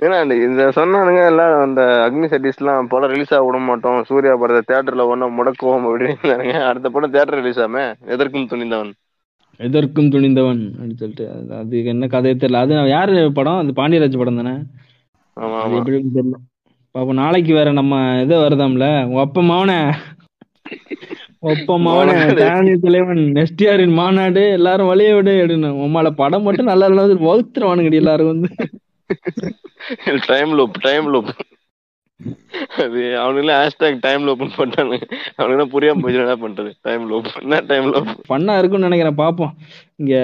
[0.00, 4.04] ஏன்னா இந்த சொன்னானுங்க எல்லாம் அந்த அக்னி சட்டீஸ் எல்லாம் படம் ரிலீஸ் ஆக விட மாட்டோம்.
[4.04, 6.60] சூர்யா படத்தை தேட்டர்ல ஒன்னா முடக்குவோம் அப்படின்னு.
[6.60, 7.94] அடுத்த படம் தேட்டர் ரிலீஸ் ஆமே.
[8.06, 8.92] எதற்கும் துணிந்தவன்.
[9.56, 11.28] எதற்கும் துணிந்தவன் அப்படின்னு சொல்லிட்டு.
[11.28, 12.54] அது- அதுக்கு என்ன கதையே தெரியல.
[12.54, 13.56] அது யாரு படம்?
[13.56, 14.56] அது பாண்டியராஜ் படம் தானே?
[15.78, 16.57] எப்படின்னு தெரியல.
[16.98, 18.86] பாப்போம் நாளைக்கு வேற நம்ம இது வருதாம்ல?
[19.24, 19.72] அப்பா மவன
[21.50, 22.12] ஒப்ப மவன
[22.84, 28.48] தலைவன் நெஸ்டியாரின் மாநாடு எல்லாரும் வழிய விடு அப்படின்னு உமால படம் மட்டும் நல்லா இல்லாத வகுத்துருவானுங்கடி எல்லாரும் வந்து.
[30.30, 31.30] டைம் லூப் டைம் லூப்
[32.84, 35.06] அது அவனுங்களே ஹேஷ்டாக் டைம் லூப்னு போட்டானுங்க.
[35.40, 36.70] அவனுக்கு புரியாம போச்சு என்ன பண்றது?
[36.86, 39.52] டைம் லூப் என்ன டைம் லூப் பண்ணா இருக்கும்னு நினைக்கிறேன் பாப்போம்.
[40.00, 40.14] இங்க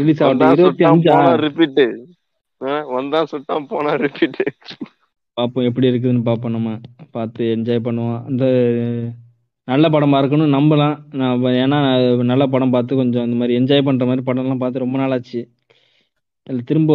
[0.00, 0.56] ரிலீஸ் வந்தா ஆகட்டும்.
[0.56, 1.82] இருபத்தி அஞ்சா ரிப்பீட்
[2.96, 4.40] வந்தான் சுட்டான் போனா ரிப்பீட்
[5.40, 6.70] பார்ப்போம் எப்படி இருக்குதுன்னு பார்ப்போம் நம்ம
[7.16, 8.20] பார்த்து என்ஜாய் பண்ணுவோம்.
[8.30, 8.44] அந்த
[9.68, 10.94] நல்ல படமா இருக்கணும் நம்பலாம்.
[11.20, 11.78] நான் ஏன்னா
[12.30, 15.40] நல்ல படம் பார்த்து கொஞ்சம் இந்த மாதிரி என்ஜாய் பண்ற மாதிரி படம்லாம் பார்த்து ரொம்ப நாள் ஆச்சு
[16.46, 16.92] அதில் திரும்ப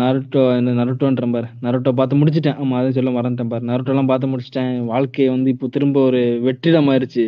[0.00, 1.48] நருட்டோ இந்த நருட்டோன்ற பாரு.
[1.64, 2.56] நருட்டோ பார்த்து முடிச்சிட்டேன்.
[2.62, 3.64] ஆமாம் அதை சொல்ல மறந்துட்டேன் பாரு.
[3.70, 4.72] நருட்டோலாம் பார்த்து முடிச்சிட்டேன்.
[4.92, 7.24] வாழ்க்கையை வந்து இப்போ திரும்ப ஒரு வெற்றிடம் ஆயிடுச்சு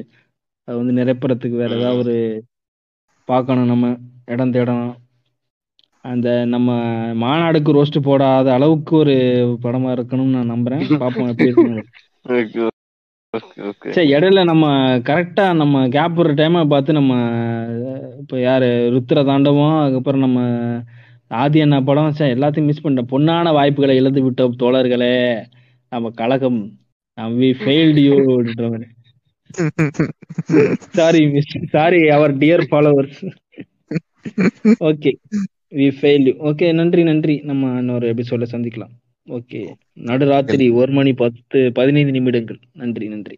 [0.69, 2.17] அது வந்து நிரப்புறதுக்கு வேற ஏதாவது ஒரு
[3.29, 3.93] பார்க்கணும் நம்ம.
[4.35, 4.95] இடம் தேடணும்.
[6.05, 6.69] அந்த நம்ம
[7.21, 9.15] மாநாடுக்கு ரோஸ்ட் போடாத அளவுக்கு ஒரு
[9.65, 10.85] படமா இருக்கணும்னு நான் நம்புறேன்.
[11.03, 11.53] பாப்போம் எப்படி
[12.33, 12.63] ஓகே
[13.95, 14.65] சரி இடையில நம்ம
[15.09, 17.13] கரெக்டா நம்ம கேப் ஒரு டைமை பார்த்து நம்ம
[18.23, 18.67] இப்போ யாரு?
[18.95, 20.41] ருத்ர தாண்டவம் அதுக்கப்புறம் நம்ம
[21.41, 22.17] ஆதி அண்ணா படம்.
[22.19, 23.13] சரி எல்லாத்தையும் மிஸ் பண்ணிட்டோம்.
[23.13, 25.15] பொன்னான வாய்ப்புகளை இழந்து விட்டோம் தோழர்களே.
[25.93, 26.61] நம்ம கழகம்
[27.39, 28.17] we failed you
[30.99, 33.21] sorry miss sorry our dear followers
[34.89, 35.13] okay
[35.73, 37.35] we fail okay நன்றி நன்றி.
[37.49, 38.93] நம்ம இன்னொரு எபிசோட சந்திக்கலாம்.
[39.29, 39.61] ஓகே
[40.09, 42.61] நடுராத்திரி ஒரு மணி பத்து பதினைந்து நிமிடங்கள்.
[42.81, 43.37] நன்றி நன்றி.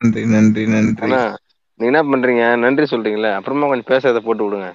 [0.00, 1.18] நன்றி நன்றி நன்றி.
[1.80, 2.44] நீங்க என்ன பண்றீங்க?
[2.64, 3.30] நன்றி சொல்றீங்களே.
[3.38, 4.68] அப்புறமா கொஞ்சம் பேசுறத போட்டு விடுங்க.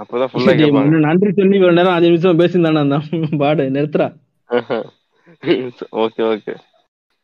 [0.00, 2.98] அப்பதான் ஃபுல்லா கேட்பாங்க நன்றி சொல்லி இவ்வளவு நேரம் அஞ்சு நிமிஷம் பேசியிருந்தானே அந்த
[3.42, 4.08] பாடு நிறுத்துறா
[6.02, 6.52] ஓகே ஓகே.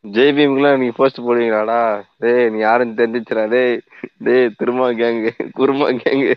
[0.05, 1.81] ஜெய் பீம்க்குலாம் நீங்க போஸ்ட் போடுவீங்களாடா?
[2.23, 3.45] டேய் நீ யாருன்னு தெரிஞ்சிச்சுடா.
[3.55, 3.75] டேய்
[4.27, 6.35] டேய் திருமா கேங்கு குருமா கேங்கு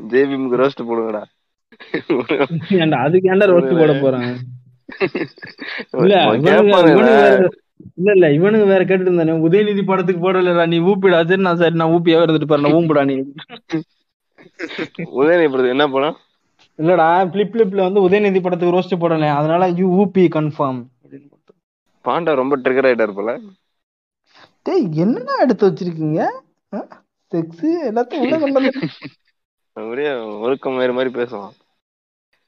[0.00, 1.22] ஜெய் பீமுக்கு ரோஸ்ட் போடுங்கடா.
[2.76, 4.30] ஏன்டா அதுக்கு ஏன்டா ரோஸ்ட் போட போறான்?
[6.00, 6.14] இல்ல
[7.94, 9.34] இல்ல இல்ல இவனுங்க வேற கேட்டுட்டு இருந்தானே.
[9.46, 11.18] உதயநிதி படத்துக்கு போடலடா நீ ஊப்பிடா.
[11.24, 13.16] சரி நான் சரி நான் ஊப்பியா இருந்துட்டு பாரு நான் ஊம்புடா நீ.
[15.14, 16.16] உதயநிதி படத்துக்கு என்ன படம்?
[16.78, 20.80] இல்லடா பிளிப் பிளிப்ல வந்து உதயநிதி படத்துக்கு ரோஸ்ட் போடல அதனால யூ ஊபி கன்ஃபார்ம்
[22.04, 23.30] பாண்டா ரொம்ப ட்ரிகர் ஆயிட்டாரு போல.
[24.66, 26.20] டேய் என்னடா எடுத்து வச்சிருக்கீங்க?
[27.32, 28.60] செக்ஸ் எல்லாத்தையும் உள்ள கொண்டு
[29.76, 31.54] அப்படியே ஒரே ஒழுக்கம் வேறு மாதிரி பேசுவான்.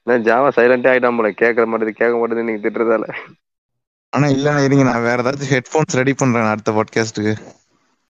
[0.07, 1.29] நான் ஜாவா சைலண்டே ஆயிட்டான் போல.
[1.41, 3.05] கேட்கற மாட்டேது கேட்க மாட்டேது நீங்க திட்டுறதால.
[4.13, 7.33] ஆனா இல்ல இருங்க நான் வேற ஏதாச்சும் ஹெட்ஃபோன்ஸ் ரெடி பண்றேன் அடுத்த பாட்காஸ்ட்டுக்கு